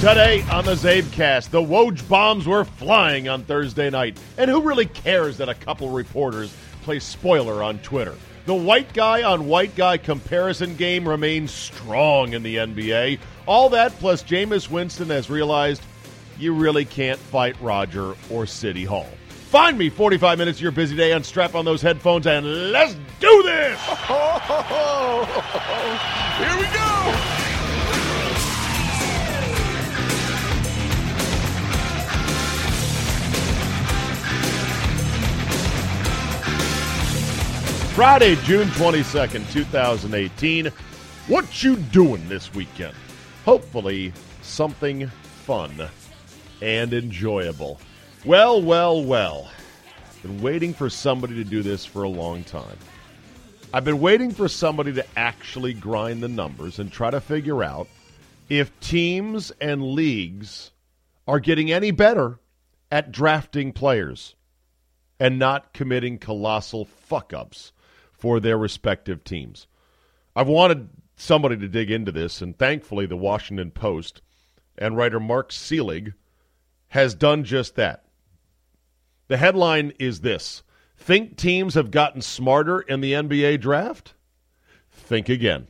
Today 0.00 0.42
on 0.50 0.64
the 0.64 0.76
Zabecast, 0.76 1.50
the 1.50 1.60
Woj 1.60 2.08
bombs 2.08 2.46
were 2.46 2.64
flying 2.64 3.28
on 3.28 3.44
Thursday 3.44 3.90
night. 3.90 4.18
And 4.38 4.50
who 4.50 4.62
really 4.62 4.86
cares 4.86 5.36
that 5.36 5.50
a 5.50 5.54
couple 5.54 5.90
reporters 5.90 6.56
play 6.80 7.00
spoiler 7.00 7.62
on 7.62 7.80
Twitter? 7.80 8.14
The 8.46 8.54
white 8.54 8.94
guy 8.94 9.24
on 9.24 9.46
white 9.46 9.76
guy 9.76 9.98
comparison 9.98 10.74
game 10.76 11.06
remains 11.06 11.50
strong 11.50 12.32
in 12.32 12.42
the 12.42 12.56
NBA. 12.56 13.18
All 13.44 13.68
that 13.68 13.92
plus 13.98 14.22
Jameis 14.22 14.70
Winston 14.70 15.10
has 15.10 15.28
realized 15.28 15.82
you 16.38 16.54
really 16.54 16.86
can't 16.86 17.20
fight 17.20 17.60
Roger 17.60 18.14
or 18.30 18.46
City 18.46 18.86
Hall. 18.86 19.10
Find 19.28 19.76
me 19.76 19.90
45 19.90 20.38
minutes 20.38 20.60
of 20.60 20.62
your 20.62 20.72
busy 20.72 20.96
day 20.96 21.12
and 21.12 21.26
strap 21.26 21.54
on 21.54 21.66
those 21.66 21.82
headphones 21.82 22.26
and 22.26 22.72
let's 22.72 22.94
do 23.20 23.42
this! 23.42 23.78
Here 26.38 26.56
we 26.56 26.64
go! 26.74 27.49
Friday, 38.00 38.34
June 38.44 38.66
22nd, 38.68 39.52
2018. 39.52 40.70
What 41.26 41.62
you 41.62 41.76
doing 41.76 42.26
this 42.30 42.50
weekend? 42.54 42.94
Hopefully 43.44 44.14
something 44.40 45.06
fun 45.44 45.86
and 46.62 46.94
enjoyable. 46.94 47.78
Well, 48.24 48.62
well, 48.62 49.04
well. 49.04 49.50
Been 50.22 50.40
waiting 50.40 50.72
for 50.72 50.88
somebody 50.88 51.34
to 51.34 51.44
do 51.44 51.62
this 51.62 51.84
for 51.84 52.04
a 52.04 52.08
long 52.08 52.42
time. 52.42 52.78
I've 53.74 53.84
been 53.84 54.00
waiting 54.00 54.30
for 54.30 54.48
somebody 54.48 54.94
to 54.94 55.04
actually 55.14 55.74
grind 55.74 56.22
the 56.22 56.28
numbers 56.28 56.78
and 56.78 56.90
try 56.90 57.10
to 57.10 57.20
figure 57.20 57.62
out 57.62 57.86
if 58.48 58.80
teams 58.80 59.52
and 59.60 59.92
leagues 59.92 60.70
are 61.28 61.38
getting 61.38 61.70
any 61.70 61.90
better 61.90 62.38
at 62.90 63.12
drafting 63.12 63.72
players 63.74 64.36
and 65.18 65.38
not 65.38 65.74
committing 65.74 66.16
colossal 66.16 66.86
fuck 66.86 67.34
ups 67.34 67.72
for 68.20 68.38
their 68.38 68.58
respective 68.58 69.24
teams. 69.24 69.66
I've 70.36 70.48
wanted 70.48 70.88
somebody 71.16 71.56
to 71.56 71.68
dig 71.68 71.90
into 71.90 72.12
this, 72.12 72.40
and 72.40 72.56
thankfully, 72.56 73.06
the 73.06 73.16
Washington 73.16 73.70
Post 73.70 74.22
and 74.78 74.96
writer 74.96 75.18
Mark 75.18 75.50
Selig 75.50 76.14
has 76.88 77.14
done 77.14 77.44
just 77.44 77.76
that. 77.76 78.04
The 79.28 79.36
headline 79.36 79.92
is 79.98 80.20
this 80.20 80.62
Think 80.96 81.36
teams 81.36 81.74
have 81.74 81.90
gotten 81.90 82.20
smarter 82.20 82.80
in 82.80 83.00
the 83.00 83.14
NBA 83.14 83.60
draft? 83.60 84.14
Think 84.90 85.28
again. 85.28 85.68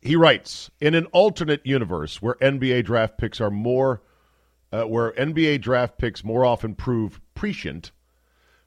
He 0.00 0.16
writes 0.16 0.70
In 0.80 0.94
an 0.94 1.06
alternate 1.06 1.64
universe 1.64 2.20
where 2.20 2.34
NBA 2.34 2.84
draft 2.84 3.16
picks 3.16 3.40
are 3.40 3.50
more, 3.50 4.02
uh, 4.72 4.84
where 4.84 5.12
NBA 5.12 5.60
draft 5.60 5.98
picks 5.98 6.24
more 6.24 6.44
often 6.44 6.74
prove 6.74 7.20
prescient, 7.34 7.92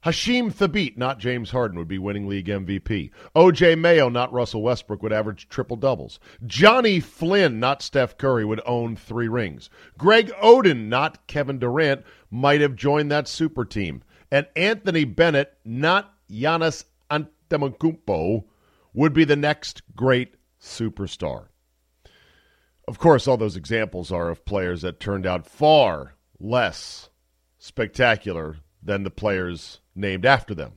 Hasheem 0.05 0.53
Thabeet, 0.53 0.97
not 0.97 1.19
James 1.19 1.51
Harden, 1.51 1.77
would 1.77 1.87
be 1.89 1.97
winning 1.97 2.27
league 2.27 2.45
MVP. 2.45 3.11
OJ 3.35 3.77
Mayo, 3.77 4.07
not 4.07 4.31
Russell 4.31 4.61
Westbrook, 4.61 5.03
would 5.03 5.11
average 5.11 5.49
triple 5.49 5.75
doubles. 5.75 6.21
Johnny 6.45 7.01
Flynn, 7.01 7.59
not 7.59 7.81
Steph 7.81 8.17
Curry, 8.17 8.45
would 8.45 8.61
own 8.65 8.95
three 8.95 9.27
rings. 9.27 9.69
Greg 9.97 10.31
Oden, 10.41 10.87
not 10.87 11.27
Kevin 11.27 11.59
Durant, 11.59 12.03
might 12.31 12.61
have 12.61 12.77
joined 12.77 13.11
that 13.11 13.27
super 13.27 13.65
team. 13.65 14.01
And 14.31 14.47
Anthony 14.55 15.03
Bennett, 15.03 15.57
not 15.65 16.13
Giannis 16.31 16.85
Antetokounmpo, 17.11 18.45
would 18.93 19.13
be 19.13 19.25
the 19.25 19.35
next 19.35 19.81
great 19.97 20.35
superstar. 20.61 21.47
Of 22.87 22.99
course, 22.99 23.27
all 23.27 23.37
those 23.37 23.57
examples 23.57 24.13
are 24.13 24.29
of 24.29 24.45
players 24.45 24.81
that 24.83 25.01
turned 25.01 25.25
out 25.25 25.45
far 25.45 26.15
less 26.39 27.09
spectacular 27.57 28.57
than 28.81 29.03
the 29.03 29.09
players 29.09 29.81
named 29.95 30.25
after 30.25 30.55
them. 30.55 30.73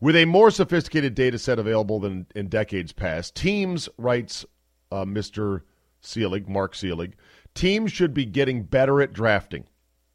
With 0.00 0.16
a 0.16 0.24
more 0.24 0.50
sophisticated 0.50 1.14
data 1.14 1.38
set 1.38 1.58
available 1.58 2.00
than 2.00 2.26
in 2.34 2.48
decades 2.48 2.92
past, 2.92 3.34
teams, 3.34 3.88
writes 3.98 4.46
uh, 4.90 5.04
Mr. 5.04 5.62
Selig, 6.00 6.48
Mark 6.48 6.74
Selig, 6.74 7.16
teams 7.54 7.92
should 7.92 8.14
be 8.14 8.24
getting 8.24 8.62
better 8.62 9.02
at 9.02 9.12
drafting. 9.12 9.64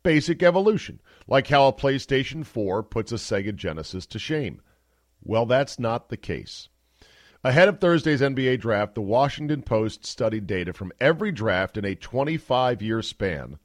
Basic 0.01 0.41
evolution, 0.41 1.01
like 1.27 1.47
how 1.47 1.67
a 1.67 1.73
PlayStation 1.73 2.45
4 2.45 2.83
puts 2.83 3.11
a 3.11 3.15
Sega 3.15 3.55
Genesis 3.55 4.05
to 4.07 4.19
shame. 4.19 4.61
Well, 5.23 5.45
that's 5.45 5.79
not 5.79 6.09
the 6.09 6.17
case. 6.17 6.69
Ahead 7.43 7.67
of 7.67 7.79
Thursday's 7.79 8.21
NBA 8.21 8.59
draft, 8.59 8.95
the 8.95 9.01
Washington 9.01 9.61
Post 9.61 10.03
studied 10.03 10.47
data 10.47 10.73
from 10.73 10.91
every 10.99 11.31
draft 11.31 11.77
in 11.77 11.85
a 11.85 11.93
25 11.93 12.81
year 12.81 13.03
span 13.03 13.59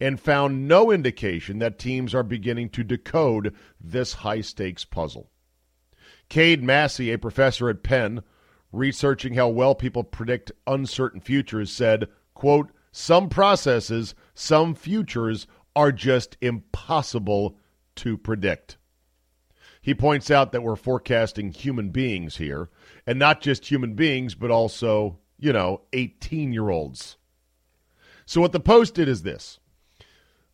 and 0.00 0.20
found 0.20 0.66
no 0.66 0.90
indication 0.90 1.58
that 1.58 1.78
teams 1.78 2.14
are 2.14 2.22
beginning 2.22 2.68
to 2.70 2.82
decode 2.82 3.54
this 3.80 4.14
high 4.14 4.40
stakes 4.40 4.84
puzzle. 4.84 5.30
Cade 6.28 6.62
Massey, 6.62 7.12
a 7.12 7.18
professor 7.18 7.68
at 7.68 7.82
Penn, 7.82 8.22
researching 8.72 9.34
how 9.34 9.48
well 9.48 9.74
people 9.74 10.02
predict 10.02 10.52
uncertain 10.66 11.20
futures, 11.20 11.70
said, 11.70 12.08
quote, 12.34 12.70
some 12.90 13.28
processes, 13.28 14.14
some 14.34 14.74
futures 14.74 15.46
are 15.76 15.92
just 15.92 16.36
impossible 16.40 17.56
to 17.96 18.16
predict. 18.16 18.76
He 19.80 19.94
points 19.94 20.30
out 20.30 20.52
that 20.52 20.62
we're 20.62 20.76
forecasting 20.76 21.50
human 21.50 21.90
beings 21.90 22.36
here, 22.36 22.70
and 23.06 23.18
not 23.18 23.40
just 23.40 23.70
human 23.70 23.94
beings, 23.94 24.34
but 24.34 24.50
also, 24.50 25.18
you 25.38 25.52
know, 25.52 25.82
18 25.92 26.52
year 26.52 26.70
olds. 26.70 27.16
So, 28.26 28.40
what 28.40 28.52
the 28.52 28.60
Post 28.60 28.94
did 28.94 29.08
is 29.08 29.22
this 29.22 29.58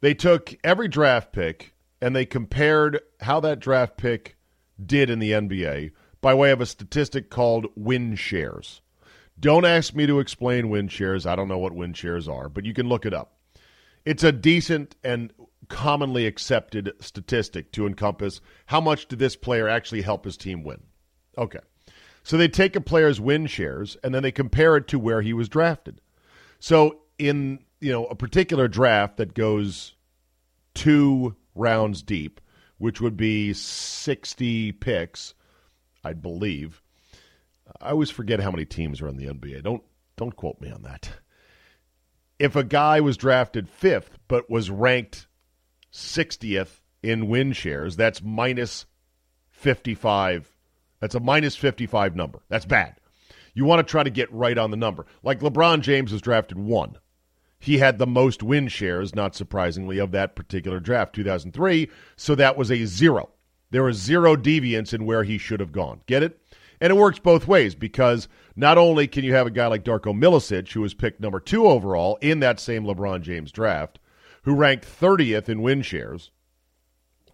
they 0.00 0.14
took 0.14 0.54
every 0.64 0.88
draft 0.88 1.32
pick 1.32 1.74
and 2.00 2.14
they 2.14 2.26
compared 2.26 3.00
how 3.20 3.40
that 3.40 3.60
draft 3.60 3.96
pick 3.96 4.36
did 4.84 5.10
in 5.10 5.18
the 5.18 5.32
NBA 5.32 5.92
by 6.20 6.34
way 6.34 6.50
of 6.50 6.60
a 6.60 6.66
statistic 6.66 7.30
called 7.30 7.66
win 7.74 8.14
shares. 8.14 8.80
Don't 9.38 9.64
ask 9.64 9.94
me 9.94 10.06
to 10.06 10.20
explain 10.20 10.68
win 10.68 10.88
shares. 10.88 11.26
I 11.26 11.34
don't 11.34 11.48
know 11.48 11.58
what 11.58 11.74
win 11.74 11.94
shares 11.94 12.28
are, 12.28 12.48
but 12.48 12.66
you 12.66 12.74
can 12.74 12.88
look 12.88 13.06
it 13.06 13.14
up. 13.14 13.38
It's 14.04 14.24
a 14.24 14.32
decent 14.32 14.96
and 15.02 15.32
commonly 15.68 16.26
accepted 16.26 16.92
statistic 17.00 17.72
to 17.72 17.86
encompass 17.86 18.40
how 18.66 18.80
much 18.80 19.06
did 19.06 19.18
this 19.18 19.36
player 19.36 19.68
actually 19.68 20.02
help 20.02 20.24
his 20.24 20.36
team 20.36 20.62
win. 20.62 20.82
Okay. 21.38 21.60
So 22.22 22.36
they 22.36 22.48
take 22.48 22.76
a 22.76 22.80
player's 22.80 23.20
win 23.20 23.46
shares 23.46 23.96
and 24.02 24.14
then 24.14 24.22
they 24.22 24.32
compare 24.32 24.76
it 24.76 24.88
to 24.88 24.98
where 24.98 25.22
he 25.22 25.32
was 25.32 25.48
drafted. 25.48 26.00
So 26.58 26.98
in 27.18 27.60
you 27.80 27.92
know 27.92 28.06
a 28.06 28.14
particular 28.14 28.68
draft 28.68 29.16
that 29.16 29.34
goes 29.34 29.94
two 30.74 31.34
rounds 31.54 32.02
deep, 32.02 32.40
which 32.78 33.00
would 33.00 33.16
be 33.16 33.52
60 33.52 34.72
picks, 34.72 35.34
I 36.04 36.12
believe. 36.12 36.82
I 37.80 37.90
always 37.90 38.10
forget 38.10 38.40
how 38.40 38.50
many 38.50 38.64
teams 38.64 39.00
are 39.00 39.08
in 39.08 39.16
the 39.16 39.26
NBA. 39.26 39.62
Don't 39.62 39.82
don't 40.16 40.36
quote 40.36 40.60
me 40.60 40.70
on 40.70 40.82
that. 40.82 41.10
If 42.38 42.56
a 42.56 42.64
guy 42.64 43.00
was 43.00 43.16
drafted 43.16 43.68
5th 43.68 44.16
but 44.28 44.50
was 44.50 44.70
ranked 44.70 45.26
60th 45.92 46.80
in 47.02 47.28
win 47.28 47.52
shares, 47.52 47.96
that's 47.96 48.22
minus 48.22 48.86
55 49.50 50.56
That's 51.00 51.14
a 51.14 51.20
minus 51.20 51.56
55 51.56 52.16
number. 52.16 52.40
That's 52.48 52.64
bad. 52.64 52.96
You 53.52 53.64
want 53.64 53.86
to 53.86 53.90
try 53.90 54.02
to 54.02 54.10
get 54.10 54.32
right 54.32 54.56
on 54.56 54.70
the 54.70 54.76
number. 54.76 55.06
Like 55.22 55.40
LeBron 55.40 55.80
James 55.80 56.12
was 56.12 56.22
drafted 56.22 56.58
one. 56.58 56.96
He 57.60 57.76
had 57.76 57.98
the 57.98 58.06
most 58.06 58.42
win 58.42 58.68
shares, 58.68 59.14
not 59.14 59.36
surprisingly, 59.36 59.98
of 59.98 60.12
that 60.12 60.34
particular 60.34 60.80
draft, 60.80 61.14
2003. 61.14 61.90
So 62.16 62.34
that 62.34 62.56
was 62.56 62.70
a 62.70 62.86
zero. 62.86 63.28
There 63.70 63.84
was 63.84 63.98
zero 63.98 64.34
deviance 64.34 64.94
in 64.94 65.04
where 65.04 65.24
he 65.24 65.36
should 65.36 65.60
have 65.60 65.70
gone. 65.70 66.00
Get 66.06 66.22
it? 66.22 66.40
And 66.80 66.90
it 66.90 66.96
works 66.96 67.18
both 67.18 67.46
ways 67.46 67.74
because 67.74 68.28
not 68.56 68.78
only 68.78 69.06
can 69.06 69.24
you 69.24 69.34
have 69.34 69.46
a 69.46 69.50
guy 69.50 69.66
like 69.66 69.84
Darko 69.84 70.18
Milicic, 70.18 70.72
who 70.72 70.80
was 70.80 70.94
picked 70.94 71.20
number 71.20 71.38
two 71.38 71.66
overall 71.66 72.18
in 72.22 72.40
that 72.40 72.58
same 72.58 72.84
LeBron 72.84 73.20
James 73.20 73.52
draft, 73.52 73.98
who 74.44 74.54
ranked 74.54 74.86
30th 74.86 75.50
in 75.50 75.60
win 75.60 75.82
shares, 75.82 76.30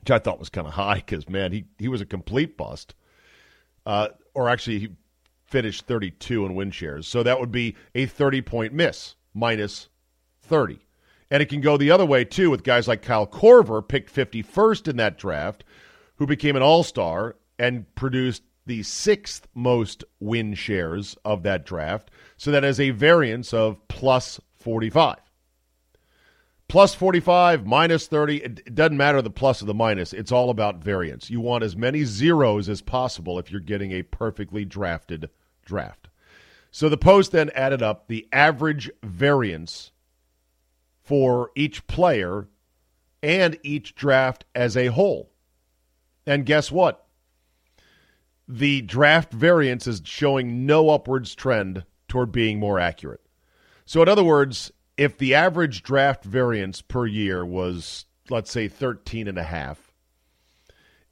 which 0.00 0.10
I 0.10 0.18
thought 0.18 0.40
was 0.40 0.48
kind 0.48 0.66
of 0.66 0.72
high 0.72 0.96
because, 0.96 1.28
man, 1.28 1.52
he, 1.52 1.66
he 1.78 1.86
was 1.86 2.00
a 2.00 2.06
complete 2.06 2.56
bust. 2.56 2.96
Uh, 3.86 4.08
or 4.34 4.48
actually, 4.48 4.80
he 4.80 4.88
finished 5.44 5.86
32 5.86 6.44
in 6.44 6.56
win 6.56 6.72
shares. 6.72 7.06
So 7.06 7.22
that 7.22 7.38
would 7.38 7.52
be 7.52 7.76
a 7.94 8.06
30 8.06 8.42
point 8.42 8.72
miss, 8.72 9.14
minus 9.32 9.88
30. 10.46 10.78
And 11.30 11.42
it 11.42 11.48
can 11.48 11.60
go 11.60 11.76
the 11.76 11.90
other 11.90 12.06
way, 12.06 12.24
too, 12.24 12.50
with 12.50 12.62
guys 12.62 12.86
like 12.86 13.02
Kyle 13.02 13.26
Korver, 13.26 13.86
picked 13.86 14.14
51st 14.14 14.88
in 14.88 14.96
that 14.96 15.18
draft, 15.18 15.64
who 16.16 16.26
became 16.26 16.56
an 16.56 16.62
all 16.62 16.82
star 16.82 17.36
and 17.58 17.92
produced 17.94 18.42
the 18.66 18.82
sixth 18.82 19.46
most 19.54 20.04
win 20.20 20.54
shares 20.54 21.16
of 21.24 21.42
that 21.44 21.64
draft. 21.64 22.10
So 22.36 22.50
that 22.50 22.64
is 22.64 22.80
a 22.80 22.90
variance 22.90 23.54
of 23.54 23.86
plus 23.88 24.40
45. 24.54 25.16
Plus 26.68 26.94
45, 26.94 27.64
minus 27.64 28.08
30, 28.08 28.36
it 28.38 28.74
doesn't 28.74 28.96
matter 28.96 29.22
the 29.22 29.30
plus 29.30 29.62
or 29.62 29.66
the 29.66 29.74
minus. 29.74 30.12
It's 30.12 30.32
all 30.32 30.50
about 30.50 30.82
variance. 30.82 31.30
You 31.30 31.40
want 31.40 31.62
as 31.62 31.76
many 31.76 32.02
zeros 32.02 32.68
as 32.68 32.82
possible 32.82 33.38
if 33.38 33.52
you're 33.52 33.60
getting 33.60 33.92
a 33.92 34.02
perfectly 34.02 34.64
drafted 34.64 35.30
draft. 35.64 36.08
So 36.72 36.88
the 36.88 36.96
Post 36.96 37.30
then 37.30 37.50
added 37.54 37.82
up 37.82 38.08
the 38.08 38.26
average 38.32 38.90
variance 39.04 39.92
for 41.06 41.52
each 41.54 41.86
player 41.86 42.48
and 43.22 43.58
each 43.62 43.94
draft 43.94 44.44
as 44.54 44.76
a 44.76 44.86
whole. 44.86 45.30
And 46.26 46.44
guess 46.44 46.72
what? 46.72 47.06
The 48.48 48.82
draft 48.82 49.32
variance 49.32 49.86
is 49.86 50.02
showing 50.04 50.66
no 50.66 50.90
upwards 50.90 51.34
trend 51.34 51.84
toward 52.08 52.32
being 52.32 52.58
more 52.58 52.80
accurate. 52.80 53.20
So, 53.84 54.02
in 54.02 54.08
other 54.08 54.24
words, 54.24 54.72
if 54.96 55.16
the 55.16 55.34
average 55.34 55.82
draft 55.82 56.24
variance 56.24 56.82
per 56.82 57.06
year 57.06 57.44
was, 57.44 58.06
let's 58.28 58.50
say, 58.50 58.66
13 58.66 59.28
and 59.28 59.38
a 59.38 59.44
half, 59.44 59.92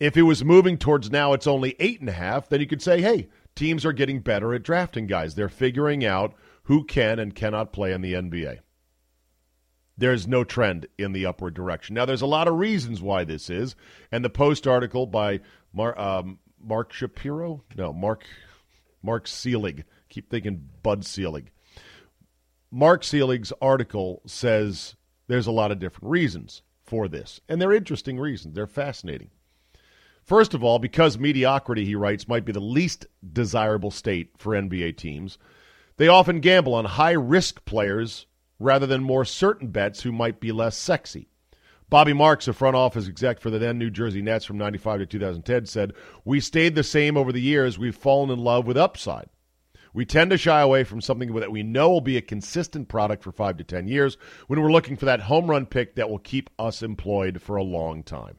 if 0.00 0.16
it 0.16 0.22
was 0.22 0.44
moving 0.44 0.76
towards 0.76 1.10
now 1.10 1.32
it's 1.32 1.46
only 1.46 1.76
eight 1.78 2.00
and 2.00 2.08
a 2.08 2.12
half, 2.12 2.48
then 2.48 2.60
you 2.60 2.66
could 2.66 2.82
say, 2.82 3.00
hey, 3.00 3.28
teams 3.54 3.84
are 3.84 3.92
getting 3.92 4.18
better 4.18 4.54
at 4.54 4.64
drafting 4.64 5.06
guys. 5.06 5.36
They're 5.36 5.48
figuring 5.48 6.04
out 6.04 6.34
who 6.64 6.84
can 6.84 7.20
and 7.20 7.34
cannot 7.34 7.72
play 7.72 7.92
in 7.92 8.00
the 8.00 8.14
NBA. 8.14 8.58
There's 9.96 10.26
no 10.26 10.42
trend 10.42 10.86
in 10.98 11.12
the 11.12 11.26
upward 11.26 11.54
direction. 11.54 11.94
Now, 11.94 12.04
there's 12.04 12.22
a 12.22 12.26
lot 12.26 12.48
of 12.48 12.58
reasons 12.58 13.00
why 13.00 13.24
this 13.24 13.48
is, 13.48 13.76
and 14.10 14.24
the 14.24 14.30
Post 14.30 14.66
article 14.66 15.06
by 15.06 15.40
Mar- 15.72 15.98
um, 15.98 16.38
Mark 16.60 16.92
Shapiro, 16.92 17.62
no, 17.76 17.92
Mark 17.92 18.24
Mark 19.02 19.28
Selig. 19.28 19.84
Keep 20.08 20.30
thinking 20.30 20.68
Bud 20.82 21.04
Selig. 21.04 21.50
Mark 22.70 23.04
Selig's 23.04 23.52
article 23.60 24.22
says 24.26 24.96
there's 25.28 25.46
a 25.46 25.52
lot 25.52 25.70
of 25.70 25.78
different 25.78 26.10
reasons 26.10 26.62
for 26.82 27.06
this, 27.06 27.40
and 27.48 27.60
they're 27.60 27.72
interesting 27.72 28.18
reasons. 28.18 28.54
They're 28.54 28.66
fascinating. 28.66 29.30
First 30.24 30.54
of 30.54 30.64
all, 30.64 30.78
because 30.78 31.18
mediocrity, 31.18 31.84
he 31.84 31.94
writes, 31.94 32.26
might 32.26 32.46
be 32.46 32.52
the 32.52 32.60
least 32.60 33.06
desirable 33.32 33.90
state 33.90 34.30
for 34.38 34.54
NBA 34.54 34.96
teams, 34.96 35.38
they 35.98 36.08
often 36.08 36.40
gamble 36.40 36.74
on 36.74 36.86
high 36.86 37.12
risk 37.12 37.64
players 37.66 38.26
rather 38.64 38.86
than 38.86 39.02
more 39.02 39.24
certain 39.24 39.68
bets 39.68 40.02
who 40.02 40.10
might 40.10 40.40
be 40.40 40.50
less 40.50 40.76
sexy. 40.76 41.28
Bobby 41.90 42.12
Marks, 42.12 42.48
a 42.48 42.52
front 42.52 42.76
office 42.76 43.06
exec 43.06 43.40
for 43.40 43.50
the 43.50 43.58
then 43.58 43.78
New 43.78 43.90
Jersey 43.90 44.22
Nets 44.22 44.44
from 44.44 44.58
95 44.58 45.00
to 45.00 45.06
2010, 45.06 45.66
said, 45.66 45.92
We 46.24 46.40
stayed 46.40 46.74
the 46.74 46.82
same 46.82 47.16
over 47.16 47.30
the 47.30 47.40
years. 47.40 47.78
We've 47.78 47.94
fallen 47.94 48.30
in 48.30 48.38
love 48.38 48.66
with 48.66 48.76
upside. 48.76 49.28
We 49.92 50.04
tend 50.04 50.30
to 50.30 50.38
shy 50.38 50.60
away 50.60 50.82
from 50.82 51.00
something 51.00 51.32
that 51.34 51.52
we 51.52 51.62
know 51.62 51.90
will 51.90 52.00
be 52.00 52.16
a 52.16 52.22
consistent 52.22 52.88
product 52.88 53.22
for 53.22 53.30
five 53.30 53.58
to 53.58 53.64
10 53.64 53.86
years 53.86 54.16
when 54.48 54.60
we're 54.60 54.72
looking 54.72 54.96
for 54.96 55.04
that 55.04 55.20
home 55.20 55.48
run 55.48 55.66
pick 55.66 55.94
that 55.94 56.10
will 56.10 56.18
keep 56.18 56.50
us 56.58 56.82
employed 56.82 57.40
for 57.40 57.54
a 57.56 57.62
long 57.62 58.02
time. 58.02 58.38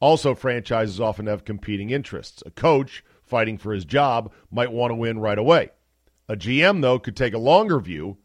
Also, 0.00 0.34
franchises 0.34 1.00
often 1.00 1.26
have 1.26 1.44
competing 1.44 1.90
interests. 1.90 2.42
A 2.46 2.50
coach 2.50 3.04
fighting 3.22 3.58
for 3.58 3.74
his 3.74 3.84
job 3.84 4.32
might 4.50 4.72
want 4.72 4.92
to 4.92 4.94
win 4.94 5.18
right 5.18 5.38
away. 5.38 5.70
A 6.28 6.36
GM, 6.36 6.80
though, 6.80 6.98
could 6.98 7.16
take 7.16 7.34
a 7.34 7.38
longer 7.38 7.78
view, 7.80 8.16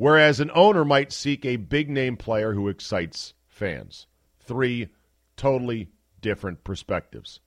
whereas 0.00 0.40
an 0.40 0.50
owner 0.54 0.82
might 0.82 1.12
seek 1.12 1.44
a 1.44 1.56
big 1.56 1.90
name 1.90 2.16
player 2.16 2.54
who 2.54 2.68
excites 2.68 3.34
fans. 3.46 4.06
Three 4.38 4.88
totally 5.36 5.90
different 6.22 6.64
perspectives. 6.64 7.40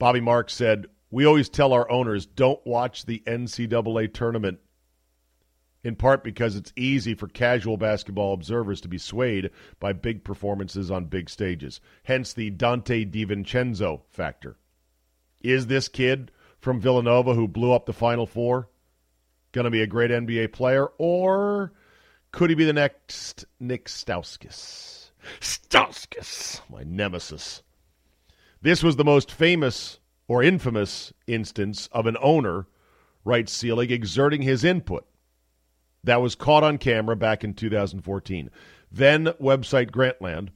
Bobby 0.00 0.20
Marks 0.20 0.52
said, 0.52 0.86
We 1.12 1.24
always 1.24 1.48
tell 1.48 1.72
our 1.72 1.88
owners 1.88 2.26
don't 2.26 2.66
watch 2.66 3.06
the 3.06 3.22
NCAA 3.24 4.12
tournament, 4.12 4.58
in 5.84 5.94
part 5.94 6.24
because 6.24 6.56
it's 6.56 6.72
easy 6.74 7.14
for 7.14 7.28
casual 7.28 7.76
basketball 7.76 8.34
observers 8.34 8.80
to 8.80 8.88
be 8.88 8.98
swayed 8.98 9.50
by 9.78 9.92
big 9.92 10.24
performances 10.24 10.90
on 10.90 11.04
big 11.04 11.30
stages. 11.30 11.80
Hence 12.02 12.32
the 12.32 12.50
Donte 12.50 13.12
DiVincenzo 13.12 14.00
factor. 14.10 14.56
Is 15.40 15.68
this 15.68 15.86
kid 15.86 16.32
from 16.58 16.80
Villanova 16.80 17.34
who 17.34 17.46
blew 17.46 17.70
up 17.70 17.86
the 17.86 17.92
Final 17.92 18.26
Four 18.26 18.70
going 19.52 19.64
to 19.64 19.70
be 19.70 19.82
a 19.82 19.86
great 19.86 20.10
NBA 20.10 20.52
player, 20.52 20.86
or 20.98 21.72
could 22.32 22.50
he 22.50 22.56
be 22.56 22.64
the 22.64 22.72
next 22.72 23.44
Nick 23.60 23.86
Stauskas? 23.86 25.10
Stauskas, 25.40 26.60
my 26.70 26.82
nemesis. 26.84 27.62
This 28.60 28.82
was 28.82 28.96
the 28.96 29.04
most 29.04 29.30
famous 29.30 29.98
or 30.26 30.42
infamous 30.42 31.12
instance 31.26 31.88
of 31.92 32.06
an 32.06 32.16
owner, 32.20 32.66
writes 33.24 33.52
Selig, 33.52 33.90
exerting 33.90 34.42
his 34.42 34.64
input. 34.64 35.06
That 36.04 36.20
was 36.20 36.34
caught 36.34 36.62
on 36.62 36.78
camera 36.78 37.16
back 37.16 37.44
in 37.44 37.54
2014. 37.54 38.50
Then 38.90 39.26
website 39.40 39.90
Grantland 39.90 40.50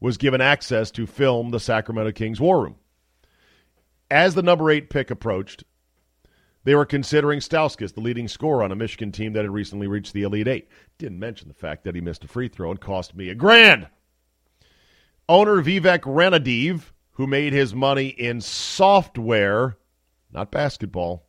was 0.00 0.18
given 0.18 0.40
access 0.40 0.90
to 0.92 1.06
film 1.06 1.50
the 1.50 1.60
Sacramento 1.60 2.12
Kings 2.12 2.40
war 2.40 2.62
room. 2.62 2.76
As 4.10 4.34
the 4.34 4.42
number 4.42 4.70
eight 4.70 4.90
pick 4.90 5.10
approached, 5.10 5.64
they 6.64 6.74
were 6.74 6.86
considering 6.86 7.40
Stauskas, 7.40 7.94
the 7.94 8.00
leading 8.00 8.26
scorer 8.26 8.62
on 8.62 8.72
a 8.72 8.76
Michigan 8.76 9.12
team 9.12 9.34
that 9.34 9.44
had 9.44 9.52
recently 9.52 9.86
reached 9.86 10.14
the 10.14 10.22
Elite 10.22 10.48
Eight. 10.48 10.68
Didn't 10.98 11.18
mention 11.18 11.48
the 11.48 11.54
fact 11.54 11.84
that 11.84 11.94
he 11.94 12.00
missed 12.00 12.24
a 12.24 12.28
free 12.28 12.48
throw 12.48 12.70
and 12.70 12.80
cost 12.80 13.14
me 13.14 13.28
a 13.28 13.34
grand. 13.34 13.88
Owner 15.28 15.62
Vivek 15.62 16.00
Ranadive, 16.00 16.92
who 17.12 17.26
made 17.26 17.52
his 17.52 17.74
money 17.74 18.08
in 18.08 18.40
software, 18.40 19.76
not 20.32 20.50
basketball, 20.50 21.26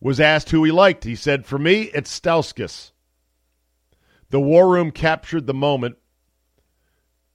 was 0.00 0.20
asked 0.20 0.50
who 0.50 0.64
he 0.64 0.72
liked. 0.72 1.04
He 1.04 1.16
said, 1.16 1.46
For 1.46 1.58
me, 1.58 1.82
it's 1.94 2.20
Stauskas. 2.20 2.92
The 4.30 4.40
War 4.40 4.68
Room 4.68 4.90
captured 4.90 5.46
the 5.46 5.54
moment 5.54 5.96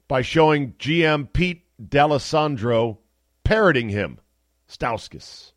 by 0.10 0.22
showing 0.22 0.74
GM 0.74 1.32
Pete 1.32 1.64
D'Alessandro 1.90 3.00
parroting 3.46 3.90
him, 3.90 4.20
Stauskas. 4.68 5.54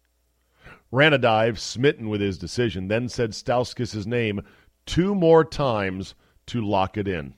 Ranadive, 0.92 1.58
smitten 1.58 2.08
with 2.08 2.20
his 2.20 2.36
decision, 2.36 2.88
then 2.88 3.08
said 3.08 3.30
Stauskas' 3.30 4.06
name 4.06 4.42
two 4.84 5.14
more 5.14 5.44
times 5.44 6.14
to 6.46 6.60
lock 6.60 6.98
it 6.98 7.08
in. 7.08 7.34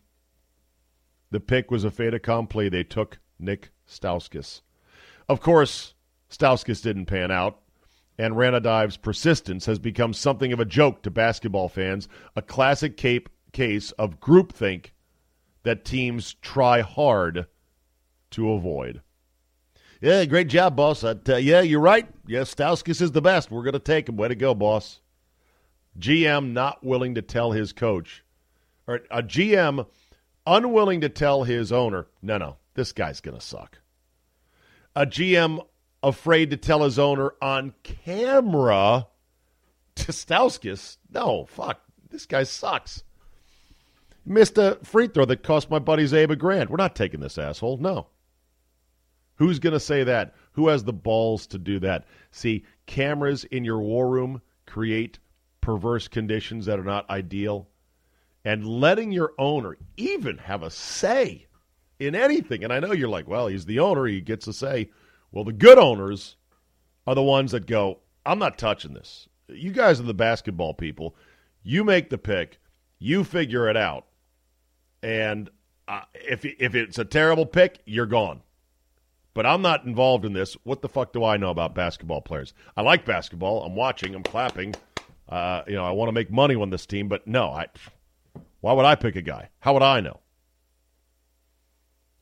The 1.31 1.41
pick 1.41 1.71
was 1.71 1.85
a 1.85 1.91
fait 1.91 2.15
accompli. 2.15 2.69
They 2.69 2.85
took 2.85 3.19
Nick 3.39 3.71
Stauskas. 3.87 4.63
Of 5.29 5.41
course, 5.41 5.95
Stauskas 6.29 6.83
didn't 6.83 7.07
pan 7.07 7.31
out, 7.31 7.61
and 8.19 8.35
Ranadive's 8.35 8.97
persistence 8.97 9.67
has 9.67 9.79
become 9.79 10.13
something 10.13 10.53
of 10.53 10.61
a 10.61 10.65
joke 10.65 11.03
to 11.03 11.11
basketball 11.11 11.69
fans, 11.69 12.09
a 12.35 12.43
classic 12.43 12.97
cape 12.97 13.29
case 13.53 13.93
of 13.93 14.21
groupthink 14.21 14.91
that 15.63 15.85
teams 15.85 16.35
try 16.43 16.81
hard 16.81 17.47
to 18.31 18.53
avoid. 18.53 19.01
Yeah, 20.05 20.27
great 20.27 20.49
job, 20.49 20.77
boss. 20.77 21.03
Yeah, 21.03 21.63
you're 21.63 21.81
right. 21.81 22.07
Yes, 22.27 22.55
Stauskas 22.55 23.01
is 23.01 23.13
the 23.13 23.23
best. 23.23 23.51
We're 23.51 23.63
going 23.63 23.73
to 23.73 23.79
take 23.79 24.07
him. 24.07 24.19
Way 24.19 24.29
to 24.29 24.35
go, 24.35 24.55
boss. 24.55 25.01
GM 25.99 26.53
not 26.53 26.85
willing 26.85 27.15
to 27.15 27.23
tell 27.23 27.53
his 27.53 27.73
coach, 27.73 28.23
or 28.87 29.01
a 29.11 29.23
GM 29.23 29.87
unwilling 30.47 31.01
to 31.01 31.09
tell 31.09 31.45
his 31.45 31.73
owner, 31.73 32.07
no, 32.21 32.37
no, 32.37 32.57
this 32.75 32.93
guy's 32.93 33.23
going 33.23 33.39
to 33.39 33.41
suck. 33.41 33.79
A 34.95 35.07
GM 35.07 35.65
afraid 36.03 36.51
to 36.51 36.59
tell 36.59 36.83
his 36.83 36.99
owner 36.99 37.33
on 37.41 37.73
camera 37.83 39.07
to 39.95 40.13
Stauskas, 40.13 40.99
no, 41.11 41.47
fuck, 41.47 41.81
this 42.11 42.27
guy 42.27 42.43
sucks. 42.43 43.05
Missed 44.27 44.59
a 44.59 44.79
free 44.83 45.09
throw 45.09 45.25
that 45.25 45.43
cost 45.43 45.71
my 45.71 45.79
buddy 45.79 46.05
Zabe 46.05 46.33
a 46.33 46.37
grand. 46.37 46.69
We're 46.69 46.77
not 46.77 46.95
taking 46.95 47.21
this 47.21 47.39
asshole. 47.39 47.79
No. 47.79 48.09
Who's 49.37 49.59
going 49.59 49.73
to 49.73 49.81
say 49.81 50.05
that? 50.05 50.35
Who 50.53 50.69
has 50.69 50.85
the 50.85 50.93
balls 50.93 51.47
to 51.49 51.59
do 51.59 51.81
that? 51.81 52.05
See, 52.31 52.65
cameras 52.87 53.45
in 53.45 53.65
your 53.65 53.81
war 53.81 54.09
room 54.09 54.41
create 54.67 55.19
perverse 55.61 56.09
conditions 56.09 56.67
that 56.67 56.79
are 56.79 56.85
not 56.85 57.09
ideal. 57.11 57.69
And 58.45 58.67
letting 58.67 59.11
your 59.11 59.33
owner 59.39 59.77
even 59.97 60.39
have 60.39 60.63
a 60.63 60.71
say 60.71 61.47
in 61.99 62.15
anything. 62.15 62.63
And 62.63 62.73
I 62.73 62.81
know 62.81 62.93
you're 62.93 63.09
like, 63.09 63.27
well, 63.27 63.47
he's 63.47 63.65
the 63.65 63.81
owner, 63.81 64.05
he 64.07 64.21
gets 64.21 64.47
a 64.47 64.53
say. 64.53 64.91
Well, 65.33 65.45
the 65.45 65.53
good 65.53 65.79
owners 65.79 66.37
are 67.07 67.15
the 67.15 67.23
ones 67.23 67.53
that 67.53 67.67
go, 67.67 68.01
I'm 68.27 68.39
not 68.39 68.59
touching 68.59 68.95
this. 68.95 69.29
You 69.49 69.73
guys 69.73 70.01
are 70.01 70.05
the 70.05 70.15
basketball 70.15 70.75
people. 70.75 71.17
You 71.63 71.85
make 71.85 72.11
the 72.11 72.19
pick, 72.19 72.59
you 72.99 73.25
figure 73.25 73.69
it 73.69 73.77
out. 73.77 74.07
And 75.03 75.51
uh, 75.89 76.03
if 76.15 76.45
if 76.45 76.75
it's 76.75 76.99
a 76.99 77.05
terrible 77.05 77.47
pick, 77.47 77.81
you're 77.85 78.07
gone. 78.07 78.41
But 79.35 79.47
I'm 79.47 79.63
not 79.63 79.85
involved 79.85 80.25
in 80.25 80.33
this. 80.33 80.57
What 80.63 80.81
the 80.81 80.89
fuck 80.89 81.13
do 81.13 81.25
I 81.25 81.37
know 81.37 81.51
about 81.51 81.75
basketball 81.75 82.21
players? 82.21 82.55
I 82.77 82.83
like 82.83 83.05
basketball. 83.05 83.65
I'm 83.65 83.75
watching. 83.75 84.15
I'm 84.15 84.23
clapping. 84.23 84.75
Uh, 85.29 85.63
you 85.67 85.75
know, 85.75 85.85
I 85.85 85.91
want 85.91 86.09
to 86.09 86.13
make 86.13 86.31
money 86.31 86.55
on 86.55 86.71
this 86.71 86.87
team, 86.87 87.09
but 87.09 87.27
no, 87.27 87.49
I. 87.49 87.67
Why 88.61 88.73
would 88.73 88.87
I 88.87 88.95
pick 88.95 89.17
a 89.17 89.23
guy? 89.23 89.51
How 89.61 89.75
would 89.75 89.83
I 89.83 90.01
know? 90.01 90.21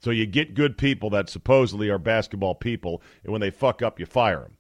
So 0.01 0.11
you 0.11 0.27
get 0.27 0.55
good 0.55 0.77
people 0.77 1.11
that 1.11 1.29
supposedly 1.29 1.89
are 1.89 1.99
basketball 1.99 2.57
people, 2.57 3.03
and 3.23 3.31
when 3.31 3.41
they 3.41 3.51
fuck 3.51 3.83
up, 3.83 4.01
you 4.01 4.07
fire 4.07 4.41
them. 4.41 4.57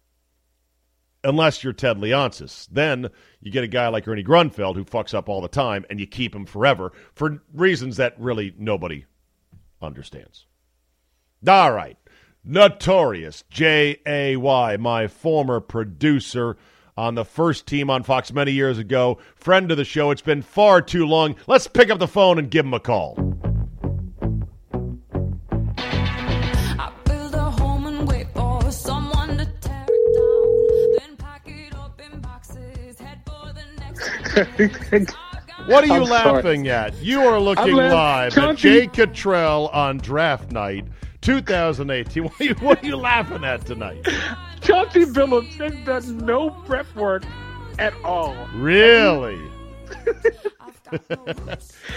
Unless 1.24 1.64
you're 1.64 1.72
Ted 1.72 1.98
Leonsis. 1.98 2.68
Then 2.70 3.08
you 3.40 3.50
get 3.50 3.64
a 3.64 3.68
guy 3.68 3.88
like 3.88 4.06
Ernie 4.06 4.22
Grunfeld 4.22 4.76
who 4.76 4.84
fucks 4.84 5.14
up 5.14 5.28
all 5.28 5.40
the 5.40 5.48
time, 5.48 5.84
and 5.90 5.98
you 5.98 6.06
keep 6.06 6.34
him 6.34 6.46
forever 6.46 6.92
for 7.14 7.42
reasons 7.52 7.96
that 7.96 8.14
really 8.20 8.54
nobody 8.56 9.06
understands. 9.80 10.46
All 11.48 11.72
right. 11.72 11.96
Notorious 12.44 13.44
J.A.Y., 13.50 14.76
my 14.76 15.06
former 15.06 15.60
producer 15.60 16.56
on 16.96 17.14
the 17.14 17.24
first 17.24 17.66
team 17.66 17.88
on 17.88 18.02
Fox 18.02 18.32
many 18.32 18.50
years 18.50 18.78
ago, 18.78 19.18
friend 19.36 19.70
of 19.70 19.76
the 19.76 19.84
show. 19.84 20.10
It's 20.10 20.22
been 20.22 20.42
far 20.42 20.82
too 20.82 21.06
long. 21.06 21.36
Let's 21.46 21.68
pick 21.68 21.88
up 21.88 22.00
the 22.00 22.08
phone 22.08 22.40
and 22.40 22.50
give 22.50 22.66
him 22.66 22.74
a 22.74 22.80
call. 22.80 23.16
I 25.78 26.92
build 27.04 27.34
a 27.34 27.48
home 27.50 27.86
and 27.86 28.08
wait 28.08 28.26
for 28.34 28.70
someone 28.72 29.38
to 29.38 29.46
tear 29.60 29.86
it 29.88 30.98
down. 30.98 31.08
Then 31.08 31.16
pack 31.16 31.42
it 31.46 31.74
up 31.76 32.00
in 32.00 32.20
boxes, 32.20 32.98
head 32.98 33.20
for 33.24 33.52
the 33.52 33.64
next. 33.78 35.14
What 35.66 35.84
are 35.84 35.86
you 35.86 35.92
I'm 36.02 36.06
sorry. 36.06 36.32
laughing 36.42 36.66
at? 36.66 37.00
You 37.00 37.20
are 37.20 37.38
looking 37.38 37.78
I'm 37.78 37.92
live 37.92 38.36
at 38.36 38.56
Jay 38.56 38.88
Cottrell 38.88 39.68
on 39.68 39.98
draft 39.98 40.50
night 40.50 40.88
2018. 41.22 42.24
What 42.28 42.40
are 42.40 42.44
you, 42.44 42.54
what 42.56 42.82
are 42.82 42.86
you 42.86 42.96
laughing 42.96 43.44
at 43.44 43.64
tonight? 43.64 44.06
Chauncey 44.60 45.04
Billups 45.04 45.52
has 45.54 45.74
done 45.86 46.18
no 46.18 46.50
prep 46.50 46.92
work 46.94 47.24
at 47.78 47.94
all. 48.04 48.36
Really? 48.54 49.40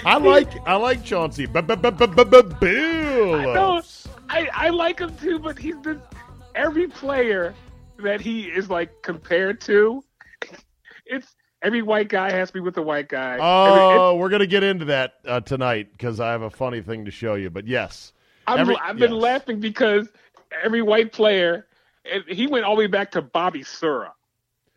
I 0.06 0.18
like 0.18 0.50
I 0.68 0.76
like 0.76 1.04
Chauncey. 1.04 1.46
No, 1.48 3.44
Billups. 3.54 4.08
I, 4.30 4.48
I 4.54 4.70
like 4.70 5.00
him 5.00 5.16
too, 5.18 5.40
but 5.40 5.58
he's 5.60 5.76
been 5.78 6.02
every 6.56 6.88
player 6.88 7.54
that 8.00 8.22
he 8.22 8.44
is 8.44 8.70
like 8.70 9.02
compared 9.02 9.60
to. 9.62 10.04
It's 11.06 11.36
every 11.62 11.82
white 11.82 12.10
guy 12.10 12.32
has 12.32 12.50
to 12.50 12.54
be 12.54 12.60
with 12.60 12.78
a 12.78 12.82
white 12.82 13.10
guy. 13.10 13.34
Every- 13.34 13.42
Oh, 13.44 14.16
we're 14.18 14.30
gonna 14.30 14.48
get 14.48 14.64
into 14.64 14.86
that 14.86 15.16
uh, 15.28 15.42
tonight 15.42 15.92
because 15.92 16.20
I 16.20 16.32
have 16.32 16.42
a 16.42 16.50
funny 16.50 16.82
thing 16.82 17.06
to 17.06 17.12
show 17.12 17.36
you. 17.36 17.50
But 17.50 17.68
yes, 17.68 18.14
Every- 18.48 18.78
I've 18.78 18.98
been 18.98 19.14
yes. 19.14 19.22
laughing 19.22 19.60
because 19.60 20.10
every 20.64 20.82
white 20.82 21.12
player, 21.12 21.68
and 22.12 22.24
he 22.28 22.48
went 22.48 22.66
all 22.66 22.76
the 22.76 22.80
way 22.80 22.88
back 22.88 23.12
to 23.12 23.22
Bobby 23.22 23.64
Sura 23.64 24.14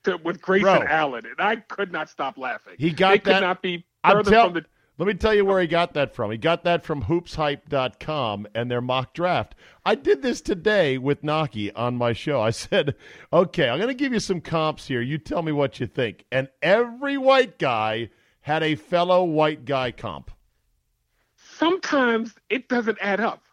to, 0.05 0.17
with 0.19 0.41
Grayson 0.41 0.79
Bro. 0.79 0.87
Allen, 0.89 1.27
and 1.27 1.35
I 1.39 1.57
could 1.57 1.93
not 1.93 2.09
stop 2.09 2.39
laughing. 2.39 2.75
He 2.79 2.91
got 2.91 3.11
they 3.11 3.19
could 3.19 3.35
that- 3.35 3.41
not 3.41 3.63
be 3.63 3.85
further 4.05 4.31
tell- 4.31 4.45
from 4.47 4.55
the. 4.55 4.65
Let 5.01 5.07
me 5.07 5.15
tell 5.15 5.33
you 5.33 5.45
where 5.45 5.61
he 5.61 5.69
got 5.69 5.95
that 5.95 6.13
from. 6.13 6.33
He 6.33 6.39
got 6.39 6.65
that 6.65 6.83
from 6.83 7.05
hoopshype.com 7.05 8.49
and 8.53 8.69
their 8.69 8.81
mock 8.81 9.15
draft. 9.15 9.55
I 9.87 9.95
did 9.95 10.23
this 10.23 10.41
today 10.41 10.99
with 10.99 11.23
Naki 11.23 11.73
on 11.73 11.95
my 11.95 12.13
show. 12.13 12.41
I 12.41 12.51
said, 12.51 12.97
okay, 13.33 13.69
I'm 13.69 13.79
going 13.79 13.87
to 13.87 13.95
give 13.95 14.13
you 14.13 14.19
some 14.19 14.41
comps 14.41 14.89
here. 14.89 15.01
You 15.01 15.19
tell 15.19 15.43
me 15.43 15.53
what 15.53 15.79
you 15.79 15.87
think. 15.87 16.25
And 16.33 16.49
every 16.63 17.17
white 17.17 17.61
guy 17.61 18.11
had 18.41 18.65
a 18.65 18.75
fellow 18.75 19.23
white 19.23 19.65
guy 19.65 19.93
comp. 19.93 20.33
Sometimes 21.37 22.35
it 22.51 22.69
doesn't 22.69 22.99
add 23.01 23.21
up. 23.21 23.45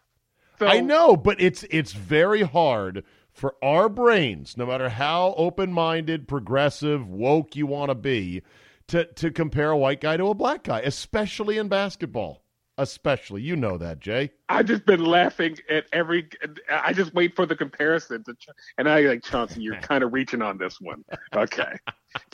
So, 0.58 0.66
I 0.66 0.80
know, 0.80 1.16
but 1.16 1.40
it's 1.40 1.64
it's 1.64 1.92
very 1.92 2.42
hard 2.42 3.04
for 3.32 3.54
our 3.62 3.88
brains, 3.88 4.56
no 4.56 4.64
matter 4.64 4.88
how 4.88 5.34
open-minded, 5.36 6.26
progressive, 6.26 7.06
woke 7.06 7.54
you 7.54 7.66
want 7.66 7.90
to 7.90 7.94
be, 7.94 8.42
to 8.88 9.04
to 9.04 9.30
compare 9.30 9.70
a 9.70 9.76
white 9.76 10.00
guy 10.00 10.16
to 10.16 10.28
a 10.28 10.34
black 10.34 10.64
guy, 10.64 10.80
especially 10.80 11.58
in 11.58 11.68
basketball. 11.68 12.42
Especially, 12.78 13.40
you 13.40 13.56
know 13.56 13.78
that, 13.78 14.00
Jay. 14.00 14.32
I've 14.50 14.66
just 14.66 14.84
been 14.84 15.02
laughing 15.02 15.56
at 15.70 15.86
every. 15.94 16.28
I 16.70 16.92
just 16.92 17.14
wait 17.14 17.34
for 17.34 17.46
the 17.46 17.56
comparison 17.56 18.22
to, 18.24 18.36
and 18.76 18.86
I 18.86 19.00
like 19.00 19.24
Chauncey. 19.24 19.62
You're 19.62 19.76
kind 19.80 20.04
of 20.04 20.12
reaching 20.12 20.42
on 20.42 20.58
this 20.58 20.78
one. 20.78 21.02
Okay, 21.34 21.72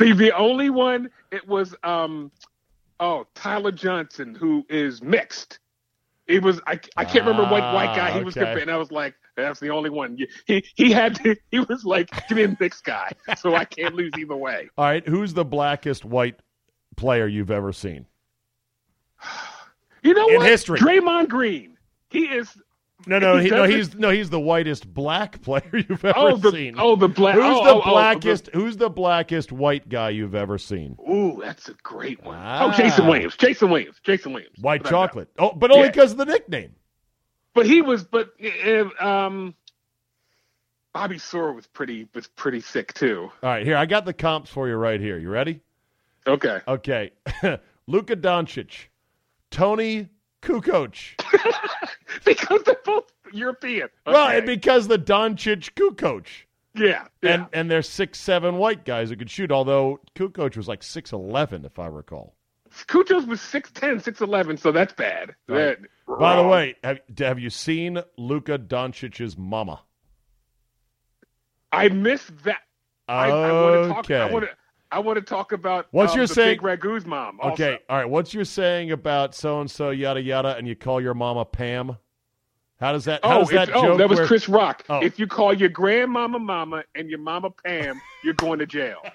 see 0.01 0.13
the 0.13 0.33
only 0.33 0.69
one 0.69 1.11
it 1.31 1.47
was 1.47 1.77
um, 1.85 2.33
oh 2.99 3.25
Tyler 3.35 3.71
Johnson 3.71 4.35
who 4.35 4.67
is 4.69 5.01
mixed. 5.01 5.61
It 6.29 6.43
was 6.43 6.61
I, 6.67 6.79
I 6.97 7.05
can't 7.05 7.25
remember 7.27 7.43
what 7.51 7.63
white 7.75 7.95
guy 7.97 8.13
he 8.13 8.23
was 8.23 8.37
Ah, 8.37 8.41
okay. 8.41 8.47
comparing. 8.51 8.69
I 8.69 8.77
was 8.77 8.93
like, 8.93 9.15
that's 9.37 9.59
the 9.61 9.71
only 9.71 9.91
one. 9.91 10.17
He 10.47 10.65
he 10.77 10.93
had 10.93 11.17
to, 11.17 11.37
he 11.51 11.59
was 11.61 11.85
like, 11.85 12.11
give 12.29 12.37
me 12.37 12.45
a 12.45 12.57
mixed 12.61 12.85
guy, 12.85 13.11
so 13.37 13.55
I 13.55 13.65
can't 13.65 13.95
lose 13.95 14.13
either 14.19 14.37
way. 14.37 14.69
All 14.79 14.85
right, 14.85 15.07
who's 15.07 15.35
the 15.35 15.45
blackest 15.45 16.05
white 16.05 16.41
player 16.97 17.27
you've 17.27 17.51
ever 17.51 17.73
seen? 17.73 18.07
You 20.03 20.15
know 20.15 20.29
In 20.29 20.37
what? 20.37 20.47
history. 20.47 20.79
Draymond 20.79 21.29
Green. 21.29 21.77
He 22.11 22.25
is 22.25 22.57
No, 23.07 23.19
no, 23.19 23.39
He 23.39 23.51
no, 23.51 23.65
he's 23.65 23.95
no, 23.95 24.11
he's 24.11 24.31
the 24.31 24.41
whitest 24.41 24.93
black 24.93 25.43
player 25.43 25.63
you've 25.73 26.05
ever 26.05 26.13
oh 26.17 26.37
the 26.37 26.51
seen. 26.53 26.75
oh 26.79 26.97
the 26.97 27.09
black. 27.09 27.35
who's 27.35 27.45
oh, 27.45 27.65
the 27.65 27.71
oh, 27.71 27.83
oh, 27.85 27.91
blackest? 27.91 28.51
who's 28.53 28.77
the 28.77 28.91
blackest 28.91 29.51
white 29.53 29.89
guy 29.89 30.11
you've 30.11 30.35
ever 30.35 30.59
seen? 30.59 30.97
Ooh, 31.11 31.41
that's 31.43 31.69
a 31.69 31.75
great 31.83 32.23
one. 32.23 32.37
Ah. 32.41 32.67
Oh, 32.73 32.77
Jason 32.77 33.07
Williams. 33.07 33.37
Jason 33.37 33.71
Williams. 33.71 33.97
Jason 34.03 34.33
Williams. 34.33 34.57
White 34.61 34.83
Without 34.83 34.89
a 34.89 34.93
doubt. 34.93 35.07
chocolate. 35.09 35.29
Oh, 35.39 35.53
but 35.53 35.71
only 35.71 35.85
Yeah. 35.85 35.91
because 35.91 36.13
of 36.13 36.19
the 36.19 36.27
nickname. 36.27 36.75
But 37.55 37.67
he 37.67 37.83
was. 37.83 38.05
But 38.05 38.31
uh, 38.67 39.05
um, 39.05 39.55
Bobby 40.95 41.19
Sura 41.19 41.53
was 41.53 41.67
pretty 41.67 42.09
was 42.15 42.27
pretty 42.27 42.61
sick 42.61 42.95
too. 42.95 43.31
All 43.43 43.51
right, 43.51 43.65
here 43.67 43.77
I 43.77 43.87
got 43.87 44.05
the 44.05 44.13
comps 44.15 44.51
for 44.51 44.69
you 44.69 44.77
right 44.77 45.01
here. 45.01 45.19
You 45.19 45.29
ready? 45.31 45.61
Okay. 46.27 46.61
Okay, 46.69 47.11
Luka 47.87 48.15
Doncic, 48.17 48.87
Toni 49.51 50.09
Kukoc. 50.41 51.21
because 52.25 52.63
they're 52.65 52.77
both 52.85 53.13
European. 53.33 53.89
Well, 54.07 54.29
and 54.29 54.47
because 54.47 54.89
the 54.89 54.99
Doncic 54.99 55.73
Kukoc. 55.75 56.27
yeah. 56.75 57.07
yeah. 57.23 57.35
And 57.35 57.47
and 57.53 57.71
they're 57.71 57.83
six 57.83 58.19
seven 58.19 58.57
white 58.57 58.85
guys 58.85 59.11
who 59.11 59.17
could 59.17 59.31
shoot. 59.31 59.53
Although 59.53 60.01
Kukoc 60.15 60.57
was 60.57 60.69
like 60.69 60.83
six 60.83 61.13
eleven, 61.13 61.65
if 61.65 61.79
I 61.79 61.87
recall. 61.87 62.35
Kuchos 62.87 63.27
was 63.27 63.39
6'10", 63.41 64.03
6'11", 64.03 64.59
so 64.59 64.73
that's 64.73 64.95
bad. 64.95 65.35
Right. 65.47 65.79
That- 65.79 66.19
By 66.19 66.37
the 66.37 66.49
way, 66.49 66.75
have, 66.83 67.01
have 67.19 67.39
you 67.39 67.51
seen 67.51 68.03
Luka 68.17 68.59
Doncic's 68.59 69.37
mama? 69.37 69.83
I 71.71 71.89
missed 71.89 72.45
that. 72.45 72.63
I, 73.09 73.29
I 73.31 73.53
want 73.53 73.83
to 73.83 73.89
talk. 73.89 73.99
Okay. 74.07 74.17
I 74.17 74.33
want 74.33 74.45
to. 74.47 74.51
I 74.93 74.99
want 74.99 75.17
to 75.17 75.23
talk 75.23 75.53
about. 75.53 75.87
What's 75.91 76.13
um, 76.13 76.19
your 76.19 76.27
saying- 76.27 76.59
Big 76.59 76.63
Ragu's 76.63 77.07
mom. 77.07 77.41
Also. 77.41 77.55
Okay, 77.55 77.79
all 77.89 77.97
right. 77.97 78.09
What's 78.09 78.35
your 78.35 78.45
saying 78.45 78.93
about 78.93 79.35
so 79.35 79.61
and 79.61 79.71
so 79.71 79.91
yada 79.91 80.21
yada, 80.21 80.57
and 80.57 80.69
you 80.69 80.77
call 80.77 81.01
your 81.01 81.15
mama 81.15 81.45
Pam? 81.45 81.97
How 82.79 82.93
does 82.93 83.05
that? 83.07 83.25
How 83.25 83.39
Oh, 83.39 83.41
does 83.41 83.51
that 83.51 83.71
oh, 83.75 83.97
that 83.97 84.09
was 84.09 84.19
where- 84.19 84.27
Chris 84.27 84.49
Rock. 84.49 84.85
Oh. 84.89 85.01
If 85.03 85.19
you 85.19 85.27
call 85.27 85.55
your 85.55 85.71
grandmama 85.71 86.39
mama 86.39 86.85
and 86.95 87.09
your 87.09 87.21
mama 87.21 87.51
Pam, 87.51 88.01
you're 88.23 88.35
going 88.35 88.59
to 88.59 88.67
jail. 88.67 89.01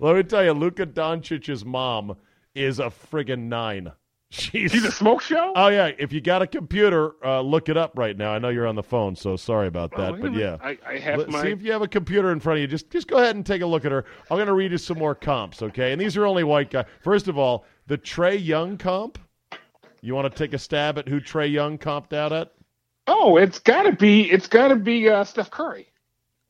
Let 0.00 0.16
me 0.16 0.22
tell 0.22 0.44
you, 0.44 0.52
Luka 0.52 0.86
Doncic's 0.86 1.64
mom 1.64 2.16
is 2.54 2.78
a 2.80 2.84
friggin' 2.90 3.48
nine. 3.48 3.92
She's. 4.30 4.72
She's 4.72 4.84
a 4.84 4.92
smoke 4.92 5.22
show. 5.22 5.52
oh 5.56 5.68
yeah, 5.68 5.90
if 5.98 6.12
you 6.12 6.20
got 6.20 6.42
a 6.42 6.46
computer, 6.46 7.12
uh, 7.24 7.40
look 7.40 7.70
it 7.70 7.78
up 7.78 7.92
right 7.96 8.14
now. 8.16 8.30
I 8.32 8.38
know 8.38 8.50
you're 8.50 8.66
on 8.66 8.74
the 8.74 8.82
phone, 8.82 9.16
so 9.16 9.36
sorry 9.36 9.68
about 9.68 9.90
that, 9.96 10.14
Oh, 10.14 10.16
but 10.20 10.34
yeah. 10.34 10.58
I, 10.60 10.76
I 10.86 10.98
have 10.98 11.18
Let- 11.20 11.28
my. 11.30 11.42
See 11.42 11.50
if 11.50 11.62
you 11.62 11.72
have 11.72 11.80
a 11.80 11.88
computer 11.88 12.30
in 12.30 12.38
front 12.38 12.58
of 12.58 12.60
you. 12.60 12.66
Just 12.66 12.90
just 12.90 13.08
go 13.08 13.16
ahead 13.16 13.36
and 13.36 13.46
take 13.46 13.62
a 13.62 13.66
look 13.66 13.86
at 13.86 13.92
her. 13.92 14.04
I'm 14.30 14.36
going 14.36 14.46
to 14.48 14.52
read 14.52 14.70
you 14.72 14.76
some 14.78 14.98
more 14.98 15.14
comps, 15.14 15.62
okay? 15.62 15.92
And 15.92 16.00
these 16.00 16.14
are 16.18 16.26
only 16.26 16.44
white 16.44 16.70
guys. 16.70 16.84
First 17.02 17.28
of 17.28 17.38
all, 17.38 17.64
the 17.86 17.96
Trae 17.96 18.44
Young 18.44 18.76
comp. 18.76 19.18
You 20.02 20.14
want 20.14 20.30
to 20.30 20.38
take 20.38 20.52
a 20.52 20.58
stab 20.58 20.98
at 20.98 21.08
who 21.08 21.20
Trae 21.20 21.50
Young 21.50 21.78
comped 21.78 22.12
out 22.12 22.32
at? 22.32 22.52
oh, 23.06 23.38
it's 23.38 23.58
got 23.58 23.84
to 23.84 23.92
be. 23.92 24.30
It's 24.30 24.46
got 24.46 24.68
to 24.68 24.76
be 24.76 25.08
uh, 25.08 25.24
Steph 25.24 25.50
Curry. 25.50 25.90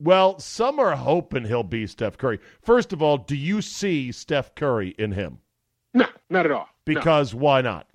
Well, 0.01 0.37
some 0.39 0.79
are 0.79 0.95
hoping 0.97 1.45
he'll 1.45 1.63
be 1.63 1.87
Steph 1.87 2.17
Curry. 2.17 2.39
First 2.61 2.91
of 2.91 3.01
all, 3.01 3.17
do 3.17 3.35
you 3.37 3.61
see 3.61 4.11
Steph 4.11 4.53
Curry 4.55 4.95
in 4.99 5.13
him? 5.13 5.39
No, 6.29 6.39
not 6.39 6.45
at 6.45 6.51
all. 6.51 6.67
No. 6.87 6.93
Because 6.93 7.33
why 7.33 7.61
not? 7.61 7.87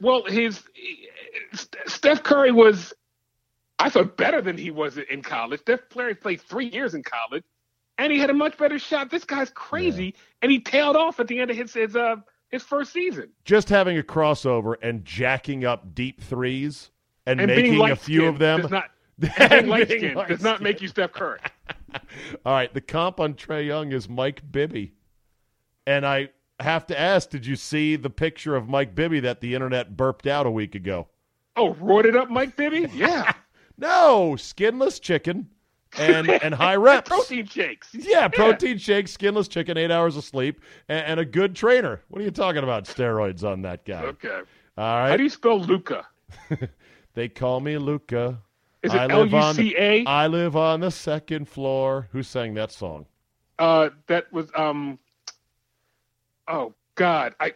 Well, 0.00 0.24
his 0.24 0.62
Steph 1.86 2.22
Curry 2.22 2.52
was, 2.52 2.92
I 3.78 3.90
thought, 3.90 4.16
better 4.16 4.40
than 4.40 4.56
he 4.56 4.70
was 4.70 4.98
in 4.98 5.22
college. 5.22 5.60
Steph 5.60 5.88
Curry 5.90 6.14
played 6.14 6.40
three 6.40 6.66
years 6.68 6.94
in 6.94 7.02
college, 7.02 7.44
and 7.98 8.12
he 8.12 8.18
had 8.18 8.30
a 8.30 8.34
much 8.34 8.56
better 8.56 8.78
shot. 8.78 9.10
This 9.10 9.24
guy's 9.24 9.50
crazy, 9.50 10.14
and 10.42 10.50
he 10.50 10.60
tailed 10.60 10.96
off 10.96 11.20
at 11.20 11.26
the 11.28 11.38
end 11.38 11.50
of 11.50 11.56
his 11.56 11.74
his 11.74 11.96
uh 11.96 12.16
his 12.50 12.62
first 12.62 12.92
season. 12.92 13.30
Just 13.44 13.68
having 13.68 13.98
a 13.98 14.02
crossover 14.02 14.74
and 14.82 15.04
jacking 15.04 15.64
up 15.64 15.94
deep 15.94 16.20
threes 16.20 16.90
and, 17.26 17.40
And 17.40 17.48
making 17.50 17.80
a 17.90 17.96
few 17.96 18.26
of 18.26 18.38
them. 18.38 18.62
does 18.62 18.70
not 18.70 18.90
being 19.18 19.66
light 19.68 19.88
being 19.88 20.00
skinned 20.00 20.28
does 20.28 20.42
not 20.42 20.62
make 20.62 20.80
you 20.80 20.88
Steph 20.88 21.12
Curry. 21.12 21.40
All 22.46 22.52
right, 22.54 22.72
the 22.72 22.80
comp 22.80 23.20
on 23.20 23.34
Trae 23.34 23.66
Young 23.66 23.92
is 23.92 24.08
Mike 24.08 24.42
Bibby. 24.50 24.94
And 25.86 26.06
I 26.06 26.30
have 26.62 26.86
to 26.88 26.98
ask, 26.98 27.30
did 27.30 27.46
you 27.46 27.56
see 27.56 27.96
the 27.96 28.10
picture 28.10 28.56
of 28.56 28.68
Mike 28.68 28.94
Bibby 28.94 29.20
that 29.20 29.40
the 29.40 29.54
internet 29.54 29.96
burped 29.96 30.26
out 30.26 30.46
a 30.46 30.50
week 30.50 30.74
ago? 30.74 31.08
Oh, 31.56 31.74
roided 31.74 32.16
up 32.16 32.30
Mike 32.30 32.56
Bibby? 32.56 32.86
Yeah. 32.94 33.32
No, 33.78 34.36
skinless 34.36 35.00
chicken 35.00 35.48
and 35.98 36.28
and 36.42 36.54
high 36.54 36.76
reps. 36.76 37.08
Protein 37.08 37.46
shakes. 37.46 37.88
Yeah, 37.94 38.28
protein 38.28 38.76
shake, 38.76 39.08
skinless 39.08 39.48
chicken, 39.48 39.78
eight 39.78 39.90
hours 39.90 40.18
of 40.18 40.24
sleep, 40.24 40.60
and, 40.88 41.06
and 41.06 41.20
a 41.20 41.24
good 41.24 41.56
trainer. 41.56 42.02
What 42.08 42.20
are 42.20 42.24
you 42.24 42.30
talking 42.30 42.62
about? 42.62 42.84
Steroids 42.84 43.42
on 43.42 43.62
that 43.62 43.86
guy. 43.86 44.02
Okay. 44.02 44.40
All 44.76 44.98
right. 44.98 45.10
How 45.10 45.16
do 45.16 45.22
you 45.22 45.30
spell 45.30 45.58
Luka? 45.60 46.06
They 47.14 47.28
call 47.28 47.60
me 47.60 47.76
Luka. 47.78 48.40
Is 48.82 48.92
I 48.92 49.04
it 49.04 49.08
live 49.08 49.10
L 49.10 49.26
U 49.26 49.36
on 49.36 49.54
C 49.54 49.74
A? 49.76 50.04
I 50.06 50.26
live 50.26 50.56
on 50.56 50.80
the 50.80 50.90
second 50.90 51.48
floor. 51.48 52.08
Who 52.12 52.22
sang 52.22 52.54
that 52.54 52.72
song? 52.72 53.06
Uh, 53.58 53.90
that 54.06 54.32
was 54.32 54.50
um. 54.56 54.98
Oh 56.50 56.74
God, 56.96 57.34
I, 57.38 57.52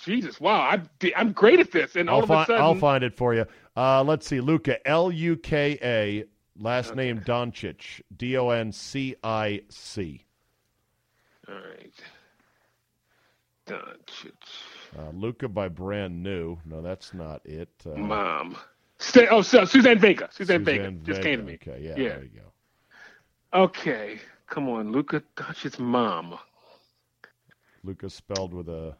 Jesus, 0.00 0.40
wow, 0.40 0.68
I'm 0.68 0.88
I'm 1.16 1.32
great 1.32 1.60
at 1.60 1.70
this, 1.70 1.94
and 1.96 2.10
all 2.10 2.16
I'll, 2.16 2.22
of 2.24 2.28
fi- 2.28 2.42
a 2.42 2.46
sudden, 2.46 2.62
I'll 2.64 2.74
find 2.74 3.04
it 3.04 3.16
for 3.16 3.34
you. 3.34 3.46
Uh, 3.76 4.02
let's 4.02 4.26
see. 4.26 4.40
Luka, 4.40 4.84
L 4.86 5.10
U 5.12 5.36
K 5.36 5.78
A, 5.82 6.24
last 6.60 6.94
name 6.96 7.20
Doncic, 7.20 8.00
D 8.16 8.36
O 8.36 8.50
N 8.50 8.72
C 8.72 9.14
I 9.22 9.62
C. 9.68 10.24
all 11.48 11.54
right, 11.54 11.94
Doncic, 13.66 14.32
Uh, 14.98 15.10
Luca 15.14 15.48
by 15.48 15.68
Brand 15.68 16.22
New. 16.22 16.58
No, 16.64 16.82
that's 16.82 17.14
not 17.14 17.40
it. 17.46 17.70
Uh, 17.86 17.96
mom. 17.96 18.56
Stay, 18.98 19.26
oh, 19.28 19.42
so, 19.42 19.64
Suzanne 19.64 19.98
Vega. 19.98 20.28
Suzanne, 20.32 20.64
Suzanne 20.64 20.64
Vega 20.64 20.90
just 21.04 21.22
came 21.22 21.38
to 21.38 21.44
me. 21.44 21.54
Okay, 21.54 21.80
yeah, 21.82 21.94
Yeah. 21.96 22.08
there 22.10 22.24
you 22.24 22.30
go. 22.40 22.52
Okay, 23.64 24.18
come 24.48 24.68
on, 24.68 24.92
Luka 24.92 25.22
Doncic's 25.36 25.78
mom. 25.78 26.38
Luca 27.84 28.08
spelled 28.08 28.54
with 28.54 28.68
a. 28.68 28.94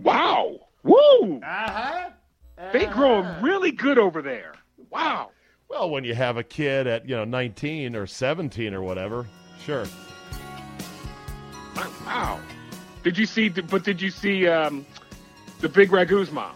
Wow, 0.00 0.58
woo! 0.82 1.40
Uh-huh. 1.42 2.10
They 2.72 2.86
growing 2.86 3.26
really 3.42 3.72
good 3.72 3.98
over 3.98 4.22
there. 4.22 4.54
Wow. 4.90 5.30
Well, 5.68 5.90
when 5.90 6.04
you 6.04 6.14
have 6.14 6.36
a 6.36 6.42
kid 6.42 6.86
at 6.86 7.08
you 7.08 7.16
know 7.16 7.24
19 7.24 7.96
or 7.96 8.06
17 8.06 8.74
or 8.74 8.82
whatever, 8.82 9.26
sure. 9.64 9.86
Wow. 12.04 12.40
Did 13.02 13.16
you 13.16 13.26
see? 13.26 13.48
But 13.48 13.84
did 13.84 14.00
you 14.00 14.10
see 14.10 14.46
um, 14.46 14.84
the 15.60 15.68
Big 15.68 15.90
Ragu's 15.90 16.30
mom? 16.30 16.54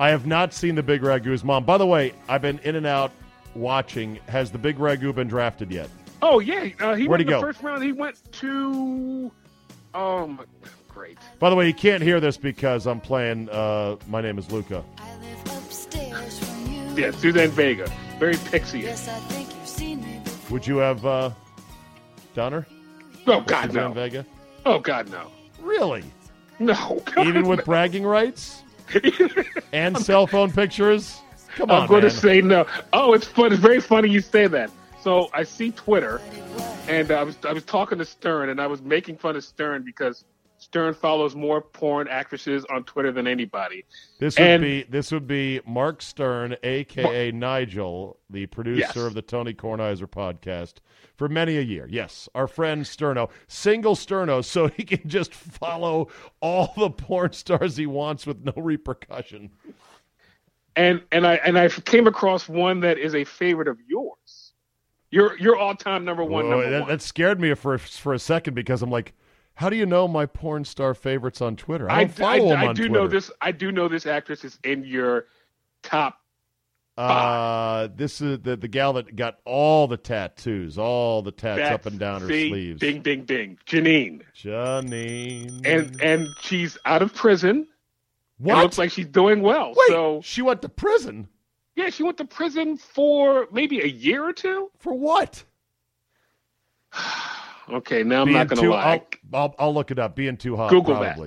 I 0.00 0.10
have 0.10 0.26
not 0.26 0.52
seen 0.52 0.74
the 0.74 0.82
Big 0.82 1.00
Ragu's 1.02 1.42
mom. 1.42 1.64
By 1.64 1.78
the 1.78 1.86
way, 1.86 2.12
I've 2.28 2.42
been 2.42 2.58
in 2.60 2.76
and 2.76 2.86
out 2.86 3.12
watching. 3.54 4.16
Has 4.28 4.50
the 4.50 4.58
Big 4.58 4.78
Ragu 4.78 5.14
been 5.14 5.28
drafted 5.28 5.70
yet? 5.72 5.88
Oh 6.22 6.40
yeah, 6.40 6.68
uh, 6.80 6.94
he 6.94 7.06
Where'd 7.06 7.08
went 7.08 7.20
he 7.20 7.22
in 7.22 7.26
the 7.26 7.32
go? 7.32 7.40
first 7.40 7.62
round. 7.62 7.82
He 7.82 7.92
went 7.92 8.32
to. 8.32 9.32
Oh 9.94 10.26
my, 10.26 10.44
great. 10.88 11.18
By 11.38 11.50
the 11.50 11.56
way, 11.56 11.66
you 11.66 11.74
can't 11.74 12.02
hear 12.02 12.20
this 12.20 12.36
because 12.36 12.86
I'm 12.86 13.00
playing. 13.00 13.48
Uh, 13.48 13.96
My 14.08 14.20
name 14.20 14.38
is 14.38 14.50
Luka. 14.50 14.84
I 14.98 15.16
live 15.16 15.40
upstairs 15.64 16.38
from 16.38 16.72
you. 16.72 16.82
Yeah, 17.04 17.10
Suzanne 17.12 17.50
Vega, 17.50 17.90
very 18.18 18.36
pixie. 18.36 18.80
Yes, 18.80 19.08
I 19.08 19.18
think 19.32 19.48
you've 19.54 19.68
seen 19.68 20.00
me 20.02 20.20
before. 20.24 20.54
Would 20.54 20.66
you 20.66 20.76
have 20.78 21.04
uh, 21.06 21.30
Donner? 22.34 22.66
Oh 23.26 23.40
God 23.42 23.66
Suzanne 23.66 23.88
no. 23.88 23.92
Vega? 23.92 24.26
Oh 24.66 24.78
God 24.78 25.08
no. 25.10 25.28
Really? 25.60 26.04
No. 26.58 27.02
Even 27.18 27.46
with 27.46 27.64
bragging 27.64 28.04
rights 28.04 28.62
and 29.72 29.96
cell 29.98 30.26
phone 30.26 30.50
pictures? 30.50 31.20
Come 31.56 31.70
on, 31.70 31.82
I'm 31.82 31.88
going 31.88 32.02
man. 32.02 32.10
to 32.10 32.16
say 32.16 32.40
no. 32.40 32.66
Oh, 32.92 33.12
it's 33.14 33.26
fun. 33.26 33.52
It's 33.52 33.60
very 33.60 33.80
funny 33.80 34.08
you 34.08 34.20
say 34.20 34.46
that. 34.48 34.70
So 35.08 35.30
I 35.32 35.42
see 35.42 35.70
Twitter, 35.70 36.20
and 36.86 37.10
I 37.10 37.22
was 37.22 37.38
I 37.42 37.54
was 37.54 37.64
talking 37.64 37.96
to 37.96 38.04
Stern, 38.04 38.50
and 38.50 38.60
I 38.60 38.66
was 38.66 38.82
making 38.82 39.16
fun 39.16 39.36
of 39.36 39.42
Stern 39.42 39.82
because 39.82 40.26
Stern 40.58 40.92
follows 40.92 41.34
more 41.34 41.62
porn 41.62 42.08
actresses 42.08 42.66
on 42.66 42.84
Twitter 42.84 43.10
than 43.10 43.26
anybody. 43.26 43.86
This 44.20 44.38
would 44.38 44.46
And- 44.46 44.62
be 44.62 44.82
this 44.82 45.10
would 45.10 45.26
be 45.26 45.62
Mark 45.66 46.02
Stern, 46.02 46.56
aka 46.62 47.32
Nigel, 47.32 48.18
the 48.28 48.44
producer 48.48 48.80
Yes. 48.80 48.96
of 48.98 49.14
the 49.14 49.22
Tony 49.22 49.54
Kornheiser 49.54 50.06
podcast 50.06 50.74
for 51.16 51.26
many 51.26 51.56
a 51.56 51.62
year. 51.62 51.86
Yes, 51.90 52.28
our 52.34 52.46
friend 52.46 52.84
Sterno, 52.84 53.30
single 53.46 53.94
Sterno, 53.94 54.44
so 54.52 54.66
he 54.68 54.84
can 54.84 55.08
just 55.08 55.32
follow 55.32 56.08
all 56.42 56.74
the 56.76 56.90
porn 56.90 57.32
stars 57.32 57.78
he 57.78 57.86
wants 57.86 58.26
with 58.26 58.44
no 58.44 58.52
repercussion. 58.56 59.52
and 60.76 61.02
and 61.10 61.26
I 61.26 61.36
and 61.36 61.58
I 61.58 61.68
came 61.70 62.06
across 62.06 62.46
one 62.46 62.80
that 62.80 62.98
is 62.98 63.14
a 63.14 63.24
favorite 63.24 63.68
of 63.68 63.78
yours. 63.88 64.17
Your 65.10 65.38
your 65.38 65.56
all 65.56 65.74
time 65.74 66.04
number 66.04 66.22
one. 66.24 66.44
Whoa, 66.46 66.50
number 66.50 66.70
that, 66.70 66.80
one. 66.82 66.88
that 66.90 67.02
scared 67.02 67.40
me 67.40 67.54
for 67.54 67.78
for 67.78 68.12
a 68.14 68.18
second 68.18 68.54
because 68.54 68.82
I'm 68.82 68.90
like, 68.90 69.14
how 69.54 69.70
do 69.70 69.76
you 69.76 69.86
know 69.86 70.06
my 70.06 70.26
porn 70.26 70.64
star 70.64 70.92
favorites 70.94 71.40
on 71.40 71.56
Twitter? 71.56 71.90
I 71.90 72.00
I, 72.00 72.04
don't 72.04 72.12
follow 72.14 72.46
I, 72.46 72.48
them 72.50 72.58
I 72.58 72.66
on 72.68 72.74
do 72.74 72.88
Twitter. 72.88 73.02
know 73.02 73.08
this. 73.08 73.30
I 73.40 73.52
do 73.52 73.72
know 73.72 73.88
this 73.88 74.06
actress 74.06 74.44
is 74.44 74.58
in 74.64 74.84
your 74.84 75.26
top. 75.82 76.20
Uh, 76.98 77.88
this 77.94 78.20
is 78.20 78.40
the 78.40 78.56
the 78.56 78.66
gal 78.68 78.92
that 78.94 79.14
got 79.14 79.38
all 79.44 79.86
the 79.86 79.96
tattoos, 79.96 80.76
all 80.78 81.22
the 81.22 81.30
tats 81.30 81.58
That's- 81.58 81.74
up 81.74 81.86
and 81.86 81.98
down 81.98 82.20
her 82.22 82.26
sleeves. 82.26 82.80
Ding 82.80 83.00
ding 83.02 83.24
ding. 83.24 83.56
Janine, 83.66 84.22
Janine. 84.36 85.64
and 85.64 86.00
and 86.02 86.26
she's 86.40 86.76
out 86.84 87.00
of 87.02 87.14
prison. 87.14 87.68
what? 88.38 88.58
It 88.58 88.62
looks 88.62 88.78
like 88.78 88.90
she's 88.90 89.06
doing 89.06 89.42
well. 89.42 89.68
Wait, 89.76 89.88
So 89.88 90.20
she 90.24 90.42
went 90.42 90.60
to 90.62 90.68
prison 90.68 91.28
yeah, 91.78 91.90
she 91.90 92.02
went 92.02 92.16
to 92.18 92.24
prison 92.24 92.76
for 92.76 93.46
maybe 93.52 93.80
a 93.80 93.86
year 93.86 94.24
or 94.28 94.32
two. 94.32 94.70
for 94.78 94.92
what? 94.92 95.42
Okay, 97.70 98.02
now 98.02 98.22
I'm 98.22 98.28
Being 98.28 98.38
not 98.38 98.48
going 98.48 98.62
to 98.62 98.70
lie. 98.70 99.02
I'll, 99.34 99.38
I'll 99.38 99.54
I'll 99.58 99.74
look 99.74 99.90
it 99.90 99.98
up. 99.98 100.16
Being 100.16 100.38
too 100.38 100.56
hot, 100.56 100.70
Google 100.70 100.98
that. 101.00 101.18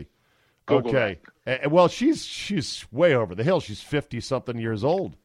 Google 0.66 0.90
okay. 0.90 1.20
Uh, 1.46 1.70
well, 1.70 1.88
she's 1.88 2.26
she's 2.26 2.84
way 2.92 3.14
over 3.14 3.36
the 3.36 3.44
hill. 3.44 3.60
She's 3.60 3.80
fifty 3.80 4.20
something 4.20 4.58
years 4.58 4.84
old, 4.84 5.18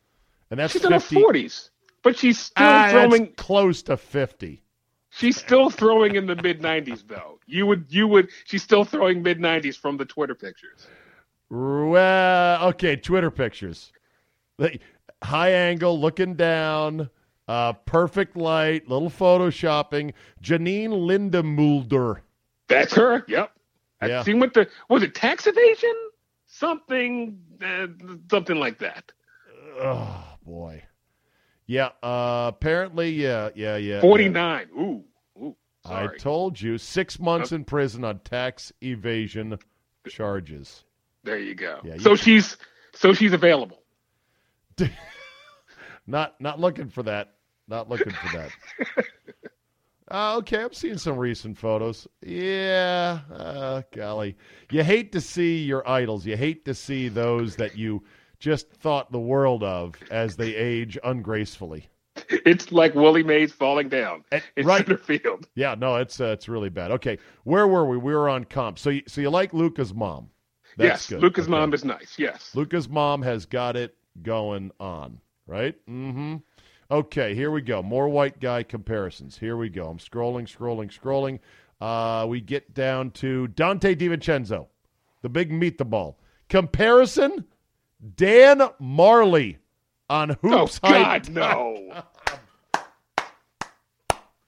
and 0.50 0.60
that's 0.60 0.74
She's 0.74 0.84
in 0.84 0.92
her 0.92 1.00
forties, 1.00 1.70
but 2.02 2.18
she's 2.18 2.38
still 2.38 2.66
Ah, 2.66 2.88
throwing. 2.90 3.32
close 3.32 3.80
to 3.84 3.96
fifty. 3.96 4.62
She's 5.08 5.38
still 5.38 5.70
throwing 5.70 6.16
in 6.16 6.26
the 6.26 6.36
mid 6.36 6.60
nineties 6.60 7.02
though. 7.02 7.38
You 7.46 7.64
would 7.64 7.86
you 7.88 8.06
would. 8.08 8.28
She's 8.44 8.62
still 8.62 8.84
throwing 8.84 9.22
mid 9.22 9.40
nineties 9.40 9.78
from 9.78 9.96
the 9.96 10.04
Twitter 10.04 10.34
pictures. 10.34 10.86
Well, 11.48 12.68
okay, 12.68 12.96
Twitter 12.96 13.30
pictures. 13.30 13.90
High 15.22 15.50
angle, 15.52 15.98
looking 15.98 16.34
down, 16.34 17.10
uh, 17.48 17.72
perfect 17.72 18.36
light, 18.36 18.88
little 18.88 19.10
photoshopping. 19.10 20.12
Janine 20.42 20.90
Lindemulder. 20.90 22.20
That's 22.68 22.94
her. 22.94 23.24
Yep. 23.28 23.52
Yeah. 24.04 24.24
She 24.24 24.34
went 24.34 24.54
to 24.54 24.68
was 24.88 25.02
it 25.02 25.14
tax 25.14 25.46
evasion? 25.46 25.94
Something, 26.46 27.38
uh, 27.64 27.86
something 28.30 28.56
like 28.56 28.78
that. 28.80 29.10
Oh 29.80 30.24
boy. 30.44 30.82
Yeah. 31.66 31.90
Uh, 32.02 32.46
apparently, 32.54 33.10
yeah, 33.10 33.50
yeah, 33.54 33.76
yeah. 33.76 34.00
Forty 34.00 34.28
nine. 34.28 34.68
yeah. 34.74 34.82
Ooh, 34.82 35.04
ooh. 35.42 35.56
I 35.84 36.08
told 36.18 36.60
you, 36.60 36.78
six 36.78 37.18
months 37.18 37.52
in 37.52 37.64
prison 37.64 38.04
on 38.04 38.18
tax 38.20 38.72
evasion 38.82 39.56
charges. 40.08 40.84
there 41.24 41.38
you 41.38 41.54
go. 41.54 41.80
Yeah, 41.84 41.98
so 41.98 42.16
she's 42.16 42.56
so 42.92 43.12
she's 43.12 43.32
available. 43.32 43.82
Not 46.06 46.40
not 46.40 46.60
looking 46.60 46.88
for 46.88 47.02
that. 47.02 47.34
Not 47.68 47.88
looking 47.88 48.12
for 48.12 48.36
that. 48.38 48.50
Uh, 50.08 50.36
okay, 50.36 50.62
I'm 50.62 50.72
seeing 50.72 50.98
some 50.98 51.16
recent 51.18 51.58
photos. 51.58 52.06
Yeah, 52.24 53.18
uh, 53.28 53.82
golly, 53.92 54.36
you 54.70 54.84
hate 54.84 55.10
to 55.10 55.20
see 55.20 55.64
your 55.64 55.88
idols. 55.88 56.24
You 56.24 56.36
hate 56.36 56.64
to 56.66 56.74
see 56.74 57.08
those 57.08 57.56
that 57.56 57.76
you 57.76 58.04
just 58.38 58.70
thought 58.70 59.10
the 59.10 59.18
world 59.18 59.64
of 59.64 59.96
as 60.12 60.36
they 60.36 60.54
age 60.54 60.96
ungracefully. 61.02 61.88
It's 62.28 62.70
like 62.70 62.94
Willie 62.94 63.24
Mays 63.24 63.50
falling 63.52 63.88
down 63.88 64.22
Eh, 64.30 64.38
in 64.56 64.64
right. 64.64 64.86
center 64.86 64.96
field. 64.96 65.48
Yeah, 65.56 65.74
no, 65.76 65.96
it's 65.96 66.20
uh, 66.20 66.26
it's 66.26 66.48
really 66.48 66.70
bad. 66.70 66.92
Okay, 66.92 67.18
where 67.42 67.66
were 67.66 67.86
we? 67.88 67.96
We 67.96 68.14
were 68.14 68.28
on 68.28 68.44
comp. 68.44 68.78
So 68.78 68.90
you, 68.90 69.02
so 69.08 69.20
you 69.20 69.30
like 69.30 69.52
Luka's 69.52 69.92
mom? 69.92 70.30
That's 70.76 71.02
yes, 71.02 71.06
good. 71.08 71.20
Luka's 71.20 71.46
Okay. 71.46 71.50
mom 71.50 71.74
is 71.74 71.84
nice. 71.84 72.14
Yes. 72.16 72.52
Luka's 72.54 72.88
mom 72.88 73.22
has 73.22 73.44
got 73.44 73.74
it 73.76 73.96
going 74.22 74.70
on, 74.80 75.20
right? 75.46 75.74
Mm-hmm. 75.88 76.36
Okay, 76.90 77.34
here 77.34 77.50
we 77.50 77.62
go. 77.62 77.82
More 77.82 78.08
white 78.08 78.38
guy 78.40 78.62
comparisons. 78.62 79.38
Here 79.38 79.56
we 79.56 79.68
go. 79.68 79.88
I'm 79.88 79.98
scrolling, 79.98 80.46
scrolling, 80.46 80.90
scrolling. 80.96 81.40
Uh, 81.80 82.26
we 82.26 82.40
get 82.40 82.72
down 82.74 83.10
to 83.12 83.48
Donte 83.48 83.96
DiVincenzo, 83.96 84.66
the 85.22 85.28
big 85.28 85.50
meet 85.52 85.78
the 85.78 85.84
ball. 85.84 86.18
Comparison 86.48 87.44
Dan 88.16 88.58
Majerle 88.80 89.56
on 90.08 90.30
Oh 90.30 90.36
Hoops 90.42 90.78
God, 90.78 90.92
Hype. 90.92 91.28
no. 91.28 92.02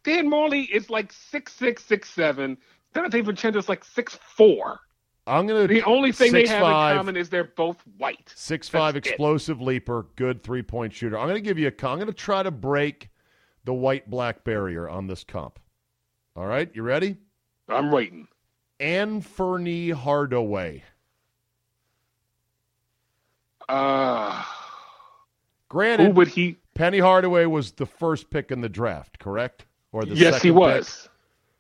Dan 0.04 0.30
Majerle 0.30 0.68
is 0.70 0.88
like 0.90 1.12
six 1.12 1.52
six 1.52 1.84
six 1.84 2.08
seven. 2.08 2.56
Donte 2.94 3.22
Vincenzo's 3.24 3.68
like 3.68 3.84
six 3.84 4.18
four. 4.36 4.80
I'm 5.28 5.46
gonna 5.46 5.66
The 5.66 5.82
only 5.82 6.12
thing 6.12 6.32
they 6.32 6.46
have 6.46 6.62
five, 6.62 6.92
in 6.92 6.98
common 6.98 7.16
is 7.16 7.28
they're 7.28 7.44
both 7.44 7.82
white. 7.98 8.32
Six 8.34 8.68
five 8.68 8.94
That's 8.94 9.06
it. 9.06 9.10
explosive 9.10 9.60
leaper, 9.60 10.06
good 10.16 10.42
three 10.42 10.62
point 10.62 10.92
shooter. 10.92 11.18
I'm 11.18 11.26
going 11.28 11.36
to 11.36 11.42
give 11.42 11.58
you 11.58 11.68
a. 11.68 11.86
I'm 11.86 11.98
going 11.98 12.06
to 12.06 12.12
try 12.12 12.42
to 12.42 12.50
break 12.50 13.10
the 13.64 13.74
white 13.74 14.08
black 14.08 14.44
barrier 14.44 14.88
on 14.88 15.06
this 15.06 15.24
comp. 15.24 15.58
All 16.34 16.46
right, 16.46 16.70
you 16.74 16.82
ready? 16.82 17.16
I'm 17.68 17.90
waiting. 17.90 18.28
Anfernee 18.80 19.92
Hardaway. 19.92 20.84
Uh, 23.68 24.42
who 25.70 26.10
would 26.10 26.28
he? 26.28 26.56
Penny 26.74 27.00
Hardaway 27.00 27.44
was 27.44 27.72
the 27.72 27.86
first 27.86 28.30
pick 28.30 28.50
in 28.50 28.60
the 28.60 28.68
draft, 28.68 29.18
correct? 29.18 29.66
Or 29.92 30.04
the 30.04 30.14
Yes, 30.14 30.40
he 30.40 30.50
was. 30.50 31.02
pick? 31.02 31.10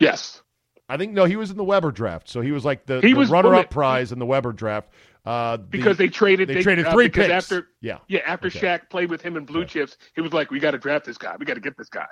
Yes. 0.00 0.42
I 0.88 0.96
think 0.96 1.12
no, 1.12 1.24
he 1.26 1.36
was 1.36 1.50
in 1.50 1.56
the 1.56 1.64
Webber 1.64 1.90
draft, 1.92 2.28
so 2.28 2.40
he 2.40 2.50
was 2.52 2.64
like 2.64 2.86
the, 2.86 3.00
He 3.00 3.12
the 3.12 3.18
was- 3.18 3.30
runner-up 3.30 3.70
prize 3.70 4.10
in 4.12 4.18
the 4.18 4.26
Webber 4.26 4.52
draft. 4.52 4.88
Uh, 5.26 5.56
the- 5.58 5.62
Because 5.64 5.98
they 5.98 6.08
traded. 6.08 6.48
they 6.48 6.62
traded 6.62 6.86
uh, 6.86 6.92
three 6.92 7.08
picks. 7.10 7.28
after. 7.30 7.68
yeah, 7.82 7.98
Yeah, 8.08 8.20
after 8.26 8.46
Okay. 8.46 8.58
Shaq 8.60 8.88
played 8.88 9.10
with 9.10 9.20
him 9.20 9.36
in 9.36 9.44
Blue 9.44 9.64
Chips, 9.66 9.98
he 10.14 10.22
was 10.22 10.32
like, 10.32 10.50
"We 10.50 10.58
got 10.58 10.70
to 10.70 10.78
draft 10.78 11.04
this 11.04 11.18
guy. 11.18 11.36
We 11.38 11.44
got 11.44 11.54
to 11.54 11.60
get 11.60 11.76
this 11.76 11.88
guy." 11.90 12.06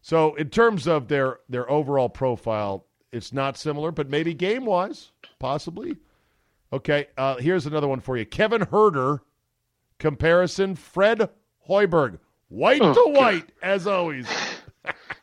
So 0.00 0.34
in 0.34 0.48
terms 0.50 0.86
of 0.86 1.08
their 1.08 1.38
their 1.48 1.68
overall 1.70 2.08
profile, 2.08 2.86
it's 3.10 3.32
not 3.32 3.56
similar, 3.56 3.90
but 3.90 4.08
maybe 4.08 4.34
game 4.34 4.64
wise, 4.64 5.10
possibly. 5.38 5.96
Okay, 6.72 7.08
uh, 7.18 7.36
here's 7.36 7.66
another 7.66 7.88
one 7.88 8.00
for 8.00 8.16
you. 8.16 8.24
Kevin 8.26 8.62
Huerter 8.62 9.20
comparison. 9.98 10.74
Fred 10.76 11.28
Hoiberg, 11.68 12.18
white 12.48 12.80
Oh, 12.82 12.94
to 12.94 13.12
God. 13.12 13.16
white 13.16 13.52
as 13.62 13.86
always. 13.86 14.26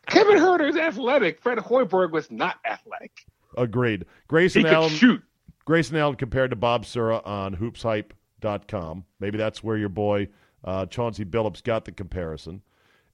Kevin 0.10 0.38
Huerter 0.38 0.70
is 0.70 0.76
athletic. 0.76 1.42
Fred 1.42 1.58
Hoiberg 1.60 2.12
was 2.12 2.30
not 2.32 2.58
athletic. 2.66 3.26
Agreed. 3.58 4.02
He 4.02 4.06
Grayson 4.28 4.64
could 4.64 4.72
Allen. 4.74 4.90
shoot. 4.90 5.22
Grayson 5.66 5.98
Allen 5.98 6.16
compared 6.16 6.50
to 6.50 6.56
Bob 6.56 6.86
Sura 6.86 7.22
on 7.26 7.56
hoopshype.com. 7.56 9.06
Maybe 9.20 9.38
that's 9.38 9.64
where 9.64 9.78
your 9.78 9.90
boy 9.90 10.30
uh, 10.64 10.86
Chauncey 10.88 11.26
Billups 11.26 11.64
got 11.64 11.86
the 11.86 11.92
comparison. 11.92 12.62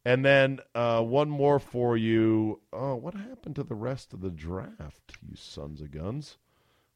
And 0.05 0.23
then 0.23 0.60
uh, 0.75 1.01
one 1.01 1.29
more 1.29 1.60
for 1.60 1.97
you. 1.97 2.62
Oh, 2.71 2.95
what 2.95 3.15
happened 3.15 3.55
to 3.55 3.63
the 3.63 3.75
rest 3.75 4.13
of 4.13 4.21
the 4.21 4.29
draft, 4.29 5.17
you 5.27 5.36
sons 5.36 5.81
of 5.81 5.91
guns? 5.91 6.38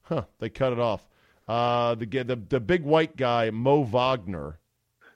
Huh, 0.04 0.26
they 0.40 0.50
cut 0.50 0.74
it 0.74 0.80
off. 0.80 1.08
Uh, 1.48 1.96
the, 1.96 2.06
the, 2.06 2.36
the 2.36 2.60
big 2.60 2.84
white 2.84 3.16
guy, 3.16 3.50
Mo 3.50 3.82
Wagner. 3.84 4.60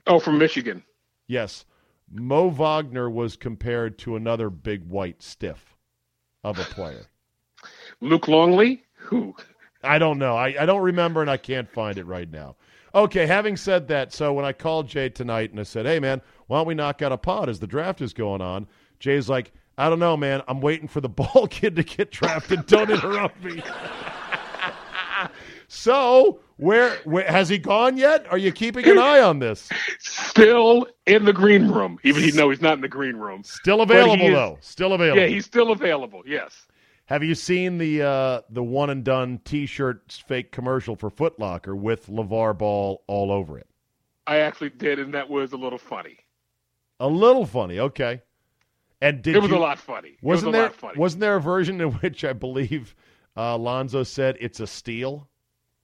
Oh, 0.07 0.19
from 0.19 0.39
Michigan. 0.39 0.83
Yes, 1.27 1.65
Mo 2.13 2.49
Wagner 2.49 3.09
was 3.09 3.35
compared 3.35 3.97
to 3.99 4.15
another 4.15 4.49
big 4.49 4.83
white 4.87 5.21
stiff 5.21 5.75
of 6.43 6.59
a 6.59 6.63
player. 6.63 7.07
Luke 8.01 8.27
Longley. 8.27 8.83
Who? 8.95 9.35
I 9.83 9.99
don't 9.99 10.19
know. 10.19 10.35
I, 10.35 10.55
I 10.59 10.65
don't 10.65 10.81
remember 10.81 11.21
and 11.21 11.29
I 11.29 11.37
can't 11.37 11.69
find 11.69 11.97
it 11.97 12.05
right 12.05 12.29
now. 12.29 12.55
Okay, 12.95 13.25
having 13.25 13.57
said 13.57 13.87
that, 13.87 14.13
so 14.13 14.33
when 14.33 14.45
I 14.45 14.53
called 14.53 14.87
Jay 14.87 15.09
tonight 15.09 15.49
and 15.51 15.59
I 15.59 15.63
said, 15.63 15.85
hey, 15.85 15.99
man, 15.99 16.21
why 16.47 16.59
don't 16.59 16.67
we 16.67 16.75
knock 16.75 17.01
out 17.01 17.11
a 17.11 17.17
pod 17.17 17.49
as 17.49 17.59
the 17.59 17.67
draft 17.67 18.01
is 18.01 18.13
going 18.13 18.41
on? 18.41 18.67
Jay's 18.99 19.27
like, 19.27 19.51
I 19.77 19.89
don't 19.89 19.99
know, 19.99 20.15
man. 20.15 20.43
I'm 20.47 20.61
waiting 20.61 20.87
for 20.87 21.01
the 21.01 21.09
ball 21.09 21.47
kid 21.47 21.75
to 21.77 21.83
get 21.83 22.11
drafted. 22.11 22.67
Don't 22.67 22.91
interrupt 22.91 23.43
me. 23.43 23.63
So, 25.73 26.39
where, 26.57 26.97
where 27.03 27.25
has 27.25 27.49
he 27.49 27.57
gone 27.57 27.97
yet? 27.97 28.27
Are 28.29 28.37
you 28.37 28.51
keeping 28.51 28.87
an 28.87 28.99
eye 28.99 29.21
on 29.21 29.39
this? 29.39 29.69
Still 29.99 30.85
in 31.07 31.25
the 31.25 31.33
green 31.33 31.67
room, 31.67 31.97
even 32.03 32.21
he 32.21 32.31
no, 32.31 32.51
he's 32.51 32.61
not 32.61 32.75
in 32.75 32.81
the 32.81 32.87
green 32.87 33.15
room. 33.15 33.43
Still 33.43 33.81
available, 33.81 34.27
is- 34.27 34.33
though. 34.33 34.57
Still 34.61 34.93
available. 34.93 35.19
Yeah, 35.19 35.27
he's 35.27 35.45
still 35.45 35.71
available. 35.71 36.21
Yes. 36.27 36.67
Have 37.05 37.23
you 37.23 37.33
seen 37.33 37.79
the 37.79 38.03
uh, 38.03 38.41
the 38.51 38.63
one 38.63 38.91
and 38.91 39.03
done 39.03 39.41
T-shirt 39.43 40.21
fake 40.25 40.51
commercial 40.51 40.95
for 40.95 41.09
Foot 41.09 41.39
Locker 41.39 41.75
with 41.75 42.07
LeVar 42.07 42.57
Ball 42.57 43.03
all 43.07 43.31
over 43.31 43.57
it? 43.57 43.67
I 44.27 44.37
actually 44.37 44.69
did, 44.69 44.99
and 44.99 45.13
that 45.15 45.29
was 45.29 45.53
a 45.53 45.57
little 45.57 45.79
funny. 45.79 46.17
A 46.99 47.07
little 47.07 47.45
funny, 47.45 47.79
okay. 47.79 48.21
And 49.01 49.21
did 49.21 49.35
it 49.35 49.41
was 49.41 49.51
you, 49.51 49.57
a 49.57 49.59
lot 49.59 49.79
funny. 49.79 50.17
Wasn't 50.21 50.55
it 50.55 50.57
was 50.57 50.61
there 50.61 50.69
funny. 50.69 50.99
wasn't 50.99 51.21
there 51.21 51.35
a 51.35 51.41
version 51.41 51.81
in 51.81 51.91
which 51.99 52.23
I 52.23 52.33
believe 52.33 52.95
uh, 53.35 53.57
Lonzo 53.57 54.03
said 54.03 54.37
it's 54.39 54.59
a 54.59 54.67
steal? 54.67 55.27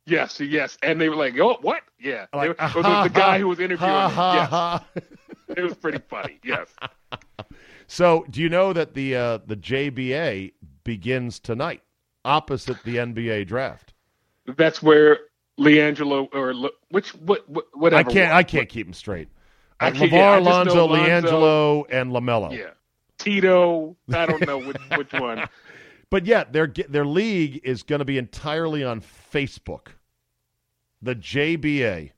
Yes, 0.05 0.39
yes, 0.39 0.77
and 0.81 0.99
they 0.99 1.09
were 1.09 1.15
like, 1.15 1.37
"Oh, 1.39 1.57
what?" 1.61 1.81
Yeah, 1.99 2.25
They 2.31 2.37
Like, 2.37 2.47
were- 2.59 2.65
it 2.67 2.75
was 2.75 3.03
the 3.03 3.11
guy 3.13 3.37
who 3.39 3.47
was 3.47 3.59
interviewing 3.59 3.91
ha 3.91 4.83
Yes, 4.95 5.03
it 5.57 5.61
was 5.61 5.75
pretty 5.75 5.99
funny. 6.09 6.39
Yes, 6.43 6.67
So, 7.87 8.25
do 8.29 8.41
you 8.41 8.49
know 8.49 8.71
that 8.73 8.93
the 8.93 9.15
uh, 9.15 9.37
the 9.45 9.55
JBA 9.55 10.53
begins 10.83 11.39
tonight, 11.39 11.81
opposite 12.25 12.77
the 12.83 12.97
NBA 12.97 13.47
draft? 13.47 13.93
that's 14.57 14.81
where 14.81 15.19
LiAngelo 15.59 16.27
or 16.33 16.53
Le, 16.55 16.69
which 16.89 17.09
what, 17.15 17.47
what 17.49 17.65
whatever. 17.73 18.09
I 18.09 18.13
can't. 18.13 18.33
I 18.33 18.43
can't 18.43 18.69
keep 18.69 18.87
them 18.87 18.93
straight. 18.93 19.27
Uh, 19.79 19.91
LeVar, 19.91 20.11
yeah, 20.11 20.31
I 20.31 20.37
just 20.39 20.45
know 20.45 20.51
Lonzo, 20.51 20.85
Lonzo- 20.87 21.29
LiAngelo, 21.29 21.85
and 21.91 22.11
LaMelo. 22.11 22.57
Yeah, 22.57 22.71
Tito. 23.17 23.95
I 24.13 24.25
don't 24.25 24.45
know 24.45 24.57
which 24.59 24.77
which 24.95 25.13
one. 25.13 25.47
But 26.09 26.25
yet 26.25 26.53
their 26.53 26.67
their 26.67 27.05
league 27.05 27.61
is 27.63 27.83
going 27.83 27.99
to 27.99 28.05
be 28.05 28.17
entirely 28.17 28.83
on 28.83 29.01
Facebook. 29.01 29.89
The 31.01 31.15
JBA. 31.15 32.11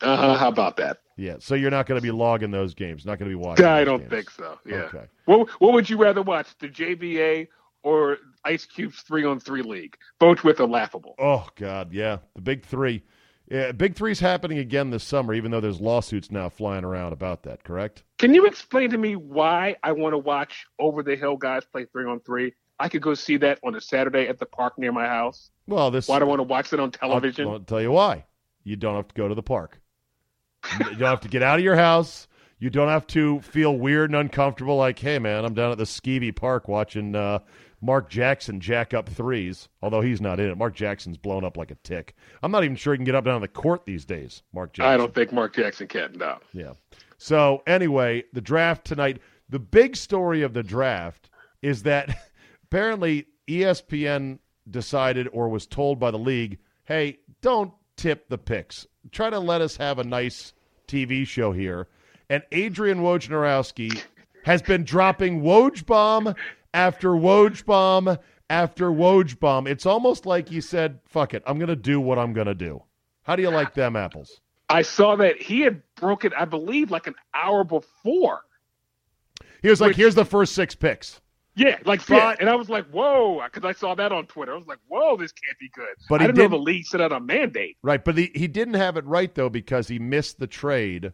Uh, 0.00 0.16
huh. 0.16 0.36
how 0.36 0.48
about 0.48 0.76
that? 0.76 0.98
Yeah, 1.16 1.36
so 1.38 1.54
you're 1.54 1.70
not 1.70 1.86
going 1.86 2.00
to 2.00 2.02
be 2.02 2.10
logging 2.10 2.50
those 2.50 2.74
games. 2.74 3.04
Not 3.04 3.18
going 3.18 3.30
to 3.30 3.36
be 3.36 3.40
watching. 3.40 3.64
I 3.64 3.84
don't 3.84 3.98
games. 4.00 4.10
think 4.10 4.30
so. 4.30 4.58
Yeah. 4.66 4.76
Okay. 4.76 5.04
What 5.26 5.48
what 5.60 5.72
would 5.72 5.88
you 5.88 5.96
rather 5.96 6.22
watch, 6.22 6.48
the 6.58 6.68
JBA 6.68 7.48
or 7.82 8.18
Ice 8.44 8.64
Cube's 8.66 9.00
three 9.02 9.24
on 9.24 9.38
three 9.38 9.62
league? 9.62 9.96
Both 10.18 10.42
with 10.42 10.60
a 10.60 10.66
laughable. 10.66 11.14
Oh 11.18 11.46
God, 11.56 11.92
yeah, 11.92 12.18
the 12.34 12.42
big 12.42 12.64
three. 12.64 13.02
Yeah, 13.50 13.72
big 13.72 13.94
three's 13.94 14.20
happening 14.20 14.58
again 14.58 14.90
this 14.90 15.04
summer, 15.04 15.34
even 15.34 15.50
though 15.50 15.60
there's 15.60 15.80
lawsuits 15.80 16.30
now 16.30 16.48
flying 16.48 16.84
around 16.84 17.12
about 17.12 17.42
that. 17.42 17.64
Correct? 17.64 18.02
Can 18.18 18.32
you 18.34 18.46
explain 18.46 18.90
to 18.90 18.98
me 18.98 19.14
why 19.14 19.76
I 19.82 19.92
want 19.92 20.14
to 20.14 20.18
watch 20.18 20.64
Over 20.78 21.02
the 21.02 21.16
Hill 21.16 21.36
guys 21.36 21.64
play 21.64 21.84
three 21.92 22.06
on 22.06 22.20
three? 22.20 22.54
I 22.78 22.88
could 22.88 23.02
go 23.02 23.14
see 23.14 23.36
that 23.38 23.58
on 23.64 23.74
a 23.74 23.80
Saturday 23.80 24.28
at 24.28 24.38
the 24.38 24.46
park 24.46 24.78
near 24.78 24.92
my 24.92 25.06
house. 25.06 25.50
Well, 25.66 25.90
this. 25.90 26.08
Why 26.08 26.18
do 26.18 26.24
I 26.24 26.28
want 26.28 26.40
to 26.40 26.44
watch 26.44 26.72
it 26.72 26.80
on 26.80 26.86
I'll, 26.86 26.90
television? 26.90 27.48
I'll 27.48 27.60
tell 27.60 27.80
you 27.80 27.92
why. 27.92 28.24
You 28.64 28.76
don't 28.76 28.96
have 28.96 29.08
to 29.08 29.14
go 29.14 29.28
to 29.28 29.34
the 29.34 29.42
park. 29.42 29.80
you 30.78 30.96
don't 30.96 31.00
have 31.00 31.20
to 31.20 31.28
get 31.28 31.42
out 31.42 31.58
of 31.58 31.64
your 31.64 31.76
house. 31.76 32.28
You 32.58 32.70
don't 32.70 32.88
have 32.88 33.06
to 33.08 33.40
feel 33.40 33.76
weird 33.76 34.10
and 34.10 34.16
uncomfortable. 34.16 34.76
Like, 34.76 34.98
hey, 34.98 35.18
man, 35.18 35.44
I'm 35.44 35.54
down 35.54 35.72
at 35.72 35.78
the 35.78 35.84
Skeevy 35.84 36.34
Park 36.34 36.68
watching 36.68 37.16
uh, 37.16 37.40
Mark 37.80 38.08
Jackson 38.08 38.60
jack 38.60 38.94
up 38.94 39.08
threes. 39.08 39.68
Although 39.82 40.00
he's 40.00 40.20
not 40.20 40.38
in 40.38 40.48
it. 40.48 40.56
Mark 40.56 40.74
Jackson's 40.74 41.18
blown 41.18 41.44
up 41.44 41.56
like 41.56 41.72
a 41.72 41.76
tick. 41.82 42.14
I'm 42.40 42.52
not 42.52 42.62
even 42.62 42.76
sure 42.76 42.94
he 42.94 42.98
can 42.98 43.04
get 43.04 43.16
up 43.16 43.24
down 43.24 43.40
the 43.40 43.48
court 43.48 43.84
these 43.84 44.04
days. 44.04 44.44
Mark 44.52 44.72
Jackson. 44.72 44.92
I 44.92 44.96
don't 44.96 45.12
think 45.12 45.32
Mark 45.32 45.56
Jackson 45.56 45.88
can. 45.88 46.12
No. 46.16 46.38
Yeah. 46.52 46.74
So 47.18 47.62
anyway, 47.66 48.24
the 48.32 48.40
draft 48.40 48.84
tonight. 48.84 49.20
The 49.48 49.58
big 49.58 49.96
story 49.96 50.42
of 50.42 50.54
the 50.54 50.62
draft 50.62 51.28
is 51.62 51.82
that 51.82 52.16
apparently 52.72 53.26
ESPN 53.46 54.38
decided 54.70 55.28
or 55.34 55.50
was 55.50 55.66
told 55.66 56.00
by 56.00 56.10
the 56.10 56.18
league, 56.18 56.58
"Hey, 56.84 57.18
don't 57.42 57.74
tip 57.96 58.30
the 58.30 58.38
picks. 58.38 58.86
Try 59.10 59.28
to 59.28 59.38
let 59.38 59.60
us 59.60 59.76
have 59.76 59.98
a 59.98 60.04
nice 60.04 60.54
TV 60.88 61.26
show 61.26 61.52
here." 61.52 61.88
And 62.30 62.42
Adrian 62.50 63.00
Wojnarowski 63.00 64.02
has 64.44 64.62
been 64.62 64.84
dropping 64.84 65.42
Woj 65.42 65.84
bomb 65.84 66.34
after 66.72 67.10
Woj 67.10 67.62
bomb 67.66 68.16
after 68.48 68.90
Woj 68.90 69.38
bomb. 69.38 69.66
It's 69.66 69.84
almost 69.84 70.24
like 70.24 70.48
he 70.48 70.62
said, 70.62 70.98
"Fuck 71.04 71.34
it, 71.34 71.42
I'm 71.46 71.58
going 71.58 71.68
to 71.68 71.76
do 71.76 72.00
what 72.00 72.18
I'm 72.18 72.32
going 72.32 72.46
to 72.46 72.54
do." 72.54 72.82
How 73.24 73.36
do 73.36 73.42
you 73.42 73.50
like 73.50 73.74
them 73.74 73.96
apples? 73.96 74.40
I 74.70 74.80
saw 74.80 75.16
that 75.16 75.42
he 75.42 75.60
had 75.60 75.82
broken, 75.96 76.32
I 76.34 76.46
believe, 76.46 76.90
like 76.90 77.06
an 77.06 77.16
hour 77.34 77.64
before. 77.64 78.40
He 79.60 79.68
was 79.68 79.82
like, 79.82 79.88
Which- 79.88 79.96
"Here's 79.98 80.14
the 80.14 80.24
first 80.24 80.54
six 80.54 80.74
picks." 80.74 81.20
Yeah, 81.54 81.78
like 81.84 82.08
yeah, 82.08 82.34
and 82.40 82.48
I 82.48 82.54
was 82.54 82.70
like, 82.70 82.86
"Whoa!" 82.86 83.42
Because 83.44 83.64
I 83.64 83.72
saw 83.72 83.94
that 83.94 84.10
on 84.10 84.26
Twitter. 84.26 84.54
I 84.54 84.56
was 84.56 84.66
like, 84.66 84.78
"Whoa, 84.88 85.16
this 85.18 85.32
can't 85.32 85.58
be 85.58 85.68
good." 85.74 85.94
But 86.08 86.22
I 86.22 86.24
he 86.24 86.28
didn't 86.28 86.50
know 86.50 86.56
the 86.56 86.62
league 86.62 86.86
set 86.86 87.02
out 87.02 87.12
a 87.12 87.20
mandate. 87.20 87.76
Right, 87.82 88.02
but 88.02 88.16
he, 88.16 88.30
he 88.34 88.48
didn't 88.48 88.74
have 88.74 88.96
it 88.96 89.04
right 89.04 89.34
though 89.34 89.50
because 89.50 89.88
he 89.88 89.98
missed 89.98 90.38
the 90.38 90.46
trade 90.46 91.12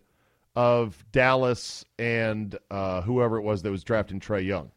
of 0.55 1.05
Dallas 1.11 1.85
and 1.99 2.57
uh, 2.71 3.03
whoever 3.03 3.37
it 3.37 3.43
was 3.43 3.63
that 3.63 3.71
was 3.71 3.83
drafting 3.83 4.21
Trae 4.21 4.45
Young. 4.45 4.71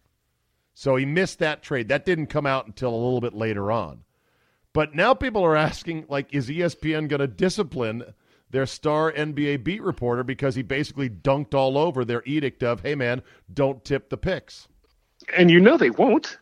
So 0.74 0.96
he 0.96 1.06
missed 1.06 1.40
that 1.40 1.62
trade. 1.62 1.90
That 1.90 2.06
didn't 2.06 2.28
come 2.28 2.48
out 2.48 2.66
until 2.66 2.90
a 2.90 2.96
little 2.96 3.22
bit 3.22 3.34
later 3.34 3.72
on. 3.72 4.04
But 4.74 4.96
now 4.96 5.14
people 5.14 5.44
are 5.44 5.56
asking, 5.56 6.06
like, 6.08 6.34
is 6.34 6.50
ESPN 6.50 7.08
going 7.08 7.20
to 7.20 7.28
discipline 7.28 8.14
their 8.50 8.66
star 8.66 9.12
NBA 9.12 9.64
beat 9.64 9.82
reporter 9.82 10.24
because 10.24 10.56
he 10.56 10.62
basically 10.62 11.10
dunked 11.10 11.54
all 11.54 11.78
over 11.78 12.04
their 12.04 12.24
edict 12.26 12.64
of, 12.64 12.82
"Hey 12.82 12.96
man, 12.96 13.22
don't 13.54 13.84
tip 13.84 14.10
the 14.10 14.18
picks." 14.18 14.68
And 15.36 15.50
you 15.50 15.60
know 15.60 15.78
they 15.78 15.90
won't. 15.90 16.38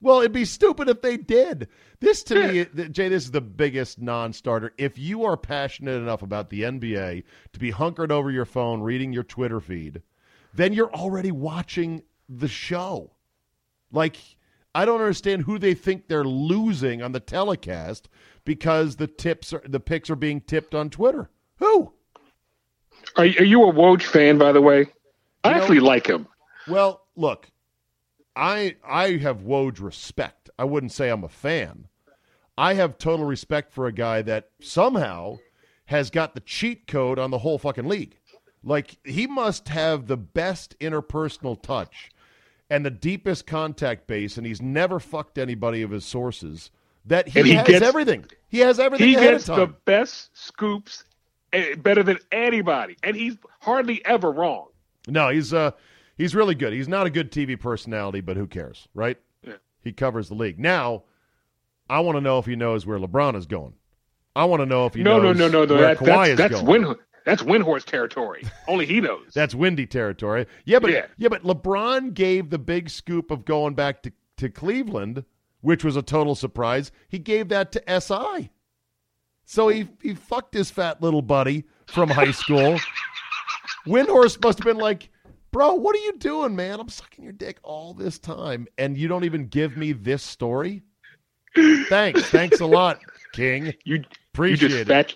Well, 0.00 0.18
it'd 0.18 0.32
be 0.32 0.44
stupid 0.44 0.88
if 0.88 1.00
they 1.00 1.16
did. 1.16 1.68
This 2.00 2.24
to 2.24 2.34
me, 2.34 2.88
Jay, 2.88 3.08
this 3.08 3.24
is 3.24 3.30
the 3.30 3.40
biggest 3.40 4.00
non-starter. 4.00 4.72
If 4.76 4.98
you 4.98 5.24
are 5.24 5.36
passionate 5.36 5.94
enough 5.94 6.22
about 6.22 6.50
the 6.50 6.62
NBA 6.62 7.22
to 7.52 7.58
be 7.60 7.70
hunkered 7.70 8.10
over 8.10 8.28
your 8.30 8.44
phone 8.44 8.80
reading 8.80 9.12
your 9.12 9.22
Twitter 9.22 9.60
feed, 9.60 10.02
then 10.52 10.72
you're 10.72 10.92
already 10.92 11.30
watching 11.30 12.02
the 12.28 12.48
show. 12.48 13.12
Like, 13.92 14.16
I 14.74 14.84
don't 14.84 15.00
understand 15.00 15.42
who 15.42 15.58
they 15.58 15.74
think 15.74 16.08
they're 16.08 16.24
losing 16.24 17.00
on 17.00 17.12
the 17.12 17.20
telecast 17.20 18.08
because 18.44 18.96
the 18.96 19.06
tips 19.06 19.52
are 19.52 19.62
the 19.64 19.78
picks 19.80 20.10
are 20.10 20.16
being 20.16 20.40
tipped 20.40 20.74
on 20.74 20.90
Twitter. 20.90 21.30
Who? 21.58 21.92
Are, 23.16 23.24
are 23.24 23.26
you 23.26 23.62
a 23.68 23.72
Woj 23.72 24.02
fan, 24.02 24.38
by 24.38 24.50
the 24.50 24.60
way? 24.60 24.86
I 25.44 25.52
know- 25.52 25.60
actually 25.60 25.80
like 25.80 26.08
him. 26.08 26.26
Well, 26.66 27.06
look, 27.14 27.48
I 28.34 28.76
I 28.86 29.16
have 29.18 29.42
Woj 29.42 29.80
respect. 29.80 30.50
I 30.58 30.64
wouldn't 30.64 30.92
say 30.92 31.08
I'm 31.08 31.24
a 31.24 31.28
fan. 31.28 31.88
I 32.56 32.74
have 32.74 32.98
total 32.98 33.24
respect 33.26 33.72
for 33.72 33.86
a 33.86 33.92
guy 33.92 34.22
that 34.22 34.50
somehow 34.60 35.38
has 35.86 36.10
got 36.10 36.34
the 36.34 36.40
cheat 36.40 36.86
code 36.86 37.18
on 37.18 37.30
the 37.30 37.38
whole 37.38 37.58
fucking 37.58 37.86
league. 37.88 38.18
Like 38.62 38.96
he 39.04 39.26
must 39.26 39.68
have 39.68 40.06
the 40.06 40.16
best 40.16 40.78
interpersonal 40.78 41.60
touch 41.60 42.10
and 42.70 42.86
the 42.86 42.90
deepest 42.90 43.46
contact 43.46 44.06
base, 44.06 44.36
and 44.38 44.46
he's 44.46 44.62
never 44.62 44.98
fucked 45.00 45.36
anybody 45.38 45.82
of 45.82 45.90
his 45.90 46.04
sources. 46.04 46.70
That 47.04 47.28
he, 47.28 47.42
he 47.42 47.54
has 47.54 47.66
gets- 47.66 47.84
everything. 47.84 48.26
He 48.48 48.60
has 48.60 48.78
everything 48.78 49.08
He 49.08 49.14
gets 49.14 49.46
the 49.46 49.74
best 49.86 50.30
scoops, 50.34 51.04
eh, 51.52 51.74
better 51.74 52.02
than 52.02 52.18
anybody, 52.30 52.96
and 53.02 53.16
he's 53.16 53.36
hardly 53.60 54.04
ever 54.04 54.30
wrong. 54.30 54.68
No, 55.08 55.30
he's 55.30 55.52
uh 55.52 55.72
he's 56.22 56.34
really 56.34 56.54
good. 56.54 56.72
He's 56.72 56.88
not 56.88 57.06
a 57.06 57.10
good 57.10 57.32
TV 57.32 57.58
personality, 57.58 58.20
but 58.20 58.36
who 58.36 58.46
cares, 58.46 58.88
right? 58.94 59.18
Yeah. 59.42 59.54
He 59.82 59.92
covers 59.92 60.28
the 60.28 60.34
league. 60.34 60.58
Now, 60.58 61.02
I 61.90 62.00
want 62.00 62.16
to 62.16 62.20
know 62.20 62.38
if 62.38 62.46
he 62.46 62.54
knows 62.56 62.86
where 62.86 62.98
LeBron 62.98 63.36
is 63.36 63.46
going. 63.46 63.74
I 64.34 64.44
want 64.44 64.60
to 64.60 64.66
know 64.66 64.86
if 64.86 64.94
he 64.94 65.02
no, 65.02 65.18
no, 65.20 65.32
no, 65.32 65.48
no, 65.48 65.64
no. 65.64 65.74
where 65.74 65.94
That, 65.94 65.98
Kawhi 65.98 66.06
that's 66.06 66.28
is 66.30 66.38
that's 66.38 66.54
going. 66.62 66.82
Win, 66.84 66.96
that's 67.26 67.42
Windhorst 67.42 67.84
territory. 67.84 68.44
Only 68.66 68.86
he 68.86 69.00
knows. 69.00 69.26
That's 69.34 69.54
windy 69.54 69.86
territory. 69.86 70.46
Yeah, 70.64 70.78
but 70.80 70.90
Yeah. 70.90 71.06
yeah. 71.18 71.28
but 71.28 71.44
LeBron 71.44 72.14
gave 72.14 72.50
the 72.50 72.58
big 72.58 72.90
scoop 72.90 73.30
of 73.30 73.44
going 73.44 73.74
back 73.74 74.02
to, 74.02 74.12
to 74.38 74.48
Cleveland, 74.48 75.24
which 75.60 75.84
was 75.84 75.94
a 75.96 76.02
total 76.02 76.34
surprise. 76.34 76.90
He 77.08 77.20
gave 77.20 77.48
that 77.50 77.70
to 77.72 78.00
SI. 78.00 78.50
So 79.44 79.68
he 79.68 79.88
he 80.00 80.14
fucked 80.14 80.54
his 80.54 80.70
fat 80.70 81.00
little 81.02 81.22
buddy 81.22 81.64
from 81.86 82.08
high 82.08 82.32
school. 82.32 82.78
Windhorst 83.86 84.42
must 84.42 84.58
have 84.58 84.64
been 84.66 84.78
like, 84.78 85.10
"Bro, 85.52 85.74
what 85.74 85.94
are 85.94 86.00
you 86.00 86.18
doing, 86.18 86.56
man? 86.56 86.80
I'm 86.80 86.88
sucking 86.88 87.22
your 87.22 87.32
dick 87.32 87.58
all 87.62 87.94
this 87.94 88.18
time 88.18 88.66
and 88.78 88.96
you 88.98 89.06
don't 89.06 89.24
even 89.24 89.46
give 89.46 89.76
me 89.76 89.92
this 89.92 90.22
story?" 90.22 90.82
Thanks. 91.88 92.24
Thanks 92.30 92.60
a 92.60 92.66
lot, 92.66 93.00
King. 93.32 93.66
you 93.84 93.96
you 93.96 94.04
Appreciate 94.32 94.68
just 94.68 94.80
it. 94.80 94.86
fat 94.88 95.14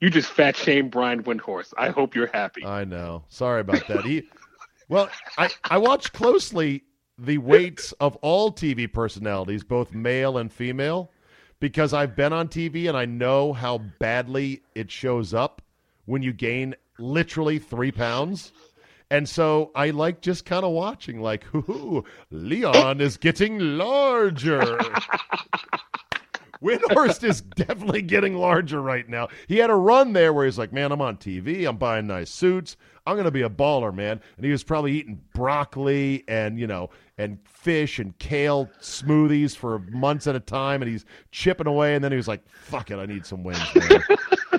you 0.00 0.10
just 0.10 0.28
fat 0.30 0.56
shame 0.56 0.88
Brian 0.88 1.22
Windhorst. 1.22 1.72
I 1.76 1.88
hope 1.88 2.14
you're 2.14 2.30
happy. 2.32 2.64
I 2.64 2.84
know. 2.84 3.24
Sorry 3.28 3.60
about 3.60 3.86
that. 3.88 4.04
He, 4.04 4.28
well, 4.88 5.08
I 5.36 5.50
I 5.64 5.78
watched 5.78 6.12
closely 6.12 6.84
the 7.18 7.38
weights 7.38 7.92
of 7.92 8.16
all 8.16 8.52
TV 8.52 8.90
personalities, 8.92 9.64
both 9.64 9.92
male 9.92 10.38
and 10.38 10.52
female, 10.52 11.10
because 11.58 11.92
I've 11.92 12.14
been 12.14 12.32
on 12.32 12.48
TV 12.48 12.88
and 12.88 12.96
I 12.96 13.06
know 13.06 13.52
how 13.52 13.78
badly 13.98 14.62
it 14.74 14.90
shows 14.90 15.34
up 15.34 15.62
when 16.04 16.22
you 16.22 16.32
gain 16.32 16.74
literally 16.98 17.58
three 17.58 17.90
pounds. 17.90 18.52
And 19.10 19.28
so 19.28 19.70
I 19.74 19.90
like 19.90 20.20
just 20.20 20.44
kind 20.44 20.64
of 20.64 20.72
watching, 20.72 21.20
like, 21.20 21.44
hoo 21.52 22.04
eh. 22.06 22.10
Leon 22.30 23.00
is 23.00 23.16
getting 23.16 23.58
larger. 23.58 24.78
Windhorst 26.62 27.22
is 27.22 27.40
definitely 27.40 28.02
getting 28.02 28.34
larger 28.34 28.82
right 28.82 29.08
now. 29.08 29.28
He 29.46 29.58
had 29.58 29.70
a 29.70 29.74
run 29.74 30.12
there 30.12 30.32
where 30.32 30.44
he's 30.44 30.58
like, 30.58 30.72
"Man, 30.72 30.90
I'm 30.90 31.00
on 31.00 31.16
TV. 31.16 31.68
I'm 31.68 31.76
buying 31.76 32.06
nice 32.06 32.30
suits. 32.30 32.76
I'm 33.06 33.14
going 33.14 33.26
to 33.26 33.30
be 33.30 33.42
a 33.42 33.50
baller, 33.50 33.94
man." 33.94 34.20
And 34.36 34.44
he 34.44 34.50
was 34.50 34.64
probably 34.64 34.92
eating 34.92 35.20
broccoli 35.34 36.24
and 36.26 36.58
you 36.58 36.66
know 36.66 36.90
and 37.16 37.38
fish 37.44 37.98
and 37.98 38.16
kale 38.18 38.68
smoothies 38.80 39.56
for 39.56 39.78
months 39.90 40.26
at 40.26 40.34
a 40.34 40.40
time, 40.40 40.82
and 40.82 40.90
he's 40.90 41.04
chipping 41.30 41.66
away. 41.66 41.94
And 41.94 42.02
then 42.02 42.10
he 42.10 42.16
was 42.16 42.28
like, 42.28 42.46
"Fuck 42.48 42.90
it, 42.90 42.98
I 42.98 43.06
need 43.06 43.24
some 43.24 43.44
wings, 43.44 43.62
man. 43.74 44.02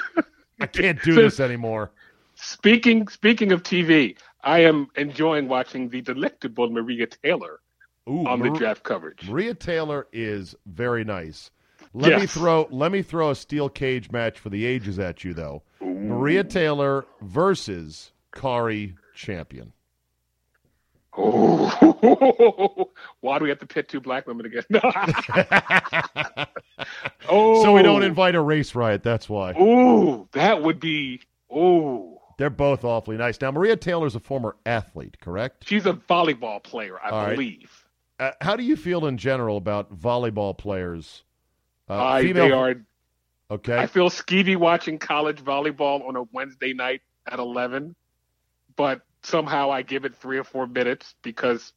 I 0.61 0.67
can't 0.67 1.01
do 1.03 1.15
this 1.15 1.39
anymore." 1.39 1.91
Speaking 2.35 3.09
speaking 3.09 3.51
of 3.51 3.63
TV, 3.63 4.15
I 4.43 4.59
am 4.59 4.87
enjoying 4.95 5.47
watching 5.47 5.89
the 5.89 6.01
delectable 6.01 6.69
Maria 6.69 7.07
Taylor 7.07 7.59
Ooh, 8.07 8.25
on 8.25 8.39
the 8.39 8.49
draft 8.51 8.83
coverage. 8.83 9.29
Maria 9.29 9.53
Taylor 9.53 10.07
is 10.11 10.55
very 10.65 11.03
nice. 11.03 11.51
Let 11.93 12.19
me 12.19 12.27
throw 12.27 12.67
let 12.69 12.91
me 12.91 13.01
throw 13.01 13.31
a 13.31 13.35
steel 13.35 13.69
cage 13.69 14.11
match 14.11 14.39
for 14.39 14.49
the 14.49 14.65
ages 14.65 14.99
at 14.99 15.23
you 15.23 15.33
though. 15.33 15.63
Maria 15.81 16.43
Taylor 16.43 17.05
versus 17.21 18.11
Cari 18.31 18.95
Champion. 19.15 19.73
Oh, 21.17 22.91
why 23.21 23.39
do 23.39 23.43
we 23.43 23.49
have 23.49 23.59
to 23.59 23.65
pit 23.65 23.89
two 23.89 23.99
black 23.99 24.27
women 24.27 24.45
again? 24.45 24.63
oh, 27.27 27.63
So 27.63 27.73
we 27.73 27.81
don't 27.81 28.03
oh. 28.03 28.05
invite 28.05 28.35
a 28.35 28.41
race 28.41 28.75
riot, 28.75 29.03
that's 29.03 29.27
why. 29.27 29.51
Ooh, 29.59 30.29
that 30.33 30.61
would 30.61 30.79
be. 30.79 31.21
Ooh, 31.51 32.18
They're 32.39 32.49
both 32.49 32.85
awfully 32.85 33.17
nice. 33.17 33.41
Now 33.41 33.51
Maria 33.51 33.75
Taylor's 33.75 34.15
a 34.15 34.19
former 34.21 34.55
athlete, 34.65 35.17
correct? 35.19 35.65
she's 35.67 35.85
a 35.85 35.91
volleyball 35.91 36.63
player, 36.63 36.97
I 37.03 37.09
All 37.09 37.25
right. 37.25 37.31
believe. 37.35 37.85
Uh, 38.17 38.31
how 38.39 38.55
do 38.55 38.63
you 38.63 38.77
feel 38.77 39.05
in 39.07 39.17
general 39.17 39.57
about 39.57 39.93
volleyball 39.93 40.57
players? 40.57 41.23
Uh, 41.89 42.01
I, 42.01 42.21
female, 42.21 42.45
they 42.47 42.51
are. 42.53 42.75
okay. 43.51 43.77
I 43.77 43.87
feel 43.87 44.09
skeevy 44.09 44.55
watching 44.55 44.99
college 44.99 45.43
volleyball 45.43 46.07
on 46.07 46.15
a 46.15 46.23
Wednesday 46.31 46.71
night 46.71 47.01
at 47.29 47.39
eleven, 47.39 47.93
but 48.77 49.01
somehow 49.21 49.69
I 49.69 49.81
give 49.81 50.05
it 50.05 50.15
three 50.15 50.37
or 50.37 50.45
four 50.45 50.65
minutes 50.65 51.15
because 51.21 51.73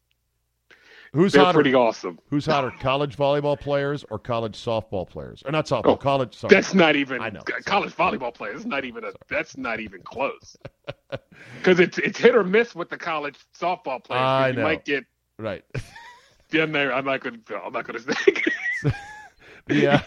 Who's 1.15 1.33
they're 1.33 1.45
hotter? 1.45 1.57
pretty 1.57 1.75
awesome. 1.75 2.19
Who's 2.31 2.47
hotter, 2.47 2.73
college 2.81 3.17
volleyball 3.17 3.61
players 3.61 4.03
or 4.09 4.19
college 4.19 4.55
softball 4.57 5.07
players? 5.07 5.43
Or 5.45 5.53
not 5.53 5.67
softball, 5.67 5.83
Oh, 5.93 5.97
college. 5.97 6.35
Sorry. 6.35 6.55
That's 6.55 6.73
not 6.73 6.97
even 6.97 7.21
I 7.21 7.29
know. 7.29 7.43
college 7.67 7.93
volleyball 7.95 8.33
players. 8.33 8.65
Not 8.65 8.87
even 8.87 9.05
a. 9.05 9.13
That's 9.29 9.57
not 9.59 9.81
even 9.81 10.03
close. 10.03 10.57
Because 11.59 11.81
it's 11.81 11.99
it's 11.99 12.19
hit 12.19 12.35
or 12.37 12.45
miss 12.45 12.75
with 12.75 12.89
the 12.89 12.97
college 12.97 13.37
softball 13.59 14.03
players. 14.03 14.23
I 14.23 14.49
you 14.49 14.55
know. 14.57 14.63
might 14.63 14.85
get 14.85 15.05
right. 15.39 15.65
in 16.53 16.73
there. 16.73 16.93
I'm 16.95 17.05
not 17.05 17.21
going. 17.21 17.41
to 17.47 17.57
I'm 17.57 17.73
not 17.73 17.87
going 17.87 18.03
to 18.03 18.15
say. 18.15 18.93
the 19.67 19.87
uh, 19.89 19.99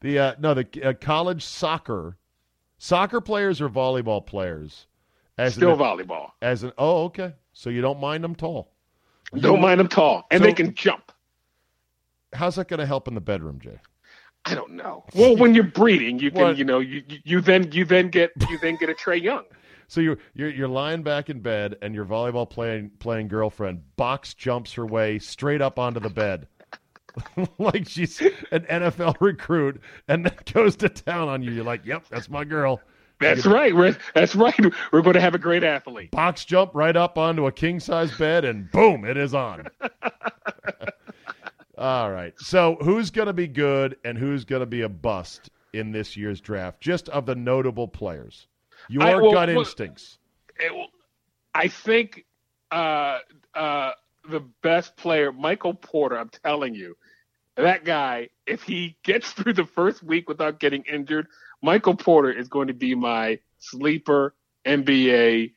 the 0.00 0.18
uh, 0.18 0.34
no 0.40 0.54
the 0.54 0.66
uh, 0.82 0.92
college 1.00 1.44
soccer 1.44 2.16
soccer 2.78 3.20
players 3.20 3.60
or 3.60 3.68
volleyball 3.68 4.24
players 4.24 4.86
as 5.38 5.54
Still 5.54 5.72
an, 5.72 5.78
volleyball. 5.78 6.30
as 6.42 6.62
an 6.64 6.72
oh 6.78 7.04
okay 7.04 7.34
so 7.52 7.70
you 7.70 7.80
don't 7.80 8.00
mind 8.00 8.22
them 8.24 8.34
tall 8.34 8.72
Don't 9.38 9.60
mind 9.60 9.78
them 9.80 9.88
tall, 9.88 10.26
and 10.30 10.40
So- 10.40 10.46
they 10.46 10.52
can 10.52 10.74
jump. 10.74 11.12
how's 12.32 12.56
that 12.56 12.68
going 12.68 12.80
to 12.80 12.86
help 12.86 13.08
in 13.08 13.14
the 13.14 13.20
bedroom 13.20 13.60
Jay 13.60 13.78
I 14.46 14.54
don't 14.54 14.72
know. 14.72 15.04
Well, 15.14 15.36
when 15.36 15.54
you're 15.54 15.64
breeding, 15.64 16.18
you 16.18 16.30
can, 16.30 16.40
What? 16.40 16.56
you 16.56 16.64
know, 16.64 16.78
you, 16.78 17.02
you 17.24 17.42
then 17.42 17.70
you 17.72 17.84
then 17.84 18.08
get 18.08 18.30
you 18.48 18.58
then 18.58 18.76
get 18.76 18.88
a 18.88 18.94
Trae 18.94 19.20
Young. 19.22 19.44
so 19.86 20.00
you're, 20.00 20.16
you're 20.34 20.48
you're 20.48 20.68
lying 20.68 21.02
back 21.02 21.28
in 21.28 21.40
bed 21.40 21.76
and 21.82 21.94
your 21.94 22.06
volleyball 22.06 22.48
playing 22.48 22.90
playing 23.00 23.28
girlfriend 23.28 23.82
box 23.96 24.32
jumps 24.32 24.72
her 24.74 24.86
way 24.86 25.18
straight 25.18 25.60
up 25.60 25.78
onto 25.78 26.00
the 26.00 26.08
bed 26.08 26.46
like 27.58 27.86
she's 27.86 28.20
an 28.50 28.60
NFL 28.70 29.16
recruit 29.20 29.80
and 30.08 30.24
then 30.24 30.34
goes 30.54 30.74
to 30.76 30.88
town 30.88 31.28
on 31.28 31.42
you 31.42 31.50
you're 31.50 31.64
like 31.64 31.84
yep 31.84 32.04
that's 32.08 32.30
my 32.30 32.44
girl 32.44 32.80
That's 33.20 33.46
right. 33.46 33.74
We're, 33.74 33.96
that's 34.14 34.34
right. 34.34 34.58
We're 34.92 35.02
going 35.02 35.14
to 35.14 35.20
have 35.20 35.34
a 35.34 35.38
great 35.38 35.62
athlete. 35.62 36.10
box 36.10 36.44
jump 36.44 36.70
right 36.74 36.96
up 36.96 37.18
onto 37.18 37.46
a 37.46 37.52
king 37.52 37.78
size 37.80 38.16
bed 38.16 38.44
and 38.44 38.70
boom 38.70 39.04
it 39.04 39.16
is 39.16 39.34
on 39.34 39.66
all 41.78 42.10
right 42.10 42.34
so 42.38 42.76
who's 42.82 43.10
going 43.10 43.26
to 43.26 43.32
be 43.32 43.46
good 43.46 43.96
and 44.04 44.18
who's 44.18 44.44
going 44.44 44.60
to 44.60 44.66
be 44.66 44.82
a 44.82 44.88
bust 44.88 45.50
in 45.72 45.92
this 45.92 46.16
year's 46.16 46.40
draft 46.40 46.80
just 46.80 47.08
of 47.10 47.26
the 47.26 47.34
notable 47.34 47.88
players 47.88 48.46
your 48.88 49.02
I- 49.02 49.14
well, 49.16 49.32
gut 49.32 49.48
well- 49.48 49.60
instincts 49.60 50.18
It- 50.58 50.72
I 51.54 51.66
think 51.68 52.24
uh, 52.70 53.18
uh, 53.56 53.90
the 54.28 54.38
best 54.62 54.96
player, 54.96 55.32
Michael 55.32 55.74
Porter. 55.74 56.16
I'm 56.16 56.28
telling 56.44 56.76
you, 56.76 56.96
that 57.56 57.84
guy. 57.84 58.28
If 58.46 58.62
he 58.62 58.96
gets 59.02 59.30
through 59.32 59.54
the 59.54 59.64
first 59.64 60.02
week 60.02 60.28
without 60.28 60.60
getting 60.60 60.82
injured, 60.84 61.26
Michael 61.62 61.94
Porter 61.94 62.32
is 62.32 62.48
going 62.48 62.68
to 62.68 62.74
be 62.74 62.94
my 62.94 63.38
sleeper 63.58 64.34
NBA 64.66 65.52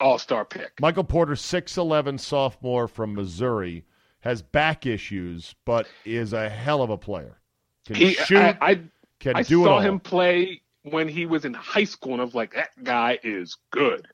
All 0.00 0.18
Star 0.18 0.44
pick. 0.44 0.72
michael 0.80 1.04
porter 1.04 1.34
6'11 1.34 2.20
sophomore 2.20 2.86
from 2.86 3.14
missouri 3.14 3.84
has 4.20 4.42
back 4.42 4.84
issues 4.84 5.54
but 5.64 5.86
is 6.04 6.32
a 6.34 6.48
hell 6.50 6.82
of 6.82 6.90
a 6.90 6.98
player 6.98 7.40
can 7.86 7.96
He, 7.96 8.12
shoot 8.14 8.38
I, 8.38 8.58
I, 8.60 8.80
can 9.20 9.36
I 9.36 9.42
do 9.42 9.62
it 9.62 9.66
saw 9.66 9.80
him 9.80 10.00
play 10.00 10.60
when 10.90 11.08
he 11.08 11.26
was 11.26 11.44
in 11.44 11.52
high 11.54 11.84
school, 11.84 12.12
and 12.12 12.20
I 12.20 12.24
was 12.24 12.34
like, 12.34 12.54
that 12.54 12.70
guy 12.82 13.18
is 13.22 13.56
good. 13.70 14.06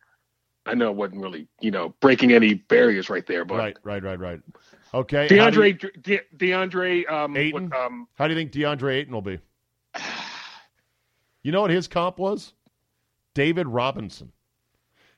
I 0.64 0.75
know 0.75 0.90
it 0.90 0.96
wasn't 0.96 1.20
really, 1.22 1.48
you 1.61 1.70
know, 1.70 1.94
breaking 2.01 2.33
any 2.33 2.55
barriers 2.55 3.11
right 3.11 3.27
there, 3.27 3.44
but 3.44 3.59
Right, 3.59 3.77
right, 3.83 4.03
right, 4.03 4.18
right. 4.18 4.40
Okay. 4.95 5.29
do 5.29 5.35
you- 5.35 5.41
DeAndre, 5.41 6.03
De, 6.03 6.21
DeAndre, 6.37 7.11
um, 7.11 7.37
Ayton? 7.37 7.71
what, 7.71 7.81
um, 7.81 8.09
How 8.15 8.27
do 8.29 8.35
you 8.35 8.39
think 8.41 8.53
DeAndre 8.53 8.95
Ayton 8.95 9.13
will 9.15 9.23
be? 9.23 9.39
You 11.45 11.51
know 11.51 11.61
what 11.63 11.73
his 11.73 11.89
comp 11.89 12.19
was? 12.21 12.53
David 13.35 13.67
Robinson. 13.67 14.31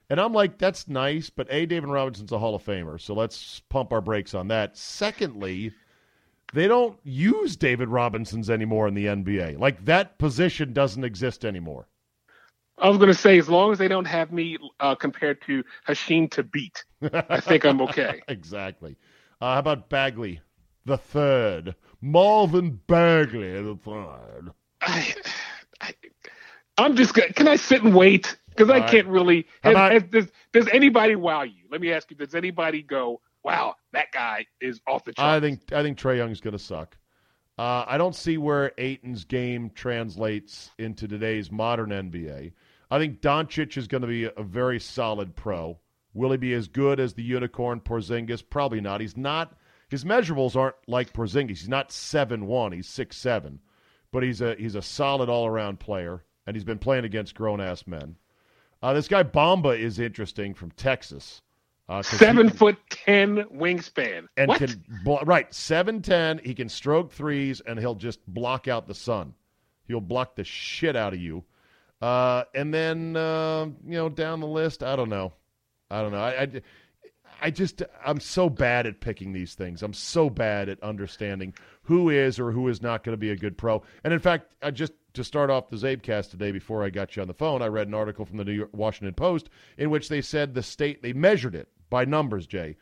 And 0.09 0.19
I'm 0.19 0.33
like, 0.33 0.57
that's 0.57 0.89
nice, 0.89 1.29
but 1.29 1.47
A, 1.51 1.67
David 1.67 1.91
Robinson's 1.91 2.33
a 2.33 2.39
Hall 2.39 2.55
of 2.55 2.63
Famer, 2.65 3.01
so 3.01 3.15
let's 3.15 3.61
pump 3.69 3.93
our 3.93 4.01
brakes 4.01 4.33
on 4.33 4.49
that. 4.49 4.77
Secondly, 4.77 5.73
they 6.53 6.69
don't 6.69 6.99
use 7.05 7.57
David 7.57 7.89
Robinsons 7.89 8.49
anymore 8.49 8.87
in 8.89 8.95
the 8.95 9.07
NBA. 9.07 9.59
Like, 9.59 9.85
that 9.87 10.19
position 10.19 10.73
doesn't 10.73 11.05
exist 11.05 11.45
anymore. 11.45 11.89
I 12.79 12.89
was 12.89 12.99
going 12.99 13.09
to 13.09 13.15
say, 13.19 13.39
as 13.39 13.49
long 13.49 13.73
as 13.73 13.79
they 13.79 13.89
don't 13.89 14.05
have 14.05 14.33
me 14.33 14.59
uh, 14.81 14.95
compared 14.95 15.41
to 15.43 15.63
Hasheem 15.89 16.29
Thabeet, 16.29 16.85
I 17.29 17.41
think 17.41 17.65
I'm 17.65 17.81
okay. 17.83 18.23
exactly. 18.29 18.97
Uh, 19.44 19.52
how 19.52 19.59
about 19.59 19.90
Bagley, 19.90 20.40
the 20.87 20.96
third? 20.96 21.74
Marvin 22.00 22.80
Bagley, 22.87 23.52
the 23.52 23.76
third. 23.76 24.52
I, 24.80 25.14
I, 25.83 25.94
I'm 26.78 26.96
just 26.96 27.12
gonna, 27.12 27.30
can 27.30 27.46
I 27.46 27.57
sit 27.57 27.83
and 27.83 27.94
wait? 27.94 28.38
Because 28.48 28.70
I 28.70 28.78
right. 28.78 28.90
can't 28.90 29.07
really. 29.07 29.46
Has, 29.62 29.72
about- 29.72 29.92
has- 29.92 30.04
does, 30.04 30.33
does 30.54 30.66
anybody 30.68 31.14
wow 31.14 31.42
you? 31.42 31.64
Let 31.70 31.83
me 31.83 31.92
ask 31.92 32.11
you: 32.11 32.16
Does 32.16 32.35
anybody 32.35 32.80
go, 32.80 33.20
"Wow, 33.42 33.74
that 33.92 34.07
guy 34.14 34.46
is 34.62 34.80
off 34.88 35.04
the 35.04 35.12
chart? 35.12 35.28
I 35.28 35.40
think 35.40 35.70
I 35.74 35.83
think 35.83 35.98
Trae 35.98 36.16
Young's 36.16 36.40
going 36.40 36.57
to 36.57 36.59
suck. 36.59 36.96
Uh, 37.59 37.85
I 37.87 37.98
don't 37.98 38.16
see 38.16 38.38
where 38.38 38.72
Ayton's 38.78 39.26
game 39.26 39.70
translates 39.74 40.70
into 40.78 41.07
today's 41.07 41.52
modern 41.52 41.90
NBA. 41.90 42.54
I 42.90 42.98
think 42.98 43.20
Doncic 43.20 43.76
is 43.76 43.88
going 43.88 44.00
to 44.00 44.09
be 44.09 44.24
a 44.24 44.42
very 44.42 44.80
solid 44.80 45.37
pro. 45.37 45.78
Will 46.14 46.31
he 46.31 46.37
be 46.37 46.55
as 46.55 46.68
good 46.68 47.00
as 47.00 47.14
the 47.14 47.22
unicorn 47.22 47.81
Porzingis? 47.81 48.42
Probably 48.48 48.81
not. 48.81 49.00
He's 49.00 49.16
not. 49.16 49.57
His 49.90 50.05
measurables 50.05 50.57
aren't 50.57 50.77
like 50.87 51.12
Porzingis. 51.12 51.48
He's 51.59 51.68
not 51.68 51.92
seven 51.92 52.46
one. 52.46 52.72
He's 52.72 52.88
six 52.88 53.16
seven, 53.16 53.61
but 54.12 54.22
he's 54.22 54.40
a 54.40 54.55
he's 54.55 54.74
a 54.77 54.83
solid 54.83 55.29
all 55.29 55.46
around 55.46 55.81
player, 55.81 56.24
and 56.46 56.57
he's 56.57 56.64
been 56.64 56.79
playing 56.79 57.05
against 57.05 57.35
grown 57.35 57.61
ass 57.61 57.87
men. 57.87 58.16
Uh, 58.83 58.92
this 58.92 59.09
guy 59.09 59.22
Bomba 59.22 59.70
is 59.70 59.98
interesting 59.98 60.55
from 60.55 60.70
Texas. 60.72 61.40
Uh, 61.88 62.03
he 62.03 62.16
Seven 62.16 62.48
can- 62.48 62.57
foot 62.57 62.77
ten 62.88 63.44
wingspan. 63.55 64.27
and 64.38 64.48
what? 64.48 64.59
can 64.59 64.83
blo- 65.05 65.20
right 65.24 65.53
seven 65.53 66.00
ten. 66.00 66.38
He 66.42 66.55
can 66.55 66.68
stroke 66.68 67.12
threes, 67.12 67.61
and 67.61 67.79
he'll 67.79 67.94
just 67.94 68.24
block 68.27 68.68
out 68.68 68.87
the 68.87 68.94
sun. 68.94 69.35
He'll 69.87 70.00
block 70.00 70.35
the 70.35 70.44
shit 70.44 70.96
out 70.96 71.12
of 71.12 71.20
you. 71.20 71.44
Uh, 72.00 72.44
and 72.55 72.72
then 72.72 73.16
uh, 73.16 73.66
you 73.87 73.96
know 73.96 74.09
down 74.09 74.40
the 74.40 74.46
list, 74.46 74.83
I 74.83 74.96
don't 74.96 75.11
know, 75.11 75.33
I 75.94 76.02
don't 76.02 76.12
know. 76.12 76.18
I, 76.18 76.42
I, 76.42 76.62
I 77.40 77.50
just 77.50 77.83
I'm 78.04 78.18
so 78.18 78.50
bad 78.50 78.87
at 78.87 79.00
picking 79.00 79.33
these 79.33 79.54
things. 79.54 79.83
I'm 79.83 79.92
so 79.92 80.28
bad 80.28 80.68
at 80.68 80.83
understanding 80.83 81.54
who 81.83 82.11
is 82.11 82.40
or 82.40 82.50
who 82.50 82.66
is 82.68 82.83
not 82.83 83.04
going 83.04 83.12
to 83.12 83.18
be 83.18 83.30
a 83.30 83.37
good 83.37 83.57
pro. 83.57 83.83
And 84.02 84.12
in 84.12 84.18
fact, 84.18 84.54
I 84.61 84.72
just 84.72 84.92
to 85.12 85.22
start 85.22 85.50
off 85.50 85.70
the 85.70 85.76
Zabecast 85.76 86.30
today, 86.30 86.50
before 86.50 86.83
I 86.83 86.90
got 86.90 87.14
you 87.14 87.22
on 87.22 87.28
the 87.28 87.35
phone, 87.35 87.62
I 87.62 87.66
read 87.66 87.87
an 87.87 87.94
article 87.94 88.24
from 88.24 88.38
the 88.38 88.44
New 88.44 88.52
York 88.52 88.70
Washington 88.72 89.14
Post 89.14 89.50
in 89.78 89.90
which 89.90 90.09
they 90.09 90.20
said 90.20 90.54
the 90.54 90.62
state 90.62 91.02
they 91.02 91.12
measured 91.12 91.54
it 91.54 91.68
by 91.90 92.04
numbers. 92.04 92.48
Jay, 92.48 92.76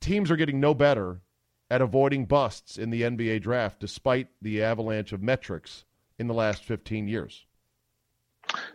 teams 0.00 0.30
are 0.30 0.36
getting 0.36 0.60
no 0.60 0.74
better 0.74 1.22
at 1.70 1.80
avoiding 1.80 2.26
busts 2.26 2.76
in 2.76 2.90
the 2.90 3.02
NBA 3.02 3.40
draft, 3.40 3.80
despite 3.80 4.28
the 4.42 4.62
avalanche 4.62 5.12
of 5.12 5.22
metrics 5.22 5.86
in 6.18 6.26
the 6.26 6.34
last 6.34 6.62
15 6.64 7.08
years. 7.08 7.45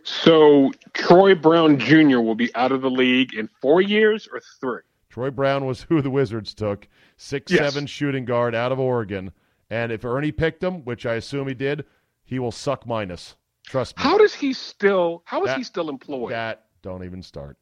So 0.02 0.70
Troy 0.94 1.34
Brown 1.34 1.78
Jr. 1.78 2.20
will 2.20 2.34
be 2.34 2.54
out 2.54 2.72
of 2.72 2.82
the 2.82 2.90
league 2.90 3.34
in 3.34 3.48
four 3.60 3.80
years 3.80 4.28
or 4.32 4.40
three. 4.60 4.80
Troy 5.08 5.30
Brown 5.30 5.66
was 5.66 5.82
who 5.82 6.00
the 6.00 6.10
Wizards 6.10 6.54
took, 6.54 6.88
six 7.16 7.52
Yes. 7.52 7.60
seven 7.72 7.86
shooting 7.86 8.24
guard 8.24 8.54
out 8.54 8.72
of 8.72 8.80
Oregon, 8.80 9.32
and 9.70 9.92
if 9.92 10.04
Ernie 10.04 10.32
picked 10.32 10.62
him, 10.62 10.84
which 10.84 11.04
I 11.06 11.14
assume 11.14 11.48
he 11.48 11.54
did, 11.54 11.84
he 12.24 12.38
will 12.38 12.52
suck 12.52 12.86
minus. 12.86 13.36
Trust 13.66 13.96
me. 13.96 14.02
How 14.02 14.18
does 14.18 14.34
he 14.34 14.52
still? 14.52 15.22
How 15.26 15.42
is 15.42 15.46
That- 15.48 15.58
he 15.58 15.64
still 15.64 15.88
employed? 15.88 16.32
That 16.32 16.66
don't 16.82 17.04
even 17.04 17.22
start. 17.22 17.56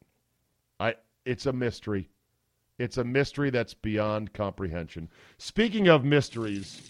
I 0.79 0.95
it's 1.25 1.45
a 1.45 1.53
mystery. 1.53 2.09
It's 2.79 2.97
a 2.97 3.03
mystery 3.03 3.51
that's 3.51 3.75
beyond 3.75 4.33
comprehension. 4.33 5.09
Speaking 5.37 5.87
of 5.87 6.03
mysteries, 6.03 6.81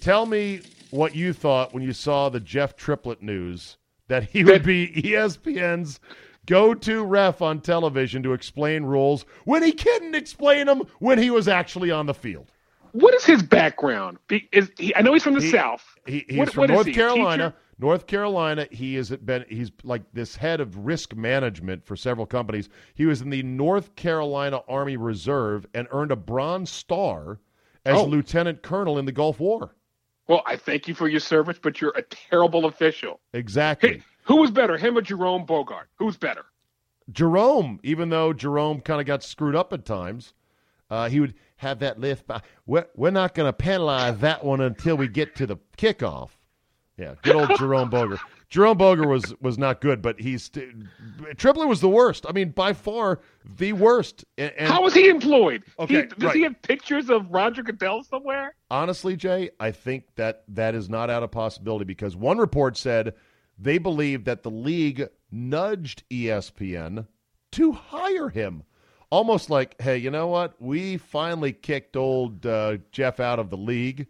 tell 0.00 0.24
me 0.26 0.60
what 0.90 1.16
you 1.16 1.32
thought 1.32 1.72
when 1.74 1.82
you 1.82 1.92
saw 1.92 2.28
the 2.28 2.38
Jeff 2.38 2.76
Triplett 2.76 3.20
news 3.22 3.76
that 4.10 4.24
he 4.24 4.44
would 4.44 4.62
be 4.64 4.88
ESPN's 5.02 6.00
go-to 6.46 7.04
ref 7.04 7.40
on 7.42 7.60
television 7.60 8.22
to 8.24 8.32
explain 8.32 8.82
rules 8.84 9.24
when 9.44 9.62
he 9.62 9.72
couldn't 9.72 10.14
explain 10.14 10.66
them 10.66 10.82
when 10.98 11.18
he 11.18 11.30
was 11.30 11.48
actually 11.48 11.90
on 11.90 12.06
the 12.06 12.14
field. 12.14 12.50
What 12.92 13.14
is 13.14 13.24
his 13.24 13.42
background? 13.42 14.18
Is 14.52 14.70
he, 14.76 14.94
I 14.96 15.02
know 15.02 15.12
he's 15.12 15.22
from 15.22 15.34
the 15.34 15.40
He- 15.42 15.50
South. 15.50 15.84
He, 16.06 16.24
he's 16.28 16.38
What- 16.38 16.52
from 16.52 16.60
what 16.62 16.70
North 16.70 16.86
he, 16.86 16.92
Carolina. 16.92 17.50
teacher? 17.50 17.56
North 17.78 18.06
Carolina. 18.08 18.66
He 18.70 18.96
has 18.96 19.10
been. 19.10 19.44
He's 19.48 19.70
like 19.84 20.02
this 20.12 20.36
head 20.36 20.60
of 20.60 20.76
risk 20.76 21.14
management 21.14 21.86
for 21.86 21.96
several 21.96 22.26
companies. 22.26 22.68
He 22.94 23.06
was 23.06 23.22
in 23.22 23.30
the 23.30 23.42
North 23.44 23.94
Carolina 23.96 24.60
Army 24.68 24.96
Reserve 24.98 25.64
and 25.72 25.86
earned 25.90 26.10
a 26.10 26.16
Bronze 26.16 26.68
Star 26.68 27.38
as 27.86 27.96
Oh. 27.96 28.04
lieutenant 28.04 28.60
colonel 28.62 28.98
in 28.98 29.06
the 29.06 29.12
Gulf 29.12 29.40
War. 29.40 29.74
Well, 30.28 30.42
I 30.46 30.56
thank 30.56 30.86
you 30.86 30.94
for 30.94 31.08
your 31.08 31.20
service, 31.20 31.58
but 31.60 31.80
you're 31.80 31.92
a 31.96 32.02
terrible 32.02 32.66
official. 32.66 33.20
Exactly. 33.32 33.94
Hey, 33.94 34.02
who 34.24 34.36
was 34.36 34.50
better, 34.50 34.76
him 34.76 34.96
or 34.96 35.02
Jerome 35.02 35.44
Boger? 35.44 35.88
Who's 35.96 36.16
better? 36.16 36.44
Jerome, 37.10 37.80
even 37.82 38.10
though 38.10 38.32
Jerome 38.32 38.80
kind 38.80 39.00
of 39.00 39.06
got 39.06 39.22
screwed 39.24 39.56
up 39.56 39.72
at 39.72 39.84
times, 39.84 40.34
uh, 40.88 41.08
he 41.08 41.20
would 41.20 41.34
have 41.56 41.80
that 41.80 41.98
lift. 41.98 42.26
By, 42.26 42.42
we're, 42.66 42.86
we're 42.94 43.10
not 43.10 43.34
going 43.34 43.48
to 43.48 43.52
penalize 43.52 44.18
that 44.18 44.44
one 44.44 44.60
until 44.60 44.96
we 44.96 45.08
get 45.08 45.34
to 45.36 45.46
the 45.46 45.56
kickoff. 45.76 46.30
Yeah, 46.96 47.14
good 47.22 47.36
old 47.36 47.50
Jerome 47.58 47.90
Boger. 47.90 48.18
Jerome 48.50 48.76
Boger 48.78 49.06
was 49.06 49.32
was 49.40 49.56
not 49.58 49.80
good, 49.80 50.02
but 50.02 50.20
he's 50.20 50.44
st- 50.44 50.74
Triplett 51.36 51.68
was 51.68 51.80
the 51.80 51.88
worst. 51.88 52.26
I 52.28 52.32
mean, 52.32 52.50
by 52.50 52.72
far 52.72 53.20
the 53.44 53.72
worst. 53.72 54.24
And, 54.36 54.52
and 54.58 54.68
How 54.68 54.84
is 54.86 54.92
he 54.94 55.08
employed? 55.08 55.62
Okay, 55.78 56.02
He- 56.02 56.06
does 56.18 56.32
he 56.32 56.42
have 56.42 56.60
pictures 56.62 57.10
of 57.10 57.30
Roger 57.30 57.62
Goodell 57.62 58.02
somewhere? 58.02 58.54
honestly, 58.70 59.16
Jay, 59.16 59.50
I 59.60 59.70
think 59.70 60.04
that 60.16 60.42
that 60.48 60.74
is 60.74 60.88
not 60.90 61.10
out 61.10 61.22
of 61.22 61.30
possibility 61.30 61.84
because 61.84 62.16
one 62.16 62.38
report 62.38 62.76
said 62.76 63.14
they 63.58 63.78
believe 63.78 64.24
that 64.24 64.42
the 64.42 64.50
league 64.50 65.08
nudged 65.30 66.02
ESPN 66.10 67.06
to 67.52 67.72
hire 67.72 68.28
him. 68.30 68.64
Almost 69.10 69.50
like, 69.50 69.80
hey, 69.80 69.96
you 69.98 70.10
know 70.10 70.28
what? 70.28 70.54
We 70.60 70.96
finally 70.96 71.52
kicked 71.52 71.96
old 71.96 72.46
uh, 72.46 72.78
Jeff 72.92 73.18
out 73.20 73.38
of 73.40 73.50
the 73.50 73.56
league, 73.56 74.06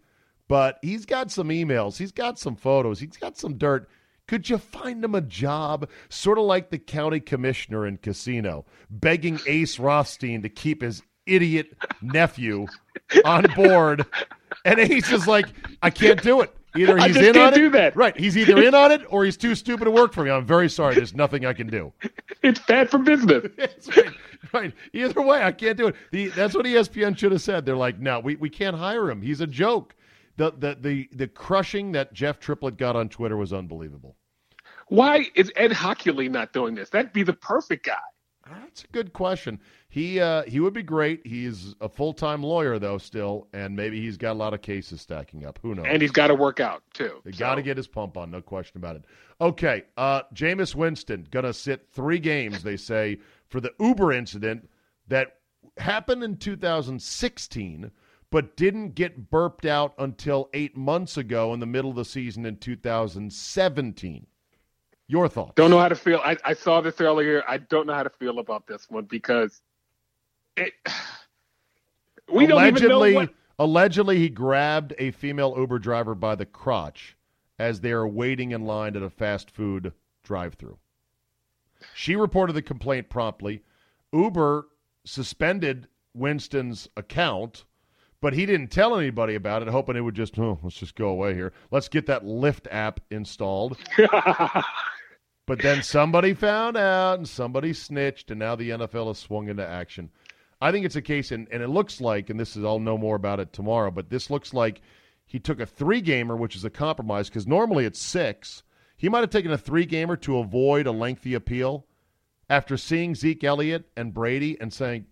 but 0.47 0.77
he's 0.81 1.05
got 1.05 1.31
some 1.31 1.49
emails, 1.49 1.97
he's 1.97 2.11
got 2.11 2.37
some 2.39 2.55
photos, 2.55 2.99
he's 2.99 3.17
got 3.17 3.37
some 3.37 3.57
dirt. 3.57 3.89
Could 4.27 4.49
you 4.49 4.57
find 4.57 5.03
him 5.03 5.15
a 5.15 5.21
job? 5.21 5.89
Sort 6.09 6.37
of 6.37 6.45
like 6.45 6.69
the 6.69 6.77
county 6.79 7.19
commissioner 7.19 7.85
in 7.85 7.97
Casino, 7.97 8.65
begging 8.89 9.39
Ace 9.47 9.77
Rothstein 9.79 10.41
to 10.43 10.49
keep 10.49 10.81
his 10.81 11.01
idiot 11.25 11.75
nephew 12.01 12.67
on 13.25 13.45
board. 13.55 14.05
And 14.65 14.79
Ace 14.79 15.11
is 15.11 15.27
like, 15.27 15.47
I 15.81 15.89
can't 15.89 16.21
do 16.21 16.41
it. 16.41 16.55
Either 16.75 16.97
he's 16.97 17.17
in 17.17 17.37
on 17.37 17.53
it. 17.53 17.71
that. 17.73 17.95
Right. 17.95 18.17
He's 18.17 18.37
either 18.37 18.61
in 18.63 18.73
on 18.73 18.91
it 18.91 19.01
or 19.09 19.25
he's 19.25 19.35
too 19.35 19.55
stupid 19.55 19.85
to 19.85 19.91
work 19.91 20.13
for 20.13 20.23
me. 20.23 20.31
I'm 20.31 20.45
very 20.45 20.69
sorry. 20.69 20.95
There's 20.95 21.13
nothing 21.13 21.45
I 21.45 21.53
can 21.53 21.67
do. 21.67 21.91
It's 22.43 22.59
bad 22.59 22.89
for 22.89 22.97
business. 22.97 23.47
Right. 24.53 24.63
right. 24.63 24.73
Either 24.93 25.21
way, 25.21 25.43
I 25.43 25.51
can't 25.51 25.77
do 25.77 25.87
it. 25.87 25.95
The, 26.11 26.27
that's 26.29 26.55
what 26.55 26.65
ESPN 26.65 27.17
should 27.17 27.31
have 27.31 27.41
said. 27.41 27.65
They're 27.65 27.75
like, 27.75 27.99
no, 27.99 28.19
we, 28.19 28.35
we 28.37 28.49
can't 28.49 28.75
hire 28.75 29.09
him. 29.09 29.21
He's 29.21 29.39
a 29.41 29.47
joke. 29.47 29.93
The, 30.41 30.49
the 30.57 30.77
the 30.81 31.09
the 31.15 31.27
crushing 31.27 31.91
that 31.91 32.13
Jeff 32.13 32.39
Triplett 32.39 32.75
got 32.75 32.95
on 32.95 33.09
Twitter 33.09 33.37
was 33.37 33.53
unbelievable. 33.53 34.15
Why 34.87 35.27
is 35.35 35.51
Ed 35.55 35.69
Hochuli 35.69 36.31
not 36.31 36.51
doing 36.51 36.73
this? 36.73 36.89
That'd 36.89 37.13
be 37.13 37.21
the 37.21 37.33
perfect 37.33 37.85
guy. 37.85 37.97
That's 38.49 38.83
a 38.83 38.87
good 38.87 39.13
question. 39.13 39.59
He 39.89 40.19
uh, 40.19 40.41
he 40.43 40.59
would 40.59 40.73
be 40.73 40.81
great. 40.81 41.21
He's 41.27 41.75
a 41.79 41.87
full 41.87 42.11
time 42.13 42.41
lawyer 42.41 42.79
though, 42.79 42.97
still, 42.97 43.49
and 43.53 43.75
maybe 43.75 44.01
he's 44.01 44.17
got 44.17 44.31
a 44.31 44.39
lot 44.39 44.55
of 44.55 44.63
cases 44.63 44.99
stacking 45.01 45.45
up. 45.45 45.59
Who 45.61 45.75
knows? 45.75 45.85
And 45.87 46.01
he's 46.01 46.09
got 46.11 46.27
to 46.27 46.35
work 46.35 46.59
out, 46.59 46.81
too. 46.95 47.21
They 47.23 47.33
So- 47.33 47.37
got 47.37 47.55
to 47.55 47.61
get 47.61 47.77
his 47.77 47.87
pump 47.87 48.17
on, 48.17 48.31
no 48.31 48.41
question 48.41 48.77
about 48.77 48.95
it. 48.95 49.05
Okay, 49.39 49.83
uh, 49.95 50.23
Jameis 50.33 50.73
Winston 50.73 51.27
gonna 51.29 51.53
sit 51.53 51.87
three 51.93 52.17
games. 52.19 52.63
They 52.63 52.77
say 52.77 53.19
for 53.47 53.61
the 53.61 53.73
Uber 53.79 54.11
incident 54.11 54.67
that 55.07 55.37
happened 55.77 56.23
in 56.23 56.37
2016, 56.37 57.91
but 58.31 58.55
didn't 58.55 58.95
get 58.95 59.29
burped 59.29 59.65
out 59.65 59.93
until 59.99 60.49
eight 60.53 60.75
months 60.75 61.17
ago 61.17 61.53
in 61.53 61.59
the 61.59 61.65
middle 61.65 61.91
of 61.91 61.97
the 61.97 62.05
season 62.05 62.45
in 62.45 62.57
2017. 62.57 64.25
Your 65.07 65.27
thoughts? 65.27 65.51
Don't 65.55 65.69
know 65.69 65.79
how 65.79 65.89
to 65.89 65.95
feel. 65.95 66.21
I, 66.23 66.37
I 66.45 66.53
saw 66.53 66.79
this 66.79 67.01
earlier. 67.01 67.43
I 67.47 67.57
don't 67.57 67.85
know 67.85 67.93
how 67.93 68.03
to 68.03 68.09
feel 68.09 68.39
about 68.39 68.65
this 68.65 68.89
one 68.89 69.03
because 69.03 69.61
it, 70.55 70.73
we 72.33 72.47
don't 72.47 72.65
even 72.65 72.87
know 72.87 72.97
allegedly, 72.99 73.13
what. 73.15 73.33
allegedly, 73.59 74.17
he 74.19 74.29
grabbed 74.29 74.93
a 74.97 75.11
female 75.11 75.53
Uber 75.57 75.79
driver 75.79 76.15
by 76.15 76.35
the 76.35 76.45
crotch 76.45 77.17
as 77.59 77.81
they 77.81 77.91
are 77.91 78.07
waiting 78.07 78.51
in 78.51 78.63
line 78.63 78.95
at 78.95 79.03
a 79.03 79.09
fast 79.09 79.51
food 79.51 79.91
drive-through. 80.23 80.77
She 81.93 82.15
reported 82.15 82.53
the 82.53 82.61
complaint 82.61 83.09
promptly. 83.09 83.63
Uber 84.13 84.67
suspended 85.03 85.87
Winston's 86.13 86.87
account, 86.95 87.65
but 88.21 88.33
he 88.33 88.45
didn't 88.45 88.67
tell 88.71 88.97
anybody 88.97 89.35
about 89.35 89.61
it, 89.61 89.67
hoping 89.67 89.95
it 89.95 90.01
would 90.01 90.15
just, 90.15 90.37
oh, 90.39 90.59
let's 90.63 90.75
just 90.77 90.95
go 90.95 91.09
away 91.09 91.33
here. 91.33 91.51
Let's 91.71 91.87
get 91.89 92.05
that 92.05 92.23
Lyft 92.23 92.67
app 92.71 92.99
installed. 93.09 93.77
But 95.47 95.59
then 95.59 95.83
somebody 95.83 96.33
found 96.33 96.77
out 96.77 97.17
and 97.17 97.27
somebody 97.27 97.73
snitched, 97.73 98.29
and 98.31 98.39
now 98.39 98.55
the 98.55 98.69
NFL 98.69 99.07
has 99.07 99.17
swung 99.17 99.49
into 99.49 99.67
action. 99.67 100.09
I 100.61 100.71
think 100.71 100.85
it's 100.85 100.95
a 100.95 101.01
case, 101.01 101.31
and, 101.31 101.47
and 101.51 101.61
it 101.61 101.67
looks 101.67 101.99
like, 101.99 102.29
and 102.29 102.39
this 102.39 102.55
is, 102.55 102.63
I'll 102.63 102.79
know 102.79 102.97
more 102.97 103.15
about 103.15 103.39
it 103.41 103.51
tomorrow, 103.51 103.91
but 103.91 104.09
this 104.09 104.29
looks 104.29 104.53
like 104.53 104.81
he 105.25 105.39
took 105.39 105.59
a 105.59 105.65
three 105.65 105.99
gamer, 105.99 106.37
which 106.37 106.55
is 106.55 106.63
a 106.63 106.69
compromise, 106.69 107.27
because 107.27 107.47
normally 107.47 107.85
it's 107.85 107.99
six. 107.99 108.63
He 108.95 109.09
might 109.09 109.21
have 109.21 109.29
taken 109.31 109.51
a 109.51 109.57
three 109.57 109.85
gamer 109.85 110.15
to 110.17 110.37
avoid 110.37 110.85
a 110.87 110.91
lengthy 110.91 111.33
appeal 111.33 111.85
after 112.49 112.77
seeing 112.77 113.15
Zeke 113.15 113.43
Elliott 113.43 113.89
and 113.97 114.13
Brady 114.13 114.61
and 114.61 114.71
saying, 114.71 115.05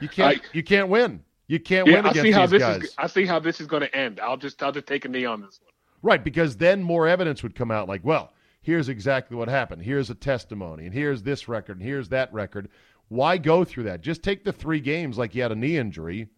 you 0.00 0.08
can't, 0.08 0.38
I- 0.38 0.46
you 0.52 0.64
can't 0.64 0.88
win. 0.88 1.22
You 1.48 1.60
can't 1.60 1.86
yeah, 1.86 1.96
win 1.96 2.06
I 2.06 2.10
against 2.10 2.22
see 2.22 2.32
how 2.32 2.46
this 2.46 2.62
guys. 2.62 2.82
is. 2.82 2.94
I 2.98 3.06
see 3.06 3.24
how 3.24 3.38
this 3.38 3.60
is 3.60 3.66
going 3.66 3.82
to 3.82 3.96
end. 3.96 4.20
I'll 4.20 4.36
just 4.36 4.62
I'll 4.62 4.72
just 4.72 4.86
take 4.86 5.04
a 5.04 5.08
knee 5.08 5.24
on 5.24 5.40
this 5.40 5.60
one. 5.62 5.72
Right, 6.02 6.22
because 6.22 6.56
then 6.56 6.82
more 6.82 7.08
evidence 7.08 7.42
would 7.42 7.54
come 7.54 7.70
out 7.70 7.88
like, 7.88 8.04
well, 8.04 8.32
here's 8.62 8.88
exactly 8.88 9.36
what 9.36 9.48
happened. 9.48 9.82
Here's 9.82 10.10
a 10.10 10.14
testimony, 10.14 10.84
and 10.86 10.94
here's 10.94 11.22
this 11.22 11.48
record, 11.48 11.78
and 11.78 11.86
here's 11.86 12.08
that 12.10 12.32
record. 12.32 12.68
Why 13.08 13.38
go 13.38 13.64
through 13.64 13.84
that? 13.84 14.00
Just 14.00 14.22
take 14.22 14.44
the 14.44 14.52
three 14.52 14.80
games 14.80 15.16
like 15.16 15.34
you 15.34 15.42
had 15.42 15.52
a 15.52 15.56
knee 15.56 15.76
injury 15.76 16.28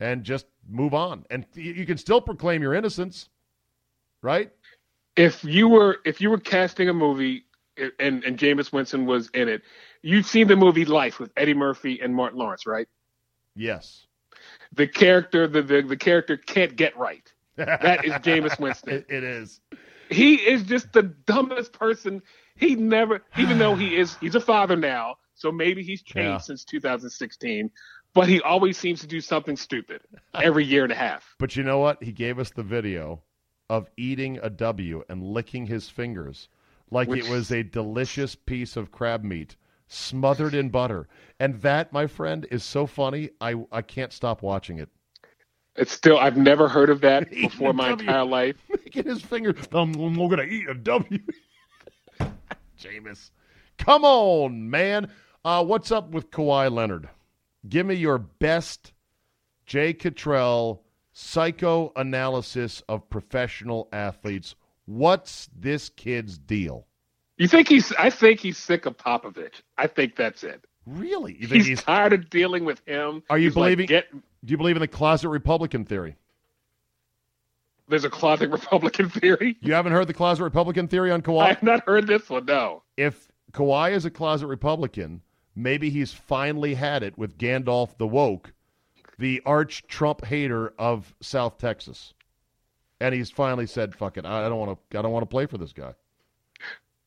and 0.00 0.24
just 0.24 0.46
move 0.68 0.92
on. 0.94 1.24
And 1.30 1.46
you 1.54 1.72
you 1.72 1.86
can 1.86 1.96
still 1.96 2.20
proclaim 2.20 2.60
your 2.62 2.74
innocence, 2.74 3.28
right? 4.20 4.52
If 5.16 5.42
you 5.44 5.68
were 5.68 5.98
if 6.04 6.20
you 6.20 6.28
were 6.30 6.38
casting 6.38 6.88
a 6.90 6.94
movie 6.94 7.46
and 7.98 8.22
and 8.24 8.38
Jameis 8.38 8.72
Winston 8.72 9.06
was 9.06 9.30
in 9.32 9.48
it, 9.48 9.62
you've 10.02 10.26
seen 10.26 10.48
the 10.48 10.56
movie 10.56 10.84
Life 10.84 11.18
with 11.18 11.32
Eddie 11.36 11.54
Murphy 11.54 12.00
and 12.02 12.14
Martin 12.14 12.38
Lawrence, 12.38 12.66
right? 12.66 12.88
Yes. 13.56 14.06
The 14.74 14.86
character 14.86 15.46
the 15.46 15.62
the, 15.62 15.82
the 15.82 15.96
character 15.96 16.36
can't 16.36 16.76
get 16.76 16.96
right. 16.96 17.30
That 17.56 18.04
is 18.04 18.12
Jameis 18.14 18.58
Winston. 18.58 18.94
It, 19.08 19.14
it 19.14 19.24
is. 19.24 19.60
he 20.10 20.34
is 20.36 20.62
just 20.62 20.92
the 20.92 21.02
dumbest 21.02 21.72
person. 21.72 22.22
He 22.56 22.74
never, 22.76 23.22
even 23.38 23.58
though 23.58 23.74
he 23.74 23.96
is, 23.96 24.16
he's 24.16 24.34
a 24.34 24.40
father 24.40 24.76
now, 24.76 25.16
so 25.34 25.50
maybe 25.52 25.82
he's 25.82 26.02
changed 26.02 26.28
Yeah. 26.28 26.38
since 26.38 26.64
2016. 26.64 27.70
But 28.14 28.28
he 28.28 28.40
always 28.42 28.76
seems 28.76 29.00
to 29.00 29.06
do 29.06 29.20
something 29.22 29.56
stupid 29.56 30.02
every 30.34 30.64
year 30.66 30.82
and 30.84 30.92
a 30.92 30.96
half. 30.96 31.34
But 31.38 31.56
you 31.56 31.62
know 31.62 31.78
what? 31.78 32.02
He 32.02 32.12
gave 32.12 32.38
us 32.38 32.50
the 32.50 32.62
video 32.62 33.22
of 33.70 33.88
eating 33.96 34.38
a 34.42 34.50
W 34.50 35.02
and 35.08 35.22
licking 35.22 35.66
his 35.66 35.88
fingers 35.88 36.48
like 36.90 37.08
Which- 37.08 37.24
it 37.24 37.30
was 37.30 37.50
a 37.50 37.62
delicious 37.62 38.34
piece 38.34 38.76
of 38.76 38.90
crab 38.92 39.24
meat 39.24 39.56
smothered 39.92 40.54
in 40.54 40.70
butter. 40.70 41.08
And 41.38 41.60
that, 41.62 41.92
my 41.92 42.06
friend, 42.06 42.46
is 42.50 42.64
so 42.64 42.86
funny. 42.86 43.30
I, 43.40 43.54
I 43.70 43.82
can't 43.82 44.12
stop 44.12 44.42
watching 44.42 44.78
it. 44.78 44.88
It's 45.76 45.92
still, 45.92 46.18
I've 46.18 46.36
never 46.36 46.68
heard 46.68 46.90
of 46.90 47.00
that 47.02 47.30
before 47.30 47.72
my 47.72 47.90
W. 47.90 48.08
entire 48.08 48.24
life. 48.24 48.56
Licking 48.70 49.04
his 49.04 49.22
finger, 49.22 49.54
I'm, 49.72 49.94
I'm 49.94 50.14
going 50.14 50.36
to 50.36 50.44
eat 50.44 50.68
a 50.68 50.74
W. 50.74 51.18
Jameis. 52.80 53.30
Come 53.78 54.04
on, 54.04 54.70
man. 54.70 55.10
Uh, 55.44 55.64
what's 55.64 55.90
up 55.90 56.10
with 56.10 56.30
Kawhi 56.30 56.70
Leonard? 56.70 57.08
Give 57.68 57.86
me 57.86 57.94
your 57.94 58.18
best 58.18 58.92
Jay 59.66 59.92
Cottrell 59.92 60.82
psychoanalysis 61.12 62.82
of 62.88 63.08
professional 63.10 63.88
athletes. 63.92 64.54
What's 64.86 65.48
this 65.54 65.88
kid's 65.88 66.38
deal? 66.38 66.86
You 67.38 67.48
think 67.48 67.68
he's, 67.68 67.92
I 67.92 68.10
think 68.10 68.40
he's 68.40 68.58
sick 68.58 68.86
of 68.86 68.96
Popovich. 68.96 69.62
I 69.78 69.86
think 69.86 70.16
that's 70.16 70.44
it. 70.44 70.64
Really? 70.86 71.32
You 71.34 71.46
think 71.48 71.58
He's, 71.62 71.66
he's, 71.66 71.82
tired 71.82 72.12
of 72.12 72.28
dealing 72.30 72.64
with 72.64 72.82
him. 72.86 73.22
Are 73.30 73.38
you 73.38 73.48
He's 73.48 73.56
like, 73.56 73.64
believing- 73.76 73.86
get, 73.86 74.10
do 74.12 74.50
you 74.50 74.56
believe 74.56 74.76
in 74.76 74.80
the 74.80 74.88
closet 74.88 75.28
Republican 75.28 75.84
theory? 75.84 76.16
there's 77.88 78.04
a 78.04 78.10
closet 78.10 78.50
Republican 78.52 79.08
theory? 79.10 79.56
You 79.60 79.74
haven't 79.74 79.92
heard 79.92 80.06
the 80.08 80.14
closet 80.14 80.42
Republican 80.44 80.88
theory 80.88 81.10
on 81.10 81.20
Kawhi? 81.22 81.42
I 81.42 81.48
have 81.48 81.62
not 81.62 81.84
heard 81.84 82.06
this 82.06 82.28
one, 82.30 82.46
no. 82.46 82.82
if 82.96 83.28
Kawhi 83.52 83.92
is 83.92 84.04
a 84.04 84.10
closet 84.10 84.46
Republican, 84.46 85.20
maybe 85.54 85.90
he's 85.90 86.12
finally 86.12 86.74
had 86.74 87.02
it 87.02 87.18
with 87.18 87.36
Gandalf 87.38 87.96
the 87.98 88.06
woke, 88.06 88.52
the 89.18 89.42
arch 89.44 89.82
Trump 89.88 90.24
hater 90.24 90.72
of 90.78 91.14
South 91.20 91.58
Texas, 91.58 92.14
and 93.00 93.14
he's 93.14 93.30
finally 93.30 93.66
said, 93.66 93.94
"Fuck 93.94 94.16
it, 94.16 94.24
I 94.24 94.48
don't 94.48 94.58
want 94.58 94.78
to. 94.90 94.98
I 94.98 95.02
don't 95.02 95.12
want 95.12 95.22
to 95.24 95.26
play 95.28 95.44
for 95.46 95.58
this 95.58 95.72
guy." 95.72 95.92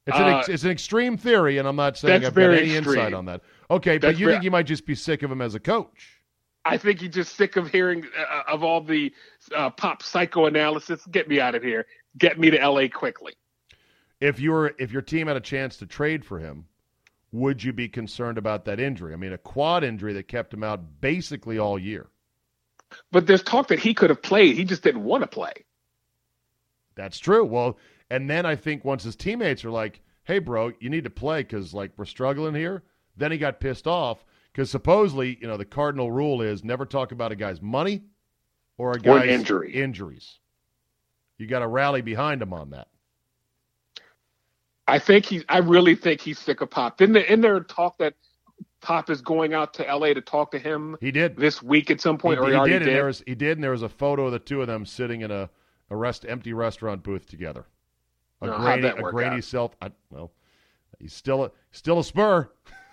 It's 0.07 0.17
an 0.17 0.23
ex- 0.27 0.49
Uh, 0.49 0.51
it's 0.53 0.63
an 0.63 0.69
extreme 0.71 1.17
theory, 1.17 1.57
and 1.57 1.67
I'm 1.67 1.75
not 1.75 1.97
saying 1.97 2.23
I've 2.25 2.33
got 2.35 2.51
any 2.51 2.75
extreme. 2.75 2.97
insight 2.99 3.13
on 3.13 3.25
that. 3.25 3.41
Okay, 3.71 3.97
but 3.97 4.17
you 4.19 4.25
very- 4.25 4.33
think 4.35 4.43
he 4.43 4.49
might 4.49 4.67
just 4.67 4.85
be 4.85 4.93
sick 4.95 5.23
of 5.23 5.31
him 5.31 5.41
as 5.41 5.55
a 5.55 5.59
coach? 5.59 6.21
I 6.63 6.77
think 6.77 6.99
he's 7.01 7.13
just 7.13 7.35
sick 7.35 7.57
of 7.57 7.71
hearing 7.71 8.05
uh, 8.17 8.43
of 8.47 8.63
all 8.63 8.81
the 8.81 9.13
uh, 9.55 9.69
pop 9.71 10.01
psychoanalysis. 10.01 11.05
Get 11.07 11.27
me 11.27 11.39
out 11.39 11.53
of 11.55 11.61
here. 11.63 11.85
Get 12.17 12.39
me 12.39 12.49
to 12.49 12.59
L.A. 12.59 12.89
quickly. 12.89 13.33
If 14.19 14.39
you 14.39 14.51
were 14.51 14.73
if 14.79 14.91
your 14.91 15.01
team 15.01 15.27
had 15.27 15.35
a 15.37 15.41
chance 15.41 15.77
to 15.77 15.85
trade 15.85 16.23
for 16.25 16.39
him, 16.39 16.65
would 17.31 17.63
you 17.63 17.73
be 17.73 17.87
concerned 17.87 18.37
about 18.37 18.65
that 18.65 18.79
injury? 18.79 19.13
I 19.13 19.17
mean, 19.17 19.33
a 19.33 19.37
quad 19.37 19.83
injury 19.83 20.13
that 20.13 20.27
kept 20.27 20.53
him 20.53 20.63
out 20.63 21.01
basically 21.01 21.59
all 21.59 21.77
year. 21.77 22.07
But 23.11 23.27
there's 23.27 23.43
talk 23.43 23.67
that 23.67 23.79
he 23.79 23.93
could 23.93 24.09
have 24.09 24.21
played. 24.21 24.55
He 24.55 24.63
just 24.63 24.83
didn't 24.83 25.03
want 25.03 25.21
to 25.23 25.27
play. 25.27 25.53
That's 26.95 27.19
true. 27.19 27.43
Well, 27.45 27.77
and 28.09 28.29
then 28.29 28.45
I 28.45 28.55
think 28.55 28.85
once 28.85 29.03
his 29.03 29.15
teammates 29.15 29.65
are 29.65 29.71
like, 29.71 30.01
"Hey, 30.23 30.39
bro, 30.39 30.71
you 30.79 30.89
need 30.89 31.03
to 31.05 31.09
play 31.09 31.41
because 31.41 31.73
like 31.73 31.91
we're 31.97 32.05
struggling 32.05 32.55
here," 32.55 32.83
then 33.17 33.31
he 33.31 33.37
got 33.37 33.59
pissed 33.59 33.87
off 33.87 34.25
because 34.51 34.69
supposedly, 34.69 35.37
you 35.41 35.47
know, 35.47 35.57
the 35.57 35.65
cardinal 35.65 36.11
rule 36.11 36.41
is 36.41 36.63
never 36.63 36.85
talk 36.85 37.11
about 37.11 37.31
a 37.31 37.35
guy's 37.35 37.61
money 37.61 38.03
or 38.77 38.93
a 38.93 38.99
guy's 38.99 39.23
an 39.23 39.29
injury. 39.29 39.73
injuries. 39.73 40.39
You 41.37 41.47
got 41.47 41.59
to 41.59 41.67
rally 41.67 42.01
behind 42.01 42.41
him 42.41 42.53
on 42.53 42.69
that. 42.71 42.87
I 44.87 44.99
think 44.99 45.25
he. 45.25 45.43
I 45.49 45.57
really 45.57 45.95
think 45.95 46.21
he's 46.21 46.39
sick 46.39 46.61
of 46.61 46.69
Pop. 46.69 46.97
Didn't 46.97 47.13
there, 47.13 47.23
isn't 47.23 47.41
there 47.41 47.59
talk 47.61 47.97
that 47.97 48.13
Pop 48.81 49.09
is 49.09 49.19
going 49.21 49.53
out 49.53 49.73
to 49.75 49.89
L.A. 49.89 50.13
to 50.13 50.21
talk 50.21 50.51
to 50.51 50.59
him 50.59 50.95
He 51.01 51.11
did. 51.11 51.35
this 51.37 51.61
week 51.63 51.89
at 51.89 51.99
some 51.99 52.17
point, 52.19 52.39
he, 52.39 52.45
or 52.45 52.51
he, 52.51 52.57
he 52.57 52.65
did, 52.65 52.79
did? 52.79 52.87
and 52.89 52.95
there 52.97 53.05
was 53.05 53.23
he 53.25 53.35
did, 53.35 53.57
and 53.57 53.63
there 53.63 53.71
was 53.71 53.81
a 53.81 53.89
photo 53.89 54.27
of 54.27 54.31
the 54.31 54.39
two 54.39 54.61
of 54.61 54.67
them 54.67 54.85
sitting 54.85 55.21
in 55.21 55.31
a, 55.31 55.49
a 55.89 55.95
rest 55.95 56.23
empty 56.27 56.53
restaurant 56.53 57.01
booth 57.03 57.27
together. 57.27 57.65
A 58.41 58.47
No, 58.47 58.55
a 58.55 59.11
grainy 59.11 59.37
out? 59.37 59.43
self. 59.43 59.75
I, 59.81 59.91
well, 60.09 60.31
he's 60.99 61.13
still 61.13 61.45
a, 61.45 61.51
still 61.71 61.99
a 61.99 62.03
spur 62.03 62.49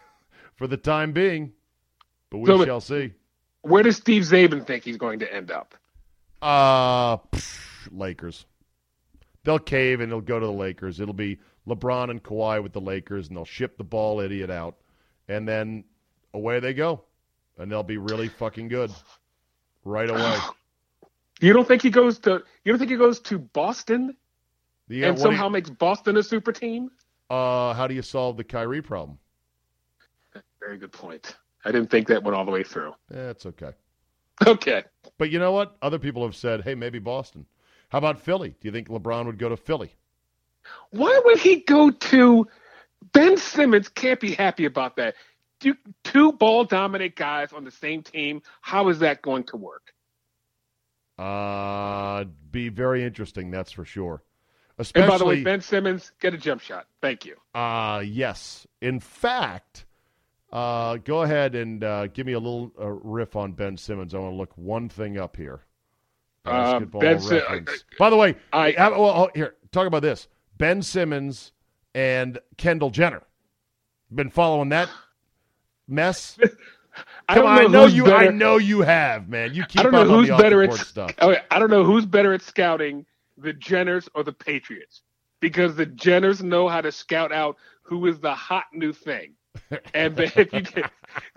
for 0.54 0.66
the 0.66 0.76
time 0.76 1.12
being, 1.12 1.52
but 2.30 2.38
we 2.38 2.46
So 2.46 2.64
shall 2.64 2.80
see. 2.80 3.12
Where 3.62 3.82
does 3.82 3.96
Steve 3.96 4.22
Zabin 4.22 4.66
think 4.66 4.84
he's 4.84 4.96
going 4.96 5.18
to 5.20 5.32
end 5.32 5.50
up? 5.50 5.74
Uh 6.40 7.16
pff, 7.16 7.88
Lakers. 7.92 8.46
They'll 9.44 9.58
cave 9.58 10.00
and 10.00 10.10
they'll 10.10 10.20
go 10.20 10.40
to 10.40 10.46
the 10.46 10.52
Lakers. 10.52 11.00
It'll 11.00 11.14
be 11.14 11.38
LeBron 11.68 12.10
and 12.10 12.22
Kawhi 12.22 12.62
with 12.62 12.72
the 12.72 12.80
Lakers, 12.80 13.28
and 13.28 13.36
they'll 13.36 13.44
ship 13.44 13.76
the 13.76 13.84
ball 13.84 14.20
idiot 14.20 14.50
out, 14.50 14.76
and 15.28 15.46
then 15.46 15.84
away 16.34 16.58
they 16.60 16.74
go, 16.74 17.02
and 17.58 17.70
they'll 17.70 17.82
be 17.84 17.98
really 17.98 18.28
fucking 18.28 18.68
good 18.68 18.90
right 19.84 20.10
away. 20.10 20.38
You 21.40 21.52
don't 21.52 21.66
think 21.66 21.82
he 21.82 21.90
goes 21.90 22.18
to? 22.20 22.42
You 22.64 22.72
don't 22.72 22.78
think 22.78 22.90
he 22.90 22.96
goes 22.96 23.20
to 23.20 23.38
Boston 23.38 24.16
The, 24.92 25.04
and 25.04 25.16
do 25.16 25.20
you- 25.20 25.24
somehow 25.24 25.48
makes 25.48 25.70
Boston 25.70 26.18
a 26.18 26.22
super 26.22 26.52
team? 26.52 26.90
Uh, 27.30 27.72
how 27.72 27.86
do 27.86 27.94
you 27.94 28.02
solve 28.02 28.36
the 28.36 28.44
Kyrie 28.44 28.82
problem? 28.82 29.18
Very 30.60 30.76
good 30.76 30.92
point. 30.92 31.34
I 31.64 31.72
didn't 31.72 31.90
think 31.90 32.08
that 32.08 32.22
went 32.22 32.36
all 32.36 32.44
the 32.44 32.50
way 32.50 32.62
through. 32.62 32.92
That's 33.08 33.46
okay. 33.46 33.70
Okay. 34.46 34.84
But 35.16 35.30
you 35.30 35.38
know 35.38 35.52
what? 35.52 35.78
Other 35.80 35.98
people 35.98 36.24
have 36.24 36.36
said, 36.36 36.60
hey, 36.62 36.74
maybe 36.74 36.98
Boston. 36.98 37.46
How 37.88 37.96
about 37.98 38.20
Philly? 38.20 38.50
Do 38.50 38.68
you 38.68 38.72
think 38.72 38.88
LeBron 38.88 39.24
would 39.24 39.38
go 39.38 39.48
to 39.48 39.56
Philly? 39.56 39.94
Why 40.90 41.22
would 41.24 41.38
he 41.38 41.60
go 41.60 41.90
to 41.90 42.46
Ben 43.12 43.38
Simmons? 43.38 43.88
Can't 43.88 44.20
be 44.20 44.34
happy 44.34 44.66
about 44.66 44.96
that. 44.96 45.14
Do, 45.60 45.74
two 46.04 46.32
ball 46.32 46.64
dominant 46.64 47.16
guys 47.16 47.54
on 47.54 47.64
the 47.64 47.70
same 47.70 48.02
team. 48.02 48.42
How 48.60 48.90
is 48.90 48.98
that 48.98 49.22
going 49.22 49.44
to 49.44 49.56
work? 49.56 49.94
Uh, 51.18 52.24
be 52.50 52.68
very 52.68 53.04
interesting, 53.04 53.50
that's 53.50 53.72
for 53.72 53.86
sure. 53.86 54.22
And 54.78 55.06
by 55.06 55.18
the 55.18 55.24
way, 55.24 55.42
Ben 55.42 55.60
Simmons, 55.60 56.12
get 56.20 56.34
a 56.34 56.38
jump 56.38 56.60
shot. 56.62 56.86
Thank 57.00 57.24
you. 57.24 57.36
uh, 57.54 58.02
yes. 58.04 58.66
In 58.80 58.98
fact, 59.00 59.84
uh, 60.52 60.96
go 60.96 61.22
ahead 61.22 61.54
and 61.54 61.82
uh, 61.84 62.06
give 62.08 62.26
me 62.26 62.32
a 62.32 62.38
little 62.40 62.72
uh, 62.80 62.88
riff 62.88 63.36
on 63.36 63.52
Ben 63.52 63.76
Simmons. 63.76 64.14
I 64.14 64.18
want 64.18 64.32
to 64.32 64.36
look 64.36 64.56
one 64.56 64.88
thing 64.88 65.18
up 65.18 65.36
here. 65.36 65.60
Uh, 66.44 66.50
Basketball 66.50 67.00
Ben 67.00 67.20
Si- 67.20 67.34
reference. 67.36 67.84
By 67.98 68.10
the 68.10 68.16
way, 68.16 68.34
I- 68.52 68.72
have- 68.72 68.92
well, 68.92 69.04
oh, 69.26 69.30
here, 69.34 69.54
talk 69.70 69.86
about 69.86 70.02
this. 70.02 70.26
Ben 70.58 70.82
Simmons 70.82 71.52
and 71.94 72.38
Kendall 72.56 72.90
Jenner. 72.90 73.22
Been 74.12 74.30
following 74.30 74.70
that 74.70 74.88
mess? 75.88 76.38
I 77.28 77.34
Come 77.36 77.46
on, 77.46 77.58
I 77.58 77.62
know 77.62 77.68
know 77.68 77.86
you. 77.86 78.04
better. 78.04 78.16
I 78.16 78.28
know 78.28 78.56
you 78.58 78.80
have, 78.80 79.28
man. 79.28 79.54
You 79.54 79.64
keep 79.64 79.80
I 79.80 79.82
don't 79.84 79.92
know 79.92 80.04
who's 80.04 80.28
better 80.28 80.62
at 80.62 80.74
stuff. 80.74 81.12
I 81.18 81.58
don't 81.58 81.70
know 81.70 81.84
who's 81.84 82.04
better 82.04 82.34
at 82.34 82.42
scouting, 82.42 83.06
the 83.36 83.52
Jenners 83.52 84.08
or 84.14 84.22
the 84.22 84.32
Patriots, 84.32 85.02
because 85.40 85.76
the 85.76 85.86
Jenners 85.86 86.42
know 86.42 86.68
how 86.68 86.80
to 86.80 86.92
scout 86.92 87.32
out 87.32 87.56
who 87.82 88.06
is 88.06 88.20
the 88.20 88.34
hot 88.34 88.64
new 88.72 88.92
thing. 88.92 89.34
and 89.94 90.16
they, 90.16 90.28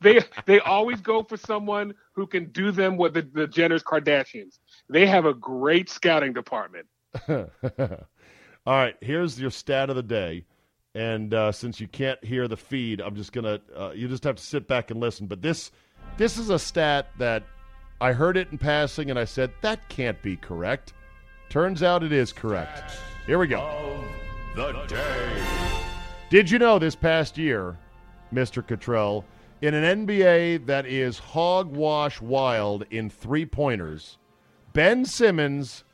they 0.02 0.22
they 0.46 0.60
always 0.62 1.02
go 1.02 1.22
for 1.22 1.36
someone 1.36 1.94
who 2.14 2.26
can 2.26 2.46
do 2.52 2.72
them 2.72 2.96
what 2.96 3.14
the, 3.14 3.22
the 3.22 3.48
Jenner's 3.48 3.84
Kardashians. 3.84 4.60
They 4.90 5.06
have 5.06 5.26
a 5.26 5.34
great 5.34 5.90
scouting 5.90 6.32
department. 6.32 6.88
All 7.28 8.74
right, 8.74 8.96
here's 9.02 9.40
your 9.40 9.52
stat 9.52 9.90
of 9.90 9.96
the 9.96 10.04
day. 10.04 10.46
And 10.96 11.34
uh, 11.34 11.52
since 11.52 11.82
you 11.82 11.90
can't 11.90 12.24
hear 12.24 12.48
the 12.48 12.56
feed, 12.56 13.02
I'm 13.02 13.16
just 13.16 13.34
gonna 13.34 13.60
uh, 13.76 13.92
you 13.94 14.08
just 14.08 14.24
have 14.24 14.38
to 14.38 14.44
sit 14.44 14.66
back 14.66 14.92
and 14.92 15.00
listen. 15.00 15.28
But 15.28 15.42
this 15.42 15.72
this 16.18 16.38
is 16.38 16.50
a 16.50 16.58
stat 16.58 17.10
that 17.18 17.44
I 18.00 18.14
heard 18.14 18.38
it 18.38 18.48
in 18.52 18.58
passing, 18.58 19.10
and 19.10 19.20
I 19.20 19.26
said 19.26 19.52
that 19.62 19.88
can't 19.90 20.22
be 20.22 20.38
correct. 20.38 20.94
Turns 21.56 21.84
out 21.84 22.04
it 22.04 22.12
is 22.12 22.34
correct. 22.34 22.98
Here 23.26 23.40
we 23.40 23.48
go. 23.48 24.04
The 24.58 24.74
day. 24.90 25.42
Did 26.30 26.52
you 26.52 26.60
know 26.60 26.78
this 26.80 26.98
past 26.98 27.38
year, 27.38 27.78
Mr. 28.34 28.62
Cottrell, 28.62 29.24
in 29.62 29.74
an 29.74 30.06
NBA 30.06 30.66
that 30.66 30.86
is 30.86 31.18
hogwash 31.18 32.20
wild 32.20 32.84
in 32.92 33.10
three 33.10 33.46
pointers, 33.46 34.18
Ben 34.74 35.06
Simmons 35.06 35.86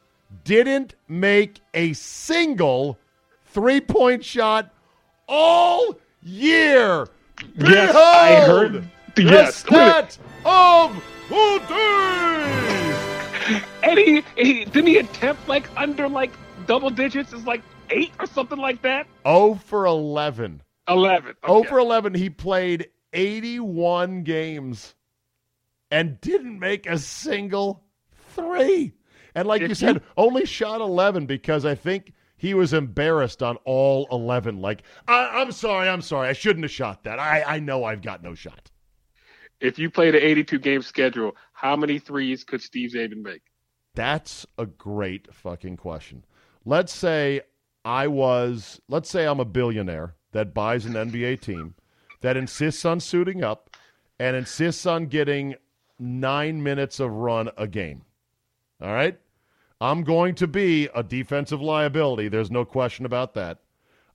didn't 0.44 0.96
make 1.08 1.60
a 1.76 1.94
single 1.94 2.98
three 3.46 3.82
point 3.82 4.26
shot 4.26 4.74
all 5.28 5.96
year. 6.24 7.08
Yes, 7.56 7.96
I 7.96 8.48
heard. 8.48 8.90
The 9.14 9.22
Yes, 9.22 9.58
stat 9.58 10.18
of 10.44 11.04
the 11.30 11.64
day. 11.70 12.81
And 13.84 14.00
he, 14.00 14.24
he 14.38 14.66
didn't 14.66 14.88
he 14.88 14.98
attempt 14.98 15.48
like 15.48 15.68
under 15.78 16.08
like 16.08 16.32
double 16.68 16.90
digits? 16.90 17.34
Is 17.34 17.46
like 17.46 17.62
eight 17.90 18.12
or 18.20 18.26
something 18.28 18.58
like 18.60 18.82
that. 18.84 19.08
Oh 19.26 19.56
for 19.56 19.86
11. 19.86 20.62
Eleven. 20.88 21.36
0 21.46 21.58
Okay. 21.60 21.70
for 21.70 21.80
11. 21.80 22.14
He 22.14 22.30
played 22.30 22.90
81 23.14 24.24
games 24.24 24.96
and 25.90 26.20
didn't 26.22 26.60
make 26.60 26.86
a 26.88 26.98
single 26.98 27.84
three. 28.36 28.94
And 29.36 29.48
like 29.48 29.62
If 29.62 29.70
you 29.70 29.76
said, 29.76 29.96
you- 29.96 30.02
only 30.18 30.46
shot 30.46 30.82
11 30.82 31.26
because 31.26 31.66
I 31.66 31.76
think 31.76 32.14
he 32.38 32.54
was 32.54 32.74
embarrassed 32.74 33.44
on 33.44 33.58
all 33.66 34.08
11. 34.12 34.60
Like, 34.60 34.84
I, 35.08 35.42
I'm 35.42 35.52
sorry, 35.52 35.88
I'm 35.88 36.02
sorry. 36.02 36.28
I 36.30 36.34
shouldn't 36.34 36.64
have 36.64 36.72
shot 36.72 37.04
that. 37.04 37.20
I, 37.20 37.44
I 37.44 37.60
know 37.60 37.84
I've 37.84 38.02
got 38.02 38.24
no 38.24 38.34
shot. 38.34 38.72
If 39.60 39.78
you 39.78 39.92
played 39.92 40.16
an 40.16 40.24
82 40.24 40.58
game 40.60 40.82
schedule, 40.82 41.36
how 41.62 41.76
many 41.76 42.00
threes 42.00 42.44
could 42.44 42.60
Steve 42.60 42.90
Zabin 42.96 43.22
make? 43.22 43.44
That's 43.94 44.48
a 44.58 44.66
great 44.66 45.32
fucking 45.32 45.78
question. 45.78 46.26
Let's 46.66 46.92
say 46.92 47.42
I 47.86 48.08
was, 48.08 48.82
let's 48.88 49.12
say 49.12 49.28
I'm 49.28 49.40
a 49.40 49.46
billionaire 49.46 50.16
that 50.32 50.56
buys 50.56 50.88
an 50.88 50.94
NBA 50.94 51.42
team 51.42 51.76
that 52.22 52.36
insists 52.36 52.84
on 52.84 53.00
suiting 53.00 53.44
up 53.44 53.78
and 54.20 54.36
insists 54.36 54.88
on 54.88 55.06
getting 55.06 55.54
nine 56.00 56.64
minutes 56.64 57.00
of 57.00 57.12
run 57.12 57.52
a 57.56 57.68
game. 57.68 58.06
All 58.82 58.94
right? 58.94 59.20
I'm 59.80 60.04
going 60.04 60.34
to 60.36 60.48
be 60.48 60.90
a 60.96 61.04
defensive 61.04 61.62
liability. 61.62 62.28
There's 62.28 62.50
no 62.50 62.66
question 62.66 63.06
about 63.06 63.36
that. 63.36 63.60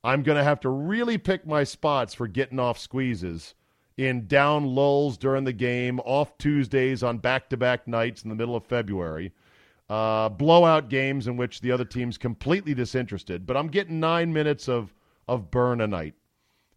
I'm 0.03 0.21
going 0.21 0.37
to 0.37 0.43
have 0.43 0.59
to 0.61 0.69
really 0.69 1.17
pick 1.17 1.47
my 1.47 1.63
spots 1.63 2.13
for 2.13 2.27
getting 2.27 2.59
off 2.59 2.77
squeezes 2.77 3.53
in 3.97 4.27
down 4.27 4.65
lulls 4.65 5.17
during 5.17 5.43
the 5.43 5.53
game, 5.53 5.99
off 6.01 6.37
Tuesdays 6.37 7.03
on 7.03 7.17
back 7.17 7.49
to 7.49 7.57
back 7.57 7.87
nights 7.87 8.23
in 8.23 8.29
the 8.29 8.35
middle 8.35 8.55
of 8.55 8.63
February, 8.63 9.33
uh, 9.89 10.29
blowout 10.29 10.89
games 10.89 11.27
in 11.27 11.35
which 11.35 11.61
the 11.61 11.71
other 11.71 11.85
team's 11.85 12.17
completely 12.17 12.73
disinterested. 12.73 13.45
But 13.45 13.57
I'm 13.57 13.67
getting 13.67 13.99
nine 13.99 14.31
minutes 14.31 14.69
of, 14.69 14.93
of 15.27 15.49
burn 15.49 15.81
a 15.81 15.87
night. 15.87 16.13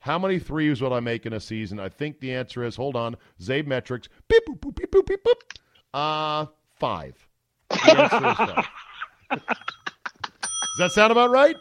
How 0.01 0.19
many 0.19 0.39
threes 0.39 0.81
will 0.81 0.95
I 0.95 1.01
make 1.01 1.27
in 1.27 1.35
a 1.35 1.41
season? 1.41 1.79
I 1.79 1.91
think 1.91 2.21
the 2.21 2.35
answer 2.35 2.65
is 2.65 2.75
hold 2.75 2.97
on, 2.97 3.17
Zabe 3.39 3.67
metrics. 3.67 4.09
Beep, 4.29 4.47
boop, 4.47 4.59
boop, 4.59 4.75
beep, 4.75 4.91
boop, 4.91 5.07
beep, 5.07 5.23
boop. 5.23 5.59
Uh, 5.93 6.47
five. 6.79 7.29
The 7.69 8.01
answer 8.01 8.31
is 8.31 8.37
five. 8.37 8.69
Does 9.31 10.79
that 10.79 10.93
sound 10.93 11.13
about 11.13 11.31
right? 11.31 11.57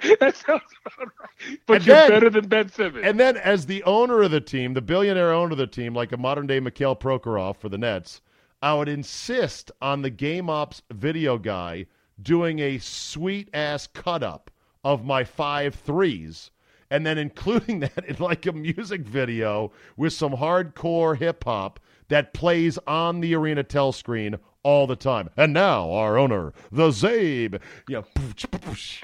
that 0.20 0.36
sounds 0.36 0.62
about 0.86 1.08
right. 1.20 1.58
But 1.66 1.76
And 1.78 1.86
you're 1.86 1.96
then- 1.96 2.10
better 2.10 2.30
than 2.30 2.46
Ben 2.48 2.68
Simmons. 2.68 3.04
And 3.04 3.18
then, 3.18 3.36
as 3.36 3.66
the 3.66 3.82
owner 3.84 4.22
of 4.22 4.30
the 4.30 4.40
team, 4.40 4.74
the 4.74 4.80
billionaire 4.82 5.32
owner 5.32 5.52
of 5.52 5.58
the 5.58 5.66
team, 5.66 5.94
like 5.94 6.12
a 6.12 6.16
modern 6.16 6.46
day 6.46 6.60
Mikhail 6.60 6.94
Prokhorov 6.96 7.56
for 7.56 7.68
the 7.68 7.78
Nets, 7.78 8.20
I 8.62 8.74
would 8.74 8.88
insist 8.88 9.70
on 9.82 10.02
the 10.02 10.10
Game 10.10 10.48
Ops 10.50 10.82
video 10.92 11.38
guy 11.38 11.86
doing 12.20 12.58
a 12.58 12.78
sweet 12.78 13.48
ass 13.54 13.86
cut 13.86 14.22
up 14.22 14.50
of 14.84 15.04
my 15.04 15.24
five 15.24 15.74
threes 15.74 16.50
and 16.90 17.04
then 17.06 17.18
including 17.18 17.80
that 17.80 18.04
in 18.06 18.16
like 18.18 18.46
a 18.46 18.52
music 18.52 19.02
video 19.02 19.70
with 19.96 20.12
some 20.12 20.32
hardcore 20.32 21.16
hip 21.16 21.44
hop 21.44 21.78
that 22.08 22.32
plays 22.34 22.78
on 22.86 23.20
the 23.20 23.34
arena 23.34 23.62
tell 23.62 23.92
screen 23.92 24.36
all 24.62 24.86
the 24.86 24.96
time. 24.96 25.30
And 25.36 25.52
now 25.52 25.90
our 25.92 26.18
owner, 26.18 26.52
the 26.72 26.88
Zabe, 26.88 27.60
you 27.88 27.96
know, 27.96 28.04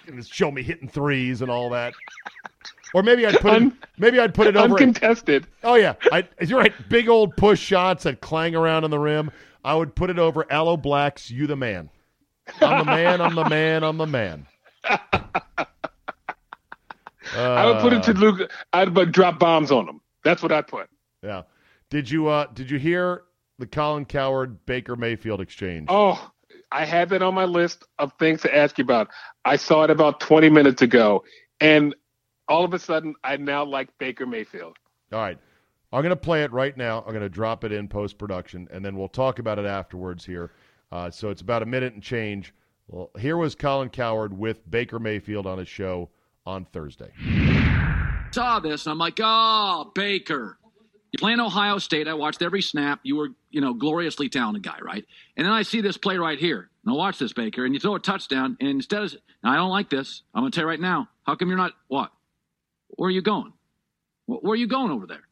and 0.07 0.27
show 0.27 0.51
me 0.51 0.63
hitting 0.63 0.89
threes 0.89 1.43
and 1.43 1.51
all 1.51 1.71
that. 1.71 1.95
Or 2.95 3.03
maybe 3.03 3.27
I'd 3.27 3.41
put 3.41 3.61
it, 3.63 3.73
maybe 3.99 4.21
I'd 4.21 4.35
put 4.35 4.47
it 4.47 4.57
over. 4.57 4.75
Uncontested. 4.75 5.47
Oh 5.65 5.75
yeah, 5.75 5.95
I, 6.13 6.29
you're 6.41 6.61
right. 6.61 6.73
Big 6.89 7.09
old 7.09 7.37
push 7.37 7.61
shots 7.61 8.05
that 8.05 8.21
clang 8.21 8.55
around 8.55 8.85
on 8.85 8.91
the 8.91 8.99
rim. 8.99 9.31
I 9.65 9.75
would 9.75 9.95
put 9.95 10.11
it 10.11 10.19
over 10.19 10.51
Aloe 10.53 10.77
Blacc's 10.77 11.31
"You 11.31 11.47
the 11.47 11.57
Man." 11.57 11.91
I'm 12.61 12.79
the 12.79 12.85
man. 12.85 13.21
I'm 13.21 13.35
the 13.35 13.49
man. 13.49 13.83
I'm 13.83 13.97
the 13.97 14.07
man. 14.07 14.47
I 17.37 17.67
would 17.67 17.81
put 17.81 17.93
it 17.93 18.03
to 18.05 18.11
Uh, 18.13 18.15
Luke. 18.15 18.51
I'd 18.73 18.95
but 18.95 19.13
drop 19.13 19.39
bombs 19.39 19.71
on 19.73 19.89
him. 19.89 20.01
That's 20.23 20.43
what 20.43 20.53
I'd 20.53 20.67
put. 20.67 20.89
Yeah. 21.23 21.43
Did 21.91 22.11
you 22.11 22.29
uh 22.29 22.47
did 22.55 22.71
you 22.71 22.79
hear 22.79 23.23
the 23.59 23.67
Colin 23.67 24.05
Cowherd 24.05 24.65
Baker 24.67 24.97
Mayfield 24.97 25.41
exchange? 25.41 25.87
Oh, 25.89 26.31
I 26.73 26.85
had 26.85 27.09
that 27.11 27.23
on 27.23 27.35
my 27.35 27.45
list 27.45 27.85
of 27.99 28.13
things 28.19 28.43
to 28.43 28.55
ask 28.55 28.79
you 28.79 28.85
about. 28.85 29.09
I 29.45 29.57
saw 29.57 29.85
it 29.85 29.91
about 29.91 30.21
20 30.21 30.49
minutes 30.51 30.83
ago, 30.83 31.25
and 31.61 31.95
all 32.49 32.65
of 32.65 32.75
a 32.75 32.79
sudden, 32.79 33.15
I 33.23 33.37
now 33.37 33.65
like 33.65 33.97
Baker 33.99 34.27
Mayfield. 34.27 34.77
All 35.13 35.21
right. 35.21 35.39
I'm 35.93 36.03
going 36.03 36.11
to 36.11 36.17
play 36.17 36.43
it 36.43 36.53
right 36.53 36.77
now. 36.77 37.03
I'm 37.07 37.13
going 37.13 37.23
to 37.23 37.29
drop 37.29 37.63
it 37.63 37.71
in 37.71 37.87
post 37.87 38.19
production, 38.19 38.67
and 38.73 38.85
then 38.85 38.97
we'll 38.97 39.09
talk 39.09 39.39
about 39.39 39.61
it 39.61 39.65
afterwards 39.65 40.25
here. 40.25 40.51
Uh, 40.91 41.11
so 41.11 41.31
it's 41.31 41.41
about 41.41 41.63
a 41.63 41.67
minute 41.67 41.95
and 41.95 42.03
change. 42.03 42.53
Well, 42.89 43.11
here 43.19 43.37
was 43.37 43.55
Colin 43.55 43.89
Cowherd 43.89 44.37
with 44.37 44.69
Baker 44.69 44.99
Mayfield 44.99 45.47
on 45.47 45.59
his 45.59 45.69
show 45.69 46.11
on 46.45 46.65
Thursday. 46.67 47.11
saw 48.33 48.61
this 48.61 48.87
and 48.87 48.93
I'm 48.93 48.99
like, 48.99 49.19
oh, 49.23 49.93
Baker. 49.95 50.59
You 51.15 51.19
play 51.19 51.33
in 51.33 51.39
Ohio 51.39 51.79
State. 51.79 52.09
I 52.09 52.15
watched 52.15 52.43
every 52.43 52.61
snap. 52.61 52.99
You 53.05 53.15
were, 53.15 53.29
you 53.53 53.61
know, 53.61 53.73
gloriously 53.73 54.29
talented 54.29 54.65
guy, 54.65 54.79
right? 54.83 55.05
And 55.37 55.47
then 55.47 55.53
I 55.53 55.63
see 55.63 55.81
this 55.81 55.97
play 55.97 56.19
right 56.19 56.41
here. 56.41 56.71
Now 56.85 56.97
watch 56.97 57.21
this, 57.21 57.33
Baker. 57.33 57.65
And 57.65 57.73
you 57.73 57.79
throw 57.79 57.95
a 57.95 58.01
touchdown, 58.01 58.57
and 58.59 58.69
instead 58.69 59.05
of, 59.05 59.15
I 59.45 59.55
don't 59.55 59.71
like 59.71 59.89
this. 59.89 60.25
I'm 60.35 60.43
going 60.43 60.51
to 60.51 60.57
tell 60.57 60.65
you 60.65 60.71
right 60.71 60.81
now. 60.81 61.09
How 61.23 61.37
come 61.37 61.51
you're 61.51 61.57
not, 61.57 61.71
what? 61.87 62.11
Where 62.89 63.07
are 63.07 63.13
you 63.13 63.23
going? 63.23 63.53
Where 64.27 64.55
are 64.55 64.57
you 64.57 64.67
going 64.67 64.91
over 64.91 65.07
there? 65.07 65.23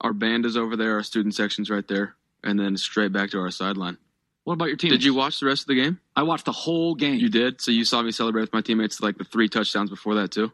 Our 0.00 0.14
band 0.14 0.46
is 0.46 0.56
over 0.56 0.78
there, 0.78 0.94
our 0.94 1.02
student 1.02 1.34
section's 1.34 1.68
right 1.68 1.86
there, 1.86 2.14
and 2.42 2.58
then 2.58 2.78
straight 2.78 3.12
back 3.12 3.32
to 3.32 3.40
our 3.40 3.50
sideline. 3.50 3.98
What 4.44 4.54
about 4.54 4.68
your 4.68 4.78
team? 4.78 4.92
Did 4.92 5.04
you 5.04 5.12
watch 5.12 5.40
the 5.40 5.46
rest 5.46 5.64
of 5.64 5.66
the 5.66 5.74
game? 5.74 6.00
I 6.16 6.22
watched 6.22 6.46
the 6.46 6.52
whole 6.52 6.94
game. 6.94 7.16
You 7.16 7.28
did? 7.28 7.60
So 7.60 7.70
you 7.70 7.84
saw 7.84 8.00
me 8.00 8.12
celebrate 8.12 8.44
with 8.44 8.54
my 8.54 8.62
teammates 8.62 9.02
like 9.02 9.18
the 9.18 9.24
three 9.24 9.50
touchdowns 9.50 9.90
before 9.90 10.14
that 10.14 10.30
too? 10.30 10.50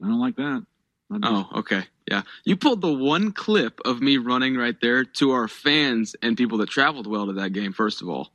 I 0.00 0.06
don't 0.06 0.20
like 0.20 0.36
that. 0.36 0.64
Oh, 1.10 1.48
okay. 1.56 1.84
Yeah. 2.10 2.22
You 2.44 2.56
pulled 2.56 2.80
the 2.80 2.92
one 2.92 3.32
clip 3.32 3.80
of 3.84 4.00
me 4.00 4.18
running 4.18 4.56
right 4.56 4.76
there 4.80 5.04
to 5.04 5.30
our 5.32 5.48
fans 5.48 6.14
and 6.22 6.36
people 6.36 6.58
that 6.58 6.68
traveled 6.68 7.06
well 7.06 7.26
to 7.26 7.32
that 7.34 7.52
game, 7.52 7.72
first 7.72 8.02
of 8.02 8.08
all. 8.08 8.30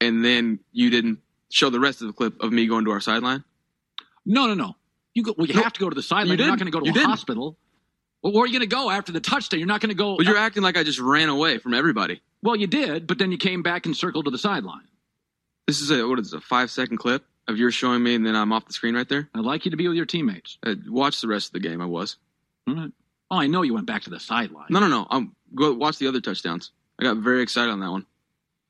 And 0.00 0.24
then 0.24 0.60
you 0.72 0.90
didn't 0.90 1.18
show 1.50 1.70
the 1.70 1.80
rest 1.80 2.00
of 2.02 2.08
the 2.08 2.12
clip 2.12 2.40
of 2.42 2.52
me 2.52 2.66
going 2.66 2.84
to 2.84 2.90
our 2.90 3.00
sideline? 3.00 3.44
No, 4.26 4.46
no, 4.46 4.54
no. 4.54 4.76
You 5.14 5.22
go, 5.22 5.34
well, 5.36 5.46
you 5.46 5.54
No, 5.54 5.62
have 5.62 5.72
to 5.74 5.80
go 5.80 5.88
to 5.88 5.94
the 5.94 6.02
sideline. 6.02 6.38
you 6.38 6.44
You're 6.44 6.50
not 6.52 6.58
going 6.58 6.70
to 6.70 6.72
go 6.72 6.80
to 6.80 6.86
You 6.86 6.92
a 6.92 6.94
didn't. 6.94 7.08
hospital. 7.10 7.56
Well, 8.22 8.32
where 8.32 8.44
are 8.44 8.46
you 8.46 8.52
going 8.52 8.68
to 8.68 8.74
go 8.74 8.90
after 8.90 9.10
the 9.12 9.20
touchdown? 9.20 9.60
You're 9.60 9.66
not 9.66 9.80
going 9.80 9.88
to 9.90 9.94
go. 9.96 10.16
But 10.16 10.26
you're 10.26 10.36
acting 10.36 10.62
like 10.62 10.76
I 10.76 10.82
just 10.84 11.00
ran 11.00 11.28
away 11.28 11.58
from 11.58 11.74
everybody. 11.74 12.20
Well, 12.42 12.56
you 12.56 12.66
did, 12.66 13.06
but 13.06 13.18
then 13.18 13.32
you 13.32 13.38
came 13.38 13.62
back 13.62 13.86
and 13.86 13.96
circled 13.96 14.24
to 14.26 14.30
the 14.30 14.38
sideline. 14.38 14.86
This 15.66 15.80
is 15.80 15.90
a, 15.90 16.06
what 16.06 16.18
is 16.18 16.32
it, 16.32 16.36
a 16.38 16.40
five 16.40 16.70
second 16.70 16.98
clip 16.98 17.24
of 17.48 17.58
yours 17.58 17.74
showing 17.74 18.02
me 18.02 18.14
and 18.14 18.24
then 18.24 18.36
I'm 18.36 18.52
off 18.52 18.66
the 18.66 18.72
screen 18.72 18.94
right 18.94 19.08
there? 19.08 19.28
I'd 19.34 19.44
like 19.44 19.64
you 19.64 19.70
to 19.70 19.76
be 19.76 19.88
with 19.88 19.96
your 19.96 20.06
teammates. 20.06 20.58
Uh, 20.64 20.74
watch 20.86 21.20
the 21.20 21.28
rest 21.28 21.48
of 21.48 21.52
the 21.52 21.60
game. 21.60 21.80
I 21.80 21.86
was. 21.86 22.16
All 22.68 22.74
right. 22.74 22.92
Oh, 23.30 23.38
I 23.38 23.46
know 23.46 23.62
you 23.62 23.74
went 23.74 23.86
back 23.86 24.02
to 24.02 24.10
the 24.10 24.20
sideline. 24.20 24.66
No, 24.70 24.78
no, 24.80 24.88
no. 24.88 25.06
I'm 25.10 25.34
go 25.54 25.72
watch 25.72 25.98
the 25.98 26.06
other 26.06 26.20
touchdowns. 26.20 26.70
I 27.00 27.04
got 27.04 27.16
very 27.16 27.42
excited 27.42 27.70
on 27.70 27.80
that 27.80 27.90
one. 27.90 28.06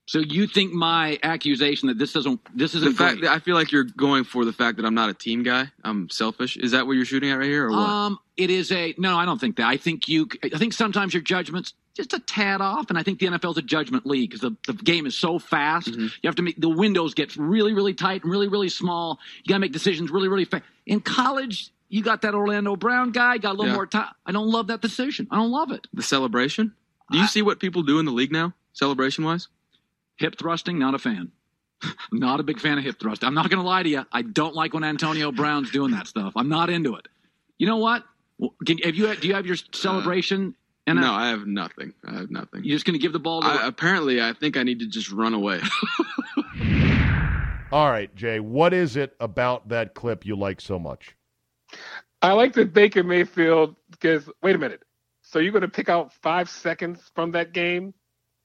So 0.07 0.18
you 0.18 0.46
think 0.46 0.72
my 0.72 1.18
accusation 1.22 1.88
that 1.88 1.96
this 1.98 2.12
doesn't 2.12 2.40
this 2.57 2.74
isn't 2.74 2.90
the 2.92 2.96
fact 2.96 3.18
great? 3.18 3.28
that 3.28 3.32
I 3.34 3.38
feel 3.38 3.55
like 3.55 3.70
you're 3.70 3.84
going 3.84 4.24
for 4.24 4.44
the 4.44 4.53
fact 4.53 4.76
that 4.78 4.84
I'm 4.84 4.94
not 4.94 5.09
a 5.11 5.14
team 5.14 5.42
guy. 5.42 5.70
I'm 5.84 6.11
selfish. 6.11 6.57
Is 6.57 6.72
that 6.72 6.86
what 6.86 6.94
you're 6.94 7.05
shooting 7.05 7.30
at 7.30 7.38
right 7.38 7.46
here, 7.46 7.66
or 7.66 7.70
what? 7.70 7.78
um, 7.78 8.18
it 8.36 8.50
is 8.50 8.72
a 8.72 8.94
no. 8.98 9.16
I 9.16 9.24
don't 9.24 9.40
think 9.40 9.57
that. 9.57 9.66
I 9.66 9.76
think 9.76 10.09
you. 10.09 10.28
I 10.42 10.59
think 10.59 10.72
sometimes 10.72 11.14
your 11.14 11.22
judgment's 11.22 11.74
just 11.94 12.14
a 12.14 12.18
tad 12.18 12.61
off, 12.61 12.86
and 12.90 12.98
I 12.98 13.03
think 13.03 13.20
the 13.20 13.26
NFL's 13.26 13.59
a 13.59 13.62
judgment 13.62 14.05
league 14.07 14.30
because 14.30 14.40
the, 14.40 14.57
the 14.66 14.72
game 14.82 15.07
is 15.07 15.16
so 15.16 15.38
fast. 15.38 15.88
Mm-hmm. 15.88 16.00
You 16.03 16.26
have 16.26 16.36
to 16.36 16.42
make 16.42 16.61
the 16.61 16.68
windows 16.70 17.14
get 17.14 17.36
really, 17.36 17.72
really 17.74 17.94
tight 17.94 18.22
and 18.24 18.32
really, 18.32 18.48
really 18.48 18.70
small. 18.70 19.18
You 19.44 19.50
got 19.50 19.57
to 19.57 19.61
make 19.61 19.72
decisions 19.72 20.11
really, 20.11 20.28
really 20.28 20.46
fast. 20.46 20.64
In 20.86 21.00
college, 21.00 21.70
You 21.90 22.03
got 22.03 22.22
that 22.22 22.34
Orlando 22.34 22.74
Brown 22.74 23.12
guy, 23.12 23.36
got 23.36 23.50
a 23.50 23.57
little 23.59 23.66
Yeah. 23.66 23.74
more 23.74 23.86
time. 23.86 24.09
I 24.24 24.32
don't 24.32 24.48
love 24.50 24.68
that 24.68 24.80
decision. 24.80 25.28
I 25.30 25.36
don't 25.36 25.50
love 25.50 25.70
it. 25.70 25.86
The 25.92 26.03
celebration. 26.03 26.72
Do 27.11 27.18
you 27.18 27.26
see 27.26 27.42
what 27.42 27.61
people 27.61 27.82
do 27.82 27.98
in 27.98 28.07
the 28.07 28.12
league 28.12 28.32
now, 28.32 28.55
celebration 28.72 29.22
wise? 29.24 29.48
Hip 30.22 30.38
thrusting, 30.38 30.78
not 30.78 30.94
a 30.94 30.98
fan. 30.98 31.32
not 32.12 32.38
a 32.38 32.44
big 32.44 32.60
fan 32.60 32.78
of 32.78 32.84
hip 32.84 33.00
thrust. 33.00 33.24
I'm 33.24 33.34
not 33.34 33.50
going 33.50 33.60
to 33.60 33.66
lie 33.66 33.82
to 33.82 33.88
you. 33.88 34.06
I 34.12 34.22
don't 34.22 34.54
like 34.54 34.72
when 34.72 34.84
Antonio 34.84 35.32
Brown's 35.32 35.72
doing 35.72 35.90
that 35.90 36.06
stuff. 36.06 36.32
I'm 36.36 36.48
not 36.48 36.70
into 36.70 36.94
it. 36.94 37.08
You 37.58 37.66
know 37.66 37.78
what? 37.78 38.04
Well, 38.38 38.54
Can, 38.64 38.78
have 38.78 38.94
you 38.94 39.12
do 39.16 39.26
you 39.26 39.34
have 39.34 39.46
your 39.46 39.56
uh, 39.56 39.76
celebration? 39.76 40.54
And 40.86 41.00
no, 41.00 41.12
I 41.12 41.28
have 41.28 41.46
nothing. 41.46 41.92
I 42.06 42.14
have 42.18 42.30
nothing. 42.30 42.62
you're 42.64 42.76
just 42.76 42.84
going 42.84 42.94
to 42.94 43.02
give 43.02 43.12
the 43.12 43.18
ball 43.18 43.40
to 43.42 43.48
I, 43.48 43.66
apparently, 43.66 44.22
I 44.22 44.32
think 44.32 44.56
I 44.56 44.62
need 44.62 44.78
to 44.80 44.86
just 44.86 45.10
run 45.12 45.34
away. 45.34 45.60
All 47.72 47.90
right, 47.90 48.14
Jay, 48.14 48.38
what 48.38 48.72
is 48.72 48.96
it 48.96 49.16
about 49.18 49.68
that 49.70 49.94
clip 49.94 50.24
you 50.24 50.36
like 50.36 50.60
so 50.60 50.78
much? 50.78 51.16
I 52.20 52.32
like 52.32 52.52
that 52.54 52.72
Baker 52.72 53.02
Mayfield 53.02 53.76
because 53.90 54.28
wait 54.40 54.54
a 54.54 54.58
minute. 54.58 54.82
So 55.22 55.38
you're 55.38 55.52
going 55.52 55.62
to 55.62 55.68
pick 55.68 55.88
out 55.88 56.12
five 56.14 56.50
seconds 56.50 57.10
from 57.14 57.32
that 57.32 57.52
game 57.52 57.94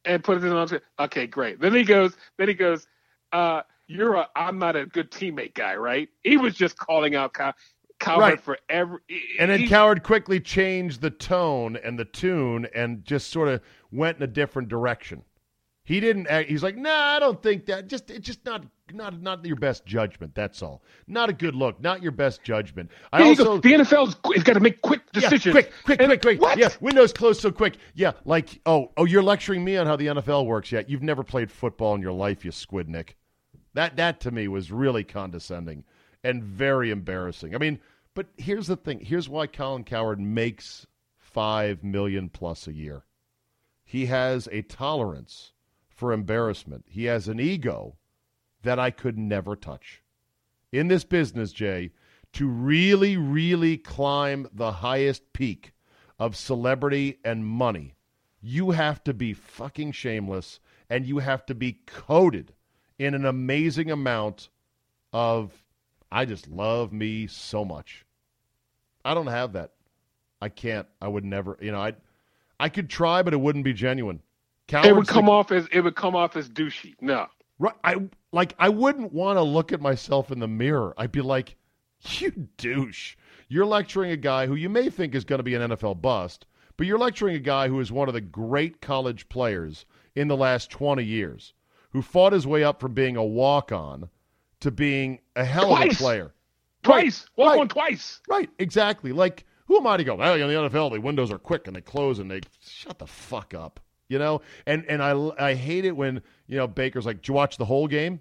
and 0.08 0.24
put 0.24 0.38
it 0.38 0.44
in 0.44 0.52
on. 0.54 0.68
Okay, 1.00 1.28
great. 1.28 1.60
Then 1.60 1.76
he 1.76 1.84
goes. 1.84 2.16
Then 2.38 2.48
he 2.48 2.54
goes. 2.54 2.88
Uh, 3.32 3.62
you're 3.88 4.16
a 4.16 4.28
I'm 4.36 4.58
not 4.58 4.76
a 4.76 4.86
good 4.86 5.12
teammate 5.12 5.54
guy, 5.54 5.76
right? 5.76 6.10
He 6.24 6.38
was 6.38 6.56
just 6.56 6.78
calling 6.78 7.16
out 7.16 7.34
Cow- 7.34 7.54
Cowherd 8.00 8.22
Right. 8.22 8.42
for 8.42 8.58
every. 8.70 9.00
And 9.40 9.52
then 9.52 9.60
he- 9.60 9.68
Cowherd 9.68 10.04
quickly 10.04 10.40
changed 10.40 11.02
the 11.02 11.10
tone 11.10 11.78
and 11.78 11.98
the 12.00 12.06
tune 12.06 12.68
and 12.74 13.04
just 13.06 13.30
sort 13.32 13.50
of 13.50 13.62
went 13.92 14.18
in 14.18 14.24
a 14.24 14.28
different 14.28 14.70
direction. 14.70 15.24
He 15.88 16.02
didn't. 16.02 16.28
act- 16.28 16.50
He's 16.50 16.64
like, 16.64 16.76
nah, 16.76 17.16
I 17.16 17.20
don't 17.20 17.42
think 17.42 17.68
that. 17.68 17.88
Just 17.88 18.12
it's 18.12 18.26
just 18.28 18.44
not 18.46 18.66
not 18.92 19.22
not 19.22 19.46
your 19.46 19.56
best 19.56 19.86
judgment. 19.86 20.36
That's 20.36 20.62
all. 20.62 20.84
Not 21.08 21.30
a 21.30 21.34
good 21.34 21.56
look. 21.56 21.80
Not 21.80 22.04
your 22.04 22.12
best 22.12 22.44
judgment. 22.44 22.92
I 23.14 23.24
also 23.24 23.46
go. 23.46 23.58
The 23.60 23.72
NFL's 23.72 24.18
has 24.36 24.44
got 24.44 24.54
to 24.56 24.60
make 24.60 24.82
quick 24.82 25.00
Yeah, 25.14 25.22
decisions. 25.22 25.54
quick, 25.54 25.72
quick, 25.86 26.02
And- 26.02 26.10
quick, 26.10 26.22
quick. 26.22 26.42
What? 26.42 26.58
Yeah, 26.58 26.68
windows 26.82 27.14
closed 27.14 27.40
so 27.40 27.52
quick. 27.54 27.78
Yeah, 27.94 28.12
like 28.26 28.60
oh, 28.66 28.92
oh, 28.98 29.06
you're 29.06 29.24
lecturing 29.24 29.64
me 29.64 29.78
on 29.78 29.88
how 29.88 29.96
the 29.96 30.08
NFL 30.08 30.46
works. 30.46 30.74
Yeah, 30.74 30.82
you've 30.86 31.04
never 31.04 31.24
played 31.24 31.50
football 31.50 31.96
in 31.96 32.02
your 32.02 32.12
life, 32.12 32.44
you 32.44 32.52
squid 32.52 32.90
Nick. 32.90 33.16
That 33.74 33.96
that 33.96 34.20
to 34.22 34.32
me 34.32 34.50
was 34.50 34.74
really 34.74 35.06
condescending 35.06 35.86
and 36.22 36.44
very 36.44 36.92
embarrassing. 36.92 37.56
I 37.56 37.60
mean, 37.60 37.80
but 38.14 38.28
here's 38.36 38.68
the 38.68 38.76
thing. 38.76 39.00
Here's 39.00 39.30
why 39.30 39.48
Colin 39.48 39.86
Cowherd 39.86 40.20
makes 40.20 40.86
five 41.18 41.82
million 41.82 42.28
plus 42.28 42.68
a 42.68 42.74
year. 42.74 43.06
He 43.86 44.08
has 44.08 44.50
a 44.52 44.64
tolerance 44.64 45.54
for 45.98 46.14
embarrassment. 46.14 46.86
He 46.88 47.06
has 47.06 47.28
an 47.28 47.40
ego 47.40 47.98
that 48.62 48.78
I 48.80 48.92
could 48.92 49.18
never 49.18 49.56
touch. 49.56 50.04
In 50.72 50.88
this 50.88 51.04
business, 51.04 51.52
Jay, 51.52 51.92
to 52.34 52.48
really, 52.48 53.18
really 53.18 53.78
climb 53.78 54.48
the 54.54 54.72
highest 54.72 55.34
peak 55.34 55.74
of 56.20 56.36
celebrity 56.36 57.18
and 57.26 57.46
money, 57.46 57.96
you 58.40 58.72
have 58.72 59.04
to 59.06 59.14
be 59.14 59.34
fucking 59.34 59.92
shameless 59.92 60.60
and 60.88 61.06
you 61.06 61.18
have 61.18 61.46
to 61.48 61.56
be 61.56 61.80
coated 61.88 62.54
in 63.00 63.16
an 63.16 63.26
amazing 63.26 63.90
amount 63.90 64.50
of 65.12 65.64
I 66.12 66.26
just 66.26 66.48
love 66.48 66.94
me 66.94 67.26
so 67.26 67.66
much. 67.66 68.06
I 69.04 69.16
don't 69.16 69.28
have 69.28 69.54
that. 69.54 69.72
I 70.42 70.50
can't. 70.50 70.88
I 71.02 71.08
would 71.08 71.26
never. 71.26 71.58
You 71.60 71.72
know, 71.72 71.82
I 71.82 71.94
I 72.60 72.70
could 72.70 72.90
try, 72.90 73.24
but 73.24 73.34
it 73.34 73.42
wouldn't 73.42 73.66
be 73.66 73.74
genuine. 73.74 74.22
It 74.70 74.96
would 74.96 75.08
come 75.08 75.26
the- 75.26 75.32
off 75.32 75.52
as 75.52 75.68
it 75.72 75.82
would 75.82 75.96
come 75.96 76.16
off 76.16 76.36
as 76.36 76.50
douchey. 76.50 76.96
No. 77.02 77.28
Right. 77.60 77.76
I 77.84 77.96
like 78.32 78.54
I 78.60 78.70
wouldn't 78.70 79.14
want 79.14 79.38
to 79.38 79.42
look 79.42 79.72
at 79.72 79.82
myself 79.82 80.32
in 80.32 80.40
the 80.40 80.48
mirror. 80.48 80.94
I'd 80.98 81.12
be 81.12 81.22
like, 81.22 81.56
"You 82.20 82.50
douche. 82.58 83.16
You're 83.48 83.66
lecturing 83.66 84.12
a 84.12 84.18
guy 84.18 84.46
who 84.46 84.56
you 84.56 84.70
may 84.70 84.90
think 84.90 85.16
is 85.16 85.24
going 85.24 85.40
to 85.40 85.44
be 85.44 85.56
an 85.56 85.72
NFL 85.72 86.02
bust, 86.02 86.46
but 86.76 86.86
you're 86.86 87.00
lecturing 87.00 87.36
a 87.36 87.40
guy 87.40 87.68
who 87.70 87.80
is 87.80 87.92
one 87.92 88.08
of 88.10 88.14
the 88.14 88.22
great 88.22 88.82
college 88.82 89.30
players 89.30 89.86
in 90.16 90.28
the 90.28 90.36
last 90.36 90.70
20 90.70 91.04
years, 91.04 91.54
who 91.92 92.02
fought 92.02 92.34
his 92.34 92.46
way 92.46 92.64
up 92.64 92.82
from 92.82 92.94
being 92.94 93.16
a 93.16 93.24
walk-on 93.24 94.10
to 94.60 94.70
being 94.70 95.20
a 95.36 95.46
hell 95.46 95.76
of 95.76 95.82
a 95.82 95.90
player." 95.90 96.34
Twice. 96.84 97.26
Walk 97.36 97.54
right. 97.54 97.60
on 97.60 97.68
twice. 97.68 98.22
Right, 98.30 98.50
exactly. 98.60 99.12
Like, 99.12 99.46
who 99.66 99.78
am 99.78 99.88
I 99.88 99.98
to 99.98 100.04
go? 100.04 100.16
Well, 100.16 100.36
in 100.36 100.48
the 100.48 100.70
NFL, 100.70 100.92
the 100.92 101.02
windows 101.02 101.32
are 101.32 101.40
quick 101.40 101.68
and 101.68 101.76
they 101.76 101.82
close 101.82 102.20
and 102.20 102.30
they 102.30 102.42
shut 102.62 103.00
the 103.00 103.08
fuck 103.08 103.54
up. 103.54 103.80
You 104.10 104.20
know, 104.20 104.42
and 104.66 104.86
and 104.88 105.02
I 105.04 105.12
I 105.40 105.54
hate 105.54 105.86
it 105.86 105.96
when 105.96 106.22
you 106.48 106.58
know 106.58 106.68
Baker's 106.68 107.06
like, 107.06 107.18
"Did 107.18 107.28
you 107.30 107.34
watch 107.34 107.58
the 107.58 107.66
whole 107.66 107.88
game?" 107.88 108.20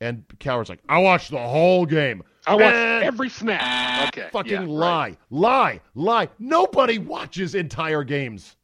And 0.00 0.24
Cowherd's 0.38 0.68
like, 0.70 0.80
"I 0.88 0.98
watched 0.98 1.30
the 1.30 1.38
whole 1.38 1.86
game." 1.86 2.22
I 2.46 2.54
watched 2.54 2.76
Eh, 2.76 3.00
every 3.04 3.28
snap. 3.30 4.08
Okay. 4.08 4.28
fucking 4.30 4.52
yeah, 4.52 4.58
right. 4.58 4.68
lie, 4.68 5.16
lie, 5.30 5.80
lie. 5.94 6.28
Nobody 6.38 6.98
watches 6.98 7.54
entire 7.54 8.04
games. 8.04 8.56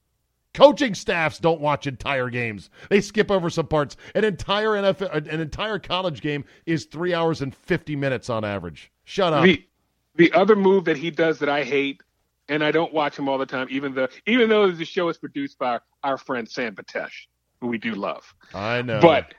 Coaching 0.53 0.95
staffs 0.95 1.39
don't 1.39 1.61
watch 1.61 1.87
entire 1.87 2.29
games. 2.29 2.71
They 2.91 3.01
skip 3.01 3.31
over 3.31 3.49
some 3.51 3.69
parts. 3.69 3.97
An 4.15 4.25
entire 4.25 4.71
NFL, 4.71 5.29
an 5.33 5.41
entire 5.41 5.79
college 5.79 6.21
game 6.21 6.45
is 6.67 6.85
three 6.87 7.15
hours 7.15 7.41
and 7.41 7.55
fifty 7.55 7.97
minutes 7.97 8.29
on 8.29 8.45
average. 8.45 8.91
Shut 9.05 9.33
up. 9.33 9.45
The 9.45 9.65
the 10.17 10.33
other 10.33 10.57
move 10.57 10.85
that 10.85 10.97
he 10.99 11.11
does 11.11 11.39
that 11.39 11.49
I 11.49 11.63
hate, 11.63 12.03
and 12.51 12.63
I 12.63 12.71
don't 12.71 12.93
watch 12.93 13.19
him 13.19 13.29
all 13.29 13.39
the 13.39 13.47
time, 13.47 13.69
even 13.71 13.95
though 13.95 14.09
even 14.27 14.49
though 14.51 14.71
the 14.71 14.85
show 14.85 15.09
is 15.09 15.17
produced 15.17 15.59
by 15.59 15.71
our, 15.71 15.83
our 16.03 16.19
friend 16.19 16.47
Sam 16.49 16.75
Patesh, 16.75 17.27
who 17.61 17.69
we 17.69 17.79
do 17.79 17.95
love. 17.95 18.35
I 18.53 18.83
know, 18.83 19.01
But 19.01 19.35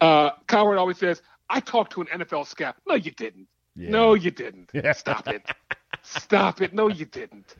uh, 0.00 0.30
Cowherd 0.46 0.78
always 0.78 0.98
says, 0.98 1.22
"I 1.48 1.60
talked 1.60 1.92
to 1.94 2.02
an 2.02 2.06
NFL 2.08 2.46
scout." 2.46 2.76
No, 2.86 2.94
you 2.94 3.10
didn't. 3.10 3.48
Yeah. 3.74 3.90
No, 3.90 4.14
you 4.14 4.30
didn't. 4.30 4.70
Yeah. 4.74 4.92
Stop 4.92 5.26
it. 5.28 5.42
Stop 6.02 6.60
it. 6.60 6.72
No, 6.74 6.88
you 6.88 7.06
didn't. 7.06 7.56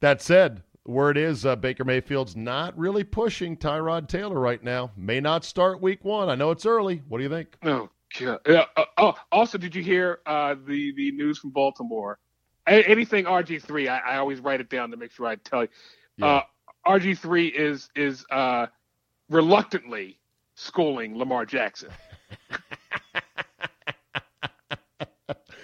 That 0.00 0.20
said, 0.22 0.62
word 0.86 1.16
is 1.16 1.46
uh, 1.46 1.56
Baker 1.56 1.84
Mayfield's 1.84 2.36
not 2.36 2.76
really 2.78 3.04
pushing 3.04 3.56
Tyrod 3.56 4.08
Taylor 4.08 4.38
right 4.38 4.62
now. 4.62 4.90
May 4.96 5.20
not 5.20 5.44
start 5.44 5.80
week 5.80 6.04
one. 6.04 6.28
I 6.28 6.34
know 6.34 6.50
it's 6.50 6.66
early. 6.66 7.02
What 7.08 7.18
do 7.18 7.24
you 7.24 7.30
think? 7.30 7.56
Oh, 7.62 7.88
God. 8.18 8.38
Uh, 8.48 8.64
uh, 8.76 8.84
oh, 8.98 9.14
also, 9.32 9.58
did 9.58 9.74
you 9.74 9.82
hear 9.82 10.20
uh, 10.26 10.54
the 10.66 10.92
the 10.94 11.10
news 11.12 11.38
from 11.38 11.50
Baltimore? 11.50 12.18
Anything 12.66 13.24
RG 13.24 13.62
three, 13.62 13.88
I, 13.88 13.98
I 13.98 14.16
always 14.16 14.40
write 14.40 14.60
it 14.60 14.70
down 14.70 14.90
to 14.90 14.96
make 14.96 15.12
sure 15.12 15.26
I 15.26 15.36
tell 15.36 15.62
you. 15.62 15.68
Yeah. 16.16 16.26
Uh, 16.26 16.42
RG 16.86 17.18
three 17.18 17.48
is 17.48 17.90
is 17.94 18.24
uh, 18.30 18.66
reluctantly 19.28 20.18
schooling 20.54 21.18
Lamar 21.18 21.44
Jackson. 21.44 21.90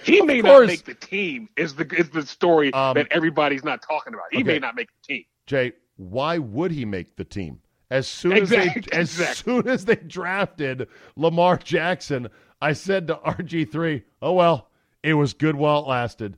he 0.04 0.20
may 0.22 0.40
not 0.40 0.66
make 0.66 0.84
the 0.84 0.94
team. 0.94 1.48
Is 1.56 1.74
the 1.74 1.86
is 1.96 2.10
the 2.10 2.26
story 2.26 2.72
Um, 2.72 2.94
that 2.94 3.08
everybody's 3.10 3.64
not 3.64 3.82
talking 3.82 4.14
about? 4.14 4.26
He 4.30 4.38
okay. 4.38 4.44
may 4.44 4.58
not 4.58 4.74
make 4.74 4.88
the 4.88 5.14
team. 5.14 5.24
Jay, 5.46 5.72
why 5.96 6.38
would 6.38 6.70
he 6.70 6.84
make 6.84 7.16
the 7.16 7.24
team? 7.24 7.60
As 7.90 8.06
soon 8.06 8.34
as 8.34 8.50
they 8.50 8.68
as 8.92 9.18
exactly. 9.18 9.34
soon 9.34 9.68
as 9.68 9.84
they 9.84 9.96
drafted 9.96 10.86
Lamar 11.16 11.56
Jackson, 11.56 12.28
I 12.60 12.72
said 12.72 13.08
to 13.08 13.16
RG3, 13.16 14.02
"Oh 14.22 14.34
well, 14.34 14.70
it 15.02 15.14
was 15.14 15.34
good 15.34 15.56
while 15.56 15.80
it 15.80 15.88
lasted." 15.88 16.36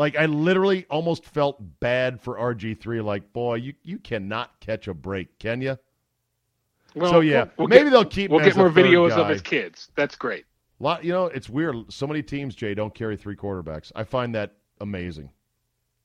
Like 0.00 0.16
I 0.16 0.24
literally 0.24 0.86
almost 0.88 1.26
felt 1.26 1.58
bad 1.78 2.22
for 2.22 2.38
RG3 2.38 3.04
like, 3.04 3.34
"Boy, 3.34 3.56
you 3.56 3.74
you 3.82 3.98
cannot 3.98 4.58
catch 4.58 4.88
a 4.88 4.94
break, 4.94 5.38
can 5.38 5.60
you?" 5.60 5.76
Well, 6.94 7.12
So, 7.12 7.20
yeah, 7.20 7.48
we'll 7.58 7.68
maybe 7.68 7.84
get- 7.84 7.90
they'll 7.90 8.04
keep 8.06 8.30
We'll 8.30 8.40
get 8.42 8.56
more 8.56 8.68
a 8.68 8.70
videos 8.70 9.12
of 9.12 9.28
his 9.28 9.42
kids. 9.42 9.92
That's 9.96 10.16
great. 10.16 10.46
Lot, 10.78 11.04
you 11.04 11.12
know, 11.12 11.26
it's 11.26 11.50
weird. 11.50 11.92
So 11.92 12.06
many 12.06 12.22
teams, 12.22 12.54
Jay, 12.54 12.72
don't 12.72 12.94
carry 12.94 13.14
three 13.14 13.36
quarterbacks. 13.36 13.92
I 13.94 14.04
find 14.04 14.34
that 14.34 14.54
amazing. 14.80 15.32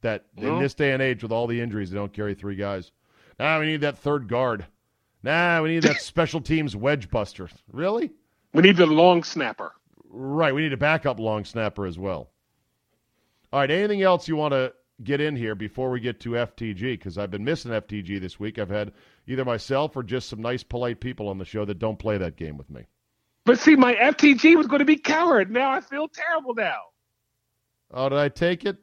That 0.02 0.26
in 0.36 0.60
this 0.60 0.74
day 0.74 0.92
and 0.92 1.02
age, 1.02 1.24
with 1.24 1.32
all 1.32 1.48
the 1.48 1.62
injuries, 1.62 1.90
they 1.90 1.96
don't 1.96 2.12
carry 2.12 2.34
three 2.34 2.58
guys. 2.58 2.92
Now 3.40 3.62
we 3.62 3.66
need 3.66 3.80
that 3.80 3.98
third 3.98 4.28
guard. 4.28 4.66
Now 5.24 5.64
we 5.64 5.70
need 5.70 5.84
that 5.84 6.02
special 6.02 6.42
teams 6.42 6.76
wedge 6.76 7.10
buster. 7.10 7.48
Really? 7.72 8.12
We 8.52 8.62
need 8.62 8.76
the 8.76 8.88
long 8.88 9.24
snapper. 9.24 9.72
Right. 10.10 10.54
We 10.54 10.64
need 10.64 10.74
a 10.74 10.78
backup 10.78 11.18
long 11.18 11.46
snapper 11.46 11.86
as 11.86 11.98
well. 11.98 12.30
All 13.56 13.62
right. 13.62 13.72
Anything 13.72 14.02
else 14.02 14.28
you 14.28 14.36
want 14.36 14.52
to 14.52 14.74
get 15.02 15.22
in 15.22 15.34
here 15.34 15.56
before 15.56 15.90
we 15.90 16.02
get 16.02 16.20
to 16.20 16.32
FTG? 16.32 16.82
Because 16.82 17.18
I've 17.18 17.32
been 17.32 17.46
missing 17.46 17.72
FTG 17.72 18.20
this 18.20 18.38
week. 18.38 18.60
I've 18.60 18.68
had 18.68 18.92
either 19.28 19.46
myself 19.46 19.96
or 19.96 20.04
just 20.04 20.28
some 20.28 20.42
nice, 20.42 20.62
polite 20.62 21.00
people 21.00 21.30
on 21.30 21.38
the 21.38 21.46
show 21.46 21.64
that 21.64 21.80
don't 21.80 21.98
play 21.98 22.18
that 22.18 22.36
game 22.36 22.58
with 22.58 22.70
me. 22.70 22.82
But 23.46 23.58
see, 23.58 23.78
my 23.78 23.96
FTG 23.96 24.58
was 24.58 24.68
going 24.68 24.80
to 24.80 24.86
be 24.86 24.98
Cowherd. 24.98 25.52
Now 25.52 25.72
I 25.72 25.80
feel 25.80 26.10
terrible 26.10 26.54
now. 26.54 26.82
Oh, 27.94 28.10
did 28.10 28.18
I 28.18 28.28
take 28.28 28.66
it? 28.66 28.76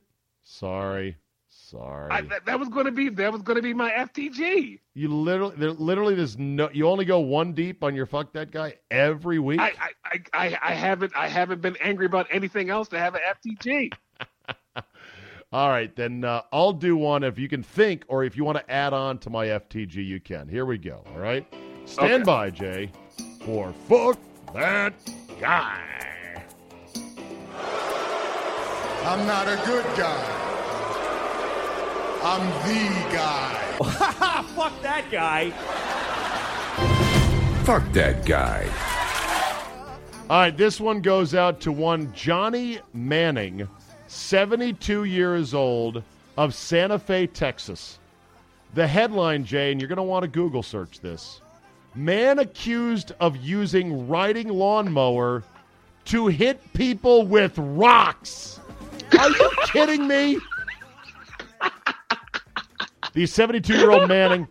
Sorry. 0.43 1.18
Sorry. 1.51 2.11
I, 2.11 2.23
that, 2.23 2.47
that 2.47 2.59
was 2.59 2.70
going 2.70 2.87
to 2.87 2.93
be 2.93 3.11
that 3.11 3.31
was 3.31 3.43
going 3.43 3.57
to 3.57 3.62
be 3.62 3.75
my 3.75 3.91
FTG. 3.91 4.81
You 4.95 5.09
literally, 5.09 5.55
there, 5.57 5.73
literally, 5.73 6.14
there's 6.14 6.39
no. 6.39 6.70
You 6.73 6.89
only 6.89 7.05
go 7.05 7.20
one 7.20 7.53
deep 7.53 7.85
on 7.85 7.95
your 7.95 8.07
fuck 8.07 8.33
that 8.33 8.51
guy 8.51 8.77
every 8.91 9.39
week. 9.39 9.61
I, 9.61 9.73
I, 9.79 9.91
I, 10.05 10.20
I, 10.33 10.59
I 10.62 10.73
haven't 10.73 11.12
I 11.14 11.29
haven't 11.29 11.61
been 11.61 11.77
angry 11.83 12.07
about 12.07 12.27
anything 12.31 12.70
else 12.70 12.89
to 12.89 12.99
have 12.99 13.14
an 13.14 13.20
FTG. 13.45 13.93
All 15.53 15.68
right, 15.68 15.94
then 15.94 16.24
uh, 16.24 16.42
I'll 16.50 16.72
do 16.72 16.96
one 16.96 17.22
if 17.22 17.38
you 17.38 17.46
can 17.48 17.62
think, 17.62 18.05
or 18.09 18.24
if 18.24 18.36
you 18.38 18.44
want 18.44 18.57
to 18.59 18.70
add 18.70 18.94
on 18.94 19.18
to 19.18 19.28
my 19.30 19.46
FTG, 19.46 19.96
you 19.96 20.18
can. 20.18 20.48
Here 20.48 20.64
we 20.64 20.78
go. 20.78 21.05
All 21.12 21.20
right, 21.20 21.46
stand 21.84 22.12
Okay. 22.14 22.22
by, 22.22 22.50
Jay, 22.50 22.90
for 23.44 23.74
fuck 23.86 24.18
that 24.55 24.94
guy. 25.38 25.78
I'm 29.05 29.26
not 29.26 29.46
a 29.48 29.61
good 29.66 29.84
guy. 29.96 30.38
I'm 32.24 32.46
the 32.68 33.12
guy. 33.12 33.59
Fuck 34.55 34.80
that 34.82 35.11
guy. 35.11 35.50
Fuck 37.64 37.92
that 37.92 38.24
guy. 38.24 38.68
All 40.30 40.38
right, 40.38 40.57
this 40.57 40.80
one 40.80 41.00
goes 41.03 41.34
out 41.34 41.61
to 41.62 41.72
one 41.72 42.12
Johnny 42.14 42.78
Manning, 42.92 43.68
72 44.13 45.05
years 45.05 45.55
old, 45.55 46.03
of 46.37 46.55
Santa 46.55 46.99
Fe, 46.99 47.27
Texas. 47.27 47.99
The 48.75 48.87
headline, 48.87 49.45
Jay, 49.45 49.73
and 49.73 49.81
you're 49.81 49.89
going 49.89 49.97
to 49.97 50.03
want 50.03 50.23
to 50.23 50.29
Google 50.29 50.63
search 50.63 51.01
this 51.01 51.41
Man 51.95 52.39
accused 52.39 53.13
of 53.21 53.37
using 53.39 54.09
riding 54.09 54.49
lawnmower 54.49 55.43
to 56.07 56.27
hit 56.27 56.61
people 56.75 57.27
with 57.27 57.55
rocks. 57.57 58.61
Are 59.19 59.31
you 59.31 59.51
kidding 59.73 60.07
me? 60.07 60.39
The 63.15 63.27
72 63.27 63.75
year 63.75 63.91
old 63.91 64.09
Manning. 64.09 64.47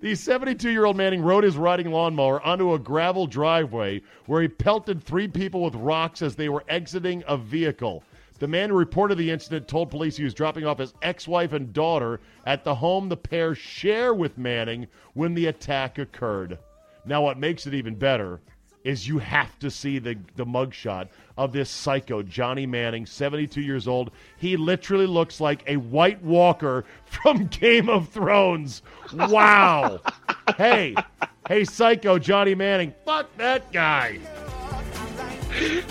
The 0.00 0.14
72 0.14 0.70
year 0.70 0.86
old 0.86 0.96
Manning 0.96 1.22
rode 1.22 1.44
his 1.44 1.58
riding 1.58 1.90
lawnmower 1.90 2.40
onto 2.40 2.72
a 2.72 2.78
gravel 2.78 3.26
driveway 3.26 4.00
where 4.24 4.40
he 4.40 4.48
pelted 4.48 5.02
three 5.02 5.28
people 5.28 5.62
with 5.62 5.74
rocks 5.74 6.22
as 6.22 6.36
they 6.36 6.48
were 6.48 6.64
exiting 6.68 7.22
a 7.28 7.36
vehicle. 7.36 8.02
The 8.42 8.48
man 8.48 8.70
who 8.70 8.76
reported 8.76 9.18
the 9.18 9.30
incident 9.30 9.68
told 9.68 9.88
police 9.88 10.16
he 10.16 10.24
was 10.24 10.34
dropping 10.34 10.66
off 10.66 10.80
his 10.80 10.94
ex 11.00 11.28
wife 11.28 11.52
and 11.52 11.72
daughter 11.72 12.18
at 12.44 12.64
the 12.64 12.74
home 12.74 13.08
the 13.08 13.16
pair 13.16 13.54
share 13.54 14.12
with 14.12 14.36
Manning 14.36 14.88
when 15.14 15.34
the 15.34 15.46
attack 15.46 15.96
occurred. 15.96 16.58
Now, 17.04 17.22
what 17.22 17.38
makes 17.38 17.68
it 17.68 17.74
even 17.74 17.94
better 17.94 18.40
is 18.82 19.06
you 19.06 19.20
have 19.20 19.56
to 19.60 19.70
see 19.70 20.00
the, 20.00 20.18
the 20.34 20.44
mugshot 20.44 21.10
of 21.38 21.52
this 21.52 21.70
psycho, 21.70 22.20
Johnny 22.20 22.66
Manning, 22.66 23.06
72 23.06 23.60
years 23.60 23.86
old. 23.86 24.10
He 24.38 24.56
literally 24.56 25.06
looks 25.06 25.40
like 25.40 25.62
a 25.68 25.76
White 25.76 26.20
Walker 26.20 26.84
from 27.04 27.46
Game 27.46 27.88
of 27.88 28.08
Thrones. 28.08 28.82
Wow. 29.14 30.00
hey, 30.56 30.96
hey, 31.46 31.62
psycho, 31.62 32.18
Johnny 32.18 32.56
Manning, 32.56 32.92
fuck 33.04 33.28
that 33.36 33.70
guy. 33.70 34.18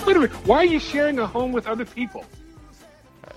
Wait 0.06 0.18
a 0.18 0.20
minute. 0.20 0.32
Why 0.46 0.58
are 0.58 0.66
you 0.66 0.82
sharing 0.82 1.20
a 1.20 1.26
home 1.26 1.54
with 1.54 1.66
other 1.66 1.86
people? 1.86 2.26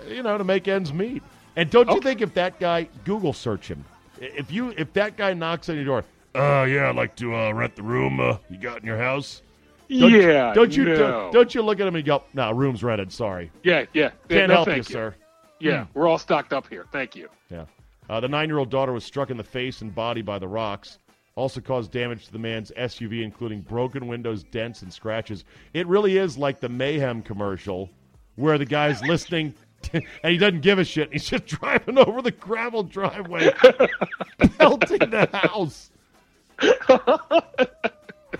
You 0.08 0.22
know, 0.22 0.38
to 0.38 0.44
make 0.44 0.68
ends 0.68 0.92
meet. 0.92 1.22
And 1.56 1.70
don't 1.70 1.88
you 1.88 2.00
think 2.00 2.20
if 2.20 2.34
that 2.34 2.58
guy 2.58 2.88
Google 3.04 3.32
search 3.32 3.68
him, 3.68 3.84
if 4.20 4.50
you 4.50 4.74
if 4.76 4.92
that 4.94 5.16
guy 5.16 5.34
knocks 5.34 5.68
on 5.68 5.76
your 5.76 5.84
door, 5.84 6.04
uh, 6.34 6.64
yeah, 6.64 6.88
I'd 6.88 6.96
like 6.96 7.14
to 7.16 7.34
uh, 7.34 7.52
rent 7.52 7.76
the 7.76 7.82
room 7.82 8.20
uh, 8.20 8.38
you 8.50 8.58
got 8.58 8.80
in 8.80 8.86
your 8.86 8.98
house. 8.98 9.42
Don't, 9.88 10.10
yeah. 10.10 10.52
don't 10.54 10.74
you 10.74 10.84
no. 10.84 10.96
don't, 10.96 11.32
don't 11.32 11.54
you 11.54 11.62
look 11.62 11.78
at 11.78 11.86
him 11.86 11.94
and 11.94 12.04
go, 12.04 12.24
no, 12.32 12.50
room's 12.52 12.82
rented. 12.82 13.12
Sorry, 13.12 13.50
Yeah, 13.62 13.84
yeah. 13.92 14.10
can't 14.28 14.48
no, 14.48 14.54
help 14.54 14.68
you, 14.68 14.74
thank 14.74 14.86
sir. 14.86 15.14
Yeah, 15.60 15.86
we're 15.94 16.08
all 16.08 16.18
stocked 16.18 16.52
up 16.52 16.68
here. 16.68 16.86
Thank 16.90 17.14
you. 17.14 17.28
Yeah. 17.50 17.66
Uh, 18.08 18.20
the 18.20 18.28
nine 18.28 18.48
year 18.48 18.58
old 18.58 18.70
daughter 18.70 18.92
was 18.92 19.04
struck 19.04 19.30
in 19.30 19.36
the 19.36 19.44
face 19.44 19.80
and 19.80 19.94
body 19.94 20.22
by 20.22 20.38
the 20.38 20.48
rocks. 20.48 20.98
Also 21.36 21.60
caused 21.60 21.90
damage 21.90 22.26
to 22.26 22.32
the 22.32 22.38
man's 22.38 22.70
SUV, 22.76 23.22
including 23.22 23.60
broken 23.60 24.06
windows, 24.06 24.44
dents, 24.44 24.82
and 24.82 24.92
scratches. 24.92 25.44
It 25.72 25.86
really 25.86 26.16
is 26.16 26.38
like 26.38 26.60
the 26.60 26.68
Mayhem 26.68 27.22
commercial 27.22 27.90
where 28.36 28.58
the 28.58 28.64
guy's 28.64 29.02
listening 29.02 29.54
and 29.92 30.04
he 30.22 30.38
doesn't 30.38 30.60
give 30.60 30.78
a 30.78 30.84
shit. 30.84 31.12
He's 31.12 31.28
just 31.28 31.46
driving 31.46 31.98
over 31.98 32.22
the 32.22 32.30
gravel 32.30 32.82
driveway, 32.82 33.50
pelting 34.58 35.10
the 35.10 35.28
house. 35.32 35.90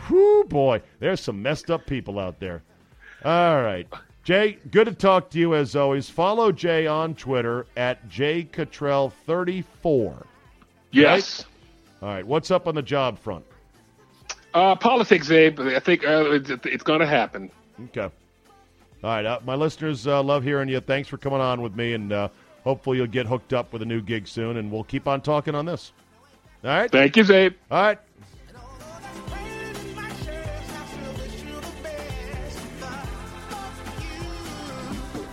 Whoo, 0.08 0.44
boy. 0.44 0.80
There's 1.00 1.20
some 1.20 1.42
messed 1.42 1.70
up 1.70 1.84
people 1.86 2.18
out 2.18 2.40
there. 2.40 2.62
All 3.24 3.62
right. 3.62 3.86
Jay, 4.22 4.58
good 4.70 4.86
to 4.86 4.94
talk 4.94 5.28
to 5.30 5.38
you 5.38 5.54
as 5.54 5.74
always. 5.76 6.08
Follow 6.08 6.50
Jay 6.52 6.86
on 6.86 7.14
Twitter 7.14 7.66
at 7.76 8.08
jcottrell34. 8.08 10.24
Yes. 10.92 11.44
All 12.00 12.08
right. 12.08 12.26
What's 12.26 12.50
up 12.50 12.66
on 12.66 12.74
the 12.74 12.82
job 12.82 13.18
front? 13.18 13.44
Uh, 14.54 14.74
politics, 14.76 15.30
Abe. 15.30 15.60
I 15.60 15.78
think 15.80 16.06
uh, 16.06 16.30
it's, 16.30 16.48
it's 16.64 16.84
going 16.84 17.00
to 17.00 17.06
happen. 17.06 17.50
Okay. 17.86 18.08
All 19.04 19.10
right. 19.10 19.26
Uh, 19.26 19.38
my 19.44 19.54
listeners 19.54 20.06
uh, 20.06 20.22
love 20.22 20.42
hearing 20.44 20.70
you. 20.70 20.80
Thanks 20.80 21.10
for 21.10 21.18
coming 21.18 21.38
on 21.38 21.60
with 21.60 21.76
me, 21.76 21.92
and 21.92 22.10
uh, 22.10 22.28
hopefully 22.62 22.96
you'll 22.96 23.06
get 23.06 23.26
hooked 23.26 23.52
up 23.52 23.70
with 23.70 23.82
a 23.82 23.84
new 23.84 24.00
gig 24.00 24.26
soon, 24.26 24.56
and 24.56 24.72
we'll 24.72 24.82
keep 24.82 25.06
on 25.06 25.20
talking 25.20 25.54
on 25.54 25.66
this. 25.66 25.92
All 26.64 26.70
right. 26.70 26.90
Thank 26.90 27.14
you, 27.18 27.30
Abe. 27.30 27.52
All 27.70 27.82
right. 27.82 27.98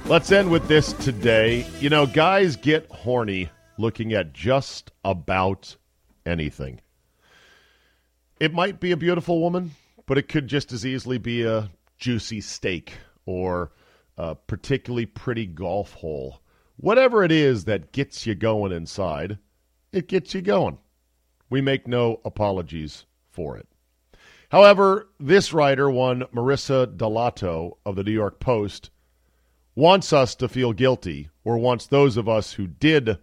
Let's 0.06 0.30
end 0.34 0.52
with 0.52 0.68
this 0.68 0.92
today. 0.92 1.66
You 1.80 1.90
know, 1.90 2.06
guys 2.06 2.58
get 2.58 2.92
horny 2.92 3.48
looking 3.78 4.12
at 4.12 4.34
just 4.34 4.92
about 5.06 5.78
anything. 6.26 6.82
It 8.38 8.54
might 8.54 8.82
be 8.82 8.92
a 8.92 8.98
beautiful 8.98 9.40
woman, 9.40 9.72
but 10.08 10.18
it 10.18 10.28
could 10.28 10.50
just 10.50 10.74
as 10.74 10.86
easily 10.86 11.18
be 11.18 11.44
a 11.44 11.70
juicy 11.98 12.42
steak 12.42 12.92
or 13.26 13.72
a 14.18 14.36
particularly 14.36 15.06
pretty 15.06 15.46
golf 15.46 15.94
hole. 15.94 16.42
Whatever 16.78 17.24
it 17.24 17.32
is 17.32 17.66
that 17.66 17.92
gets 17.92 18.26
you 18.26 18.36
going 18.36 18.72
inside, 18.72 19.38
it 19.92 20.08
gets 20.08 20.34
you 20.34 20.42
going. 20.42 20.78
We 21.50 21.62
make 21.62 21.88
no 21.88 22.22
apologies 22.26 23.06
for 23.30 23.58
it. 23.58 23.68
However, 24.50 25.10
this 25.20 25.54
writer, 25.54 25.90
one 25.90 26.24
Marisa 26.34 26.86
Dellatto 26.86 27.78
of 27.86 27.96
the 27.96 28.04
New 28.04 28.12
York 28.12 28.40
Post, 28.40 28.90
wants 29.76 30.12
us 30.12 30.36
to 30.36 30.50
feel 30.50 30.74
guilty, 30.74 31.30
or 31.44 31.58
wants 31.58 31.88
those 31.88 32.18
of 32.18 32.28
us 32.28 32.54
who 32.54 32.68
did 32.68 33.18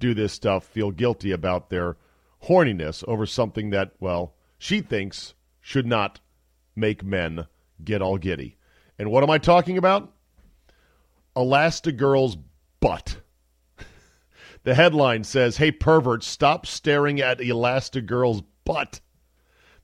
do 0.00 0.14
this 0.14 0.32
stuff 0.32 0.64
feel 0.64 0.90
guilty 0.90 1.30
about 1.30 1.70
their 1.70 1.96
horniness 2.44 3.04
over 3.06 3.24
something 3.24 3.70
that, 3.70 3.92
well, 4.00 4.34
she 4.58 4.80
thinks 4.80 5.34
should 5.60 5.86
not 5.86 6.20
make 6.74 7.04
men 7.04 7.46
get 7.82 8.02
all 8.02 8.18
giddy. 8.18 8.56
And 8.98 9.10
what 9.10 9.22
am 9.22 9.30
I 9.30 9.38
talking 9.38 9.78
about? 9.78 10.12
Elastigirl's 11.36 12.36
butt. 12.80 13.18
The 14.62 14.74
headline 14.74 15.24
says, 15.24 15.58
Hey, 15.58 15.70
perverts, 15.70 16.26
stop 16.26 16.64
staring 16.64 17.20
at 17.20 17.38
Elastigirl's 17.38 18.42
butt. 18.64 19.00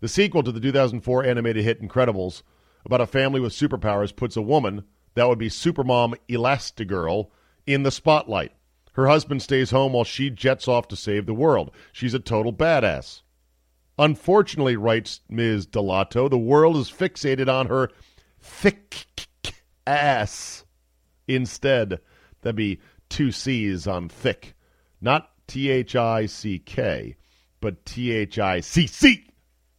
The 0.01 0.09
sequel 0.09 0.43
to 0.43 0.51
the 0.51 0.59
2004 0.59 1.23
animated 1.23 1.65
hit 1.65 1.83
Incredibles 1.83 2.43
about 2.85 3.01
a 3.01 3.07
family 3.07 3.41
with 3.41 3.53
superpowers 3.53 4.15
puts 4.15 4.37
a 4.37 4.43
woman, 4.43 4.85
that 5.15 5.29
would 5.29 5.39
be 5.39 5.51
Supermom 5.51 6.15
Elastigirl, 6.29 7.29
in 7.67 7.83
the 7.83 7.91
spotlight. 7.91 8.53
Her 8.95 9.07
husband 9.07 9.43
stays 9.43 9.71
home 9.71 9.93
while 9.93 10.05
she 10.05 10.31
jets 10.31 10.67
off 10.67 10.89
to 10.89 10.97
save 10.97 11.27
the 11.27 11.35
world. 11.35 11.71
She's 11.93 12.15
a 12.15 12.19
total 12.19 12.53
badass. 12.53 13.23
Unfortunately, 13.99 14.77
writes 14.77 15.21
Ms. 15.29 15.67
Dellatto, 15.67 16.31
the 16.31 16.39
world 16.39 16.77
is 16.77 16.91
fixated 16.91 17.53
on 17.53 17.67
her 17.67 17.91
thick 18.41 19.27
ass 19.87 20.65
instead. 21.27 22.01
That'd 22.43 22.57
be 22.57 22.81
two 23.09 23.33
C's 23.33 23.87
on 23.87 24.09
thick. 24.09 24.55
Not 25.01 25.31
T 25.47 25.71
H 25.71 25.97
I 25.97 26.27
C 26.27 26.59
K, 26.59 27.17
but 27.61 27.85
T 27.85 28.13
H 28.13 28.39
I 28.39 28.61
C 28.61 28.87
C, 28.87 29.27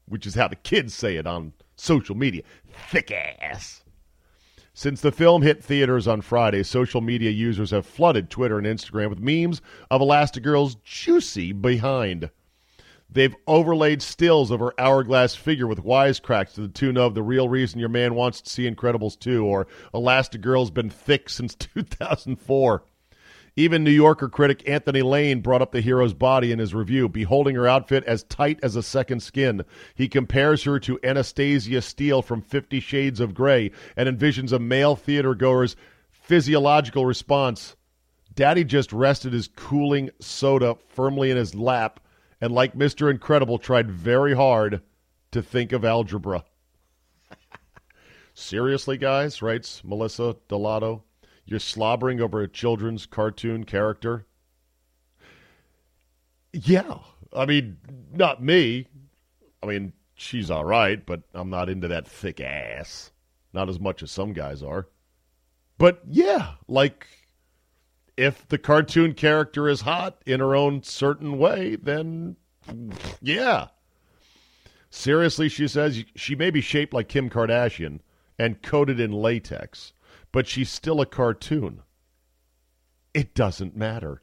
which 0.07 0.26
is 0.26 0.36
how 0.36 0.47
the 0.47 0.55
kids 0.55 0.93
say 0.93 1.16
it 1.16 1.28
on 1.28 1.53
social 1.76 2.16
media. 2.16 2.43
Thick 2.89 3.12
ass. 3.12 3.84
Since 4.74 5.01
the 5.01 5.12
film 5.12 5.41
hit 5.41 5.64
theaters 5.64 6.07
on 6.07 6.22
Friday, 6.22 6.64
social 6.64 7.01
media 7.01 7.30
users 7.30 7.72
have 7.72 7.86
flooded 7.86 8.30
Twitter 8.30 8.57
and 8.57 8.66
Instagram 8.66 9.09
with 9.09 9.20
memes 9.20 9.62
of 9.89 10.01
Elastigirl's 10.01 10.76
juicy 10.84 11.51
behind. 11.51 12.30
They've 13.14 13.36
overlaid 13.45 14.01
stills 14.01 14.51
of 14.51 14.62
her 14.62 14.74
hourglass 14.80 15.36
figure 15.36 15.68
with 15.68 15.84
wisecracks 15.84 16.53
to 16.53 16.62
the 16.62 16.70
tune 16.70 16.97
of 16.97 17.14
The 17.14 17.22
Real 17.22 17.49
Reason 17.49 17.78
Your 17.78 17.89
Man 17.89 18.16
Wants 18.16 18.39
to 18.41 18.49
See 18.49 18.70
Incredibles 18.70 19.20
2 19.20 19.45
or 19.45 19.68
Elastigirl's 19.93 20.72
Been 20.72 20.89
Thick 20.89 21.30
Since 21.30 21.55
2004. 21.59 22.84
Even 23.57 23.84
New 23.84 23.91
Yorker 23.91 24.30
critic 24.30 24.64
Anthony 24.66 25.01
Lane 25.01 25.41
brought 25.41 25.62
up 25.62 25.74
the 25.74 25.82
hero's 25.82 26.14
body 26.14 26.53
in 26.53 26.59
his 26.59 26.74
review, 26.74 27.09
beholding 27.09 27.55
her 27.55 27.68
outfit 27.68 28.05
as 28.05 28.24
tight 28.24 28.57
as 28.64 28.78
a 28.78 28.84
second 28.84 29.22
skin. 29.22 29.66
He 29.93 30.07
compares 30.07 30.64
her 30.64 30.80
to 30.80 30.97
Anastasia 31.03 31.82
Steele 31.82 32.22
from 32.22 32.41
Fifty 32.41 32.80
Shades 32.80 33.20
of 33.20 33.34
Grey 33.34 33.72
and 33.97 34.07
envisions 34.07 34.53
a 34.53 34.59
male 34.59 34.95
theatergoer's 34.95 35.76
physiological 36.12 37.05
response. 37.05 37.76
Daddy 38.34 38.64
just 38.64 38.93
rested 38.93 39.34
his 39.34 39.49
cooling 39.49 40.12
soda 40.22 40.78
firmly 40.88 41.30
in 41.30 41.36
his 41.36 41.53
lap 41.53 41.99
and, 42.42 42.52
like 42.52 42.76
Mr. 42.76 43.10
Incredible, 43.10 43.60
tried 43.60 43.89
very 43.89 44.34
hard 44.34 44.82
to 45.32 45.42
think 45.42 45.72
of 45.72 45.86
algebra. 45.86 46.44
Seriously, 48.34 48.98
guys, 48.98 49.42
writes 49.42 49.84
Melissa 49.84 50.36
Dellatto. 50.50 51.04
You're 51.46 51.60
slobbering 51.60 52.20
over 52.20 52.42
a 52.42 52.48
children's 52.48 53.06
cartoon 53.06 53.64
character? 53.64 54.26
Yeah. 56.54 57.00
I 57.34 57.46
mean, 57.46 57.78
not 58.14 58.44
me. 58.44 58.88
I 59.64 59.66
mean, 59.68 59.94
she's 60.16 60.52
all 60.52 60.66
right, 60.66 61.06
but 61.06 61.22
I'm 61.34 61.50
not 61.50 61.70
into 61.70 61.88
that 61.89 62.08
thick 62.08 62.42
ass. 62.42 63.12
Not 63.54 63.70
as 63.70 63.80
much 63.80 64.02
as 64.04 64.12
some 64.12 64.34
guys 64.34 64.64
are. 64.64 64.88
But 65.78 66.02
yeah, 66.08 66.54
like 66.68 67.08
if 68.18 68.47
the 68.47 68.57
cartoon 68.57 69.14
character 69.14 69.68
is 69.68 69.82
hot 69.82 70.22
in 70.26 70.39
her 70.39 70.55
own 70.55 70.84
certain 70.84 71.38
way, 71.38 71.76
then 71.76 72.36
yeah. 73.22 73.68
Seriously, 74.89 75.47
she 75.49 75.68
says 75.68 76.03
she 76.16 76.36
may 76.36 76.49
be 76.49 76.62
shaped 76.62 76.93
like 76.93 77.07
Kim 77.07 77.30
Kardashian 77.30 77.99
and 78.38 78.62
coated 78.62 78.99
in 78.99 79.12
latex, 79.12 79.93
but 80.32 80.47
she's 80.47 80.70
still 80.70 80.99
a 80.99 81.05
cartoon. 81.05 81.82
It 83.14 83.34
doesn't 83.34 83.76
matter. 83.76 84.22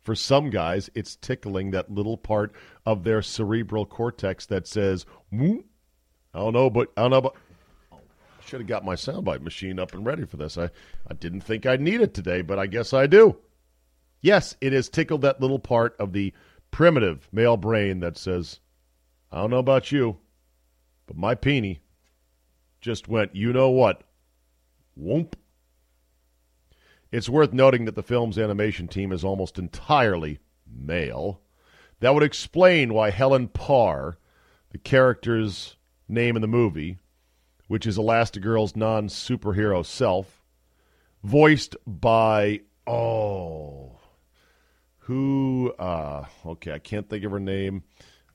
For 0.00 0.14
some 0.14 0.50
guys, 0.50 0.88
it's 0.94 1.16
tickling 1.16 1.70
that 1.70 1.90
little 1.90 2.16
part 2.16 2.52
of 2.86 3.04
their 3.04 3.20
cerebral 3.20 3.84
cortex 3.84 4.46
that 4.46 4.66
says, 4.66 5.04
"Moo." 5.30 5.62
I 6.34 6.38
don't 6.38 6.54
know, 6.54 6.70
but 6.70 6.90
I 6.96 7.02
don't 7.02 7.10
know, 7.10 7.20
but 7.20 7.34
should 8.48 8.60
have 8.60 8.68
got 8.68 8.84
my 8.84 8.94
soundbite 8.94 9.42
machine 9.42 9.78
up 9.78 9.92
and 9.92 10.06
ready 10.06 10.24
for 10.24 10.38
this. 10.38 10.56
I, 10.56 10.70
I 11.06 11.14
didn't 11.14 11.42
think 11.42 11.66
I'd 11.66 11.80
need 11.80 12.00
it 12.00 12.14
today, 12.14 12.42
but 12.42 12.58
I 12.58 12.66
guess 12.66 12.92
I 12.92 13.06
do. 13.06 13.36
Yes, 14.20 14.56
it 14.60 14.72
has 14.72 14.88
tickled 14.88 15.22
that 15.22 15.40
little 15.40 15.58
part 15.58 15.94
of 15.98 16.12
the 16.12 16.32
primitive 16.70 17.28
male 17.30 17.56
brain 17.56 18.00
that 18.00 18.16
says, 18.16 18.60
I 19.30 19.40
don't 19.40 19.50
know 19.50 19.58
about 19.58 19.92
you, 19.92 20.16
but 21.06 21.16
my 21.16 21.34
peenie 21.34 21.80
just 22.80 23.08
went, 23.08 23.36
you 23.36 23.52
know 23.52 23.70
what? 23.70 24.02
Whoomp. 24.98 25.34
It's 27.12 27.28
worth 27.28 27.52
noting 27.52 27.84
that 27.84 27.94
the 27.94 28.02
film's 28.02 28.38
animation 28.38 28.88
team 28.88 29.12
is 29.12 29.24
almost 29.24 29.58
entirely 29.58 30.40
male. 30.66 31.40
That 32.00 32.14
would 32.14 32.22
explain 32.22 32.92
why 32.92 33.10
Helen 33.10 33.48
Parr, 33.48 34.18
the 34.70 34.78
character's 34.78 35.76
name 36.08 36.36
in 36.36 36.42
the 36.42 36.48
movie, 36.48 36.98
which 37.68 37.86
is 37.86 37.96
Elastigirl's 37.96 38.74
non 38.74 39.08
superhero 39.08 39.84
self, 39.86 40.42
voiced 41.22 41.76
by, 41.86 42.60
oh, 42.86 44.00
who, 44.98 45.72
uh, 45.78 46.24
okay, 46.44 46.72
I 46.72 46.78
can't 46.78 47.08
think 47.08 47.24
of 47.24 47.32
her 47.32 47.40
name. 47.40 47.84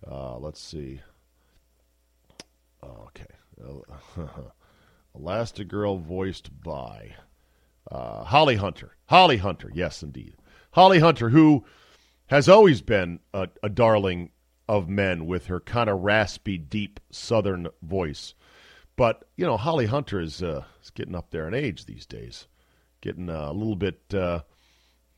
Uh, 0.10 0.38
let's 0.38 0.62
see. 0.62 1.02
Okay. 2.84 3.26
Elastigirl 5.16 6.02
voiced 6.02 6.62
by 6.62 7.16
uh, 7.92 8.24
Holly 8.24 8.56
Hunter. 8.56 8.96
Holly 9.06 9.38
Hunter, 9.38 9.72
yes, 9.74 10.02
indeed. 10.02 10.36
Holly 10.72 11.00
Hunter, 11.00 11.30
who 11.30 11.64
has 12.28 12.50
always 12.50 12.82
been 12.82 13.20
a, 13.34 13.50
a 13.62 13.70
darling 13.70 14.32
of 14.68 14.90
men 14.90 15.26
with 15.26 15.48
her 15.48 15.60
kind 15.60 15.90
of 15.90 16.02
raspy, 16.02 16.58
deep 16.58 17.00
Southern 17.12 17.68
voice. 17.82 18.34
But, 18.96 19.26
you 19.36 19.46
know, 19.46 19.58
Holly 19.58 19.88
Hunter 19.88 20.20
is, 20.20 20.44
uh, 20.44 20.64
is 20.84 20.92
getting 20.92 21.16
up 21.16 21.32
there 21.32 21.48
in 21.48 21.54
age 21.54 21.86
these 21.86 22.06
days. 22.06 22.48
Getting 23.02 23.30
uh, 23.30 23.50
a 23.50 23.54
little 23.54 23.76
bit, 23.76 24.02
uh, 24.14 24.42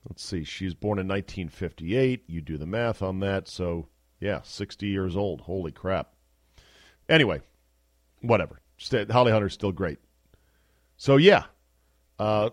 let's 0.08 0.24
see, 0.24 0.44
she's 0.44 0.74
born 0.74 0.98
in 0.98 1.08
1958. 1.08 2.24
You 2.28 2.42
do 2.42 2.58
the 2.58 2.66
math 2.66 3.02
on 3.02 3.20
that. 3.20 3.48
So, 3.48 3.90
yeah, 4.20 4.42
60 4.44 4.88
years 4.88 5.16
old. 5.16 5.42
Holy 5.42 5.72
crap. 5.72 6.14
Anyway, 7.10 7.42
whatever. 8.22 8.62
Holly 9.12 9.32
Hunter's 9.32 9.54
still 9.54 9.72
great. 9.72 10.00
So, 10.98 11.18
yeah, 11.18 11.44
uh, 12.18 12.52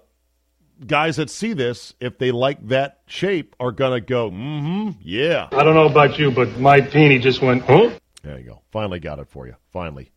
guys 0.86 1.16
that 1.16 1.30
see 1.30 1.52
this, 1.52 1.94
if 2.00 2.18
they 2.18 2.32
like 2.32 2.66
that 2.68 3.00
shape, 3.06 3.54
are 3.60 3.72
going 3.72 3.92
to 3.92 4.00
go, 4.00 4.30
mm 4.30 4.60
hmm, 4.60 4.90
yeah. 5.00 5.48
I 5.52 5.62
don't 5.62 5.74
know 5.74 5.86
about 5.86 6.18
you, 6.18 6.30
but 6.30 6.58
my 6.58 6.80
peenie 6.80 7.20
just 7.20 7.40
went, 7.40 7.62
huh? 7.62 7.90
There 8.22 8.38
you 8.38 8.44
go. 8.44 8.62
Finally 8.70 9.00
got 9.00 9.18
it 9.18 9.28
for 9.28 9.46
you. 9.46 9.54
Finally. 9.72 10.10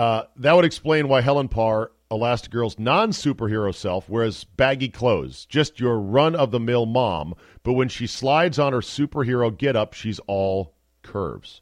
Uh, 0.00 0.24
that 0.34 0.56
would 0.56 0.64
explain 0.64 1.08
why 1.08 1.20
Helen 1.20 1.48
Parr, 1.48 1.92
Elastigirl's 2.10 2.78
non 2.78 3.10
superhero 3.10 3.74
self, 3.74 4.08
wears 4.08 4.44
baggy 4.44 4.88
clothes, 4.88 5.44
just 5.44 5.78
your 5.78 6.00
run 6.00 6.34
of 6.34 6.50
the 6.52 6.58
mill 6.58 6.86
mom, 6.86 7.34
but 7.64 7.74
when 7.74 7.90
she 7.90 8.06
slides 8.06 8.58
on 8.58 8.72
her 8.72 8.80
superhero 8.80 9.54
get 9.54 9.76
up, 9.76 9.92
she's 9.92 10.18
all 10.20 10.72
curves. 11.02 11.60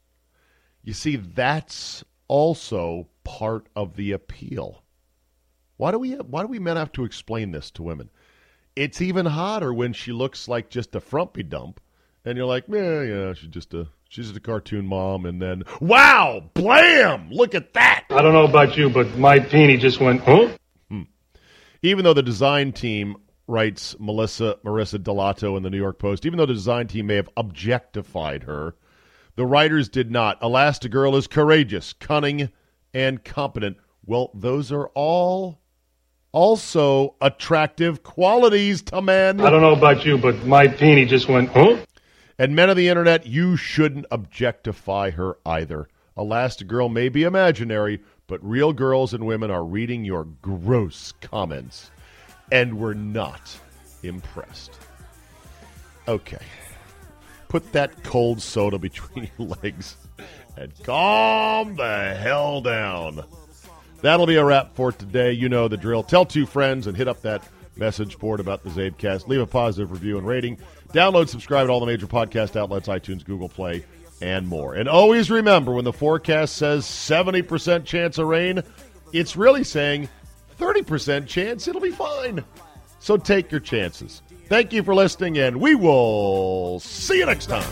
You 0.84 0.92
see, 0.92 1.16
that's 1.16 2.04
also 2.28 3.08
part 3.24 3.66
of 3.74 3.96
the 3.96 4.12
appeal. 4.12 4.84
Why 5.76 5.90
do 5.90 5.98
we 5.98 6.12
why 6.12 6.42
do 6.42 6.46
we 6.46 6.60
men 6.60 6.76
have 6.76 6.92
to 6.92 7.04
explain 7.04 7.50
this 7.50 7.72
to 7.72 7.82
women? 7.82 8.08
It's 8.76 9.00
even 9.00 9.26
hotter 9.26 9.74
when 9.74 9.92
she 9.92 10.12
looks 10.12 10.46
like 10.46 10.70
just 10.70 10.94
a 10.94 11.00
frumpy 11.00 11.42
dump, 11.42 11.80
and 12.24 12.38
you're 12.38 12.46
like, 12.46 12.66
yeah, 12.68 13.02
yeah, 13.02 13.34
she's 13.34 13.50
just 13.50 13.74
a 13.74 13.88
she's 14.08 14.34
a 14.34 14.40
cartoon 14.40 14.86
mom, 14.86 15.26
and 15.26 15.40
then 15.40 15.62
wow, 15.80 16.42
blam! 16.54 17.30
Look 17.30 17.54
at 17.54 17.74
that. 17.74 18.06
I 18.10 18.22
don't 18.22 18.32
know 18.32 18.44
about 18.44 18.76
you, 18.76 18.90
but 18.90 19.16
my 19.16 19.38
peenie 19.38 19.76
just 19.76 20.00
went, 20.00 20.22
huh? 20.22 20.48
Hmm. 20.88 21.02
Even 21.82 22.04
though 22.04 22.14
the 22.14 22.22
design 22.22 22.72
team 22.72 23.16
writes 23.46 23.96
Melissa 23.98 24.56
Marisa 24.64 24.98
Dellatto 24.98 25.56
in 25.56 25.62
the 25.62 25.70
New 25.70 25.78
York 25.78 25.98
Post, 25.98 26.26
even 26.26 26.38
though 26.38 26.46
the 26.46 26.54
design 26.54 26.86
team 26.86 27.06
may 27.06 27.16
have 27.16 27.28
objectified 27.36 28.42
her, 28.44 28.74
the 29.36 29.46
writers 29.46 29.88
did 29.88 30.10
not. 30.10 30.40
Elastigirl 30.40 31.16
is 31.16 31.26
courageous, 31.26 31.92
cunning, 31.92 32.50
and 32.92 33.22
competent. 33.24 33.76
Well, 34.04 34.30
those 34.34 34.72
are 34.72 34.88
all 34.88 35.60
also 36.32 37.14
attractive 37.20 38.02
qualities 38.02 38.82
to 38.82 39.00
men. 39.00 39.40
I 39.40 39.50
don't 39.50 39.62
know 39.62 39.72
about 39.72 40.04
you, 40.04 40.18
but 40.18 40.44
my 40.44 40.68
peenie 40.68 41.06
just 41.06 41.28
went, 41.28 41.50
huh? 41.50 41.78
And 42.38 42.54
men 42.54 42.70
of 42.70 42.76
the 42.76 42.88
internet, 42.88 43.26
you 43.26 43.56
shouldn't 43.56 44.06
objectify 44.10 45.10
her 45.10 45.38
either. 45.44 45.88
Elastigirl 46.16 46.92
may 46.92 47.08
be 47.08 47.24
imaginary, 47.24 48.00
but 48.26 48.44
real 48.44 48.72
girls 48.72 49.12
and 49.12 49.26
women 49.26 49.50
are 49.50 49.64
reading 49.64 50.04
your 50.04 50.24
gross 50.42 51.12
comments, 51.20 51.90
and 52.52 52.78
we're 52.78 52.94
not 52.94 53.58
impressed. 54.02 54.78
Okay. 56.06 56.44
Put 57.48 57.72
that 57.72 58.04
cold 58.04 58.40
soda 58.40 58.78
between 58.78 59.30
your 59.38 59.48
legs 59.62 59.96
and 60.56 60.72
calm 60.84 61.76
the 61.76 62.14
hell 62.14 62.60
down. 62.60 63.24
That'll 64.00 64.26
be 64.26 64.36
a 64.36 64.44
wrap 64.44 64.74
for 64.74 64.92
today. 64.92 65.32
You 65.32 65.48
know 65.48 65.66
the 65.66 65.76
drill. 65.76 66.02
Tell 66.02 66.24
two 66.24 66.46
friends 66.46 66.86
and 66.86 66.96
hit 66.96 67.08
up 67.08 67.22
that 67.22 67.42
message 67.76 68.18
board 68.18 68.40
about 68.40 68.62
the 68.62 68.70
Zabecast. 68.70 69.28
Leave 69.28 69.40
a 69.40 69.46
positive 69.46 69.92
review 69.92 70.18
and 70.18 70.26
rating. 70.26 70.58
Download, 70.92 71.28
subscribe 71.28 71.66
to 71.66 71.72
all 71.72 71.80
the 71.80 71.86
major 71.86 72.06
podcast 72.06 72.56
outlets, 72.56 72.88
iTunes, 72.88 73.24
Google 73.24 73.48
Play, 73.48 73.84
and 74.22 74.48
more. 74.48 74.74
And 74.74 74.88
always 74.88 75.30
remember 75.30 75.72
when 75.72 75.84
the 75.84 75.92
forecast 75.92 76.56
says 76.56 76.84
70% 76.84 77.84
chance 77.84 78.18
of 78.18 78.26
rain, 78.26 78.62
it's 79.12 79.36
really 79.36 79.64
saying 79.64 80.08
30% 80.58 81.26
chance 81.26 81.68
it'll 81.68 81.80
be 81.80 81.90
fine. 81.90 82.44
So 83.00 83.16
take 83.16 83.50
your 83.50 83.60
chances. 83.60 84.22
Thank 84.48 84.72
you 84.72 84.82
for 84.82 84.94
listening, 84.94 85.38
and 85.38 85.60
we 85.60 85.74
will 85.74 86.80
see 86.80 87.18
you 87.18 87.26
next 87.26 87.46
time. 87.46 87.62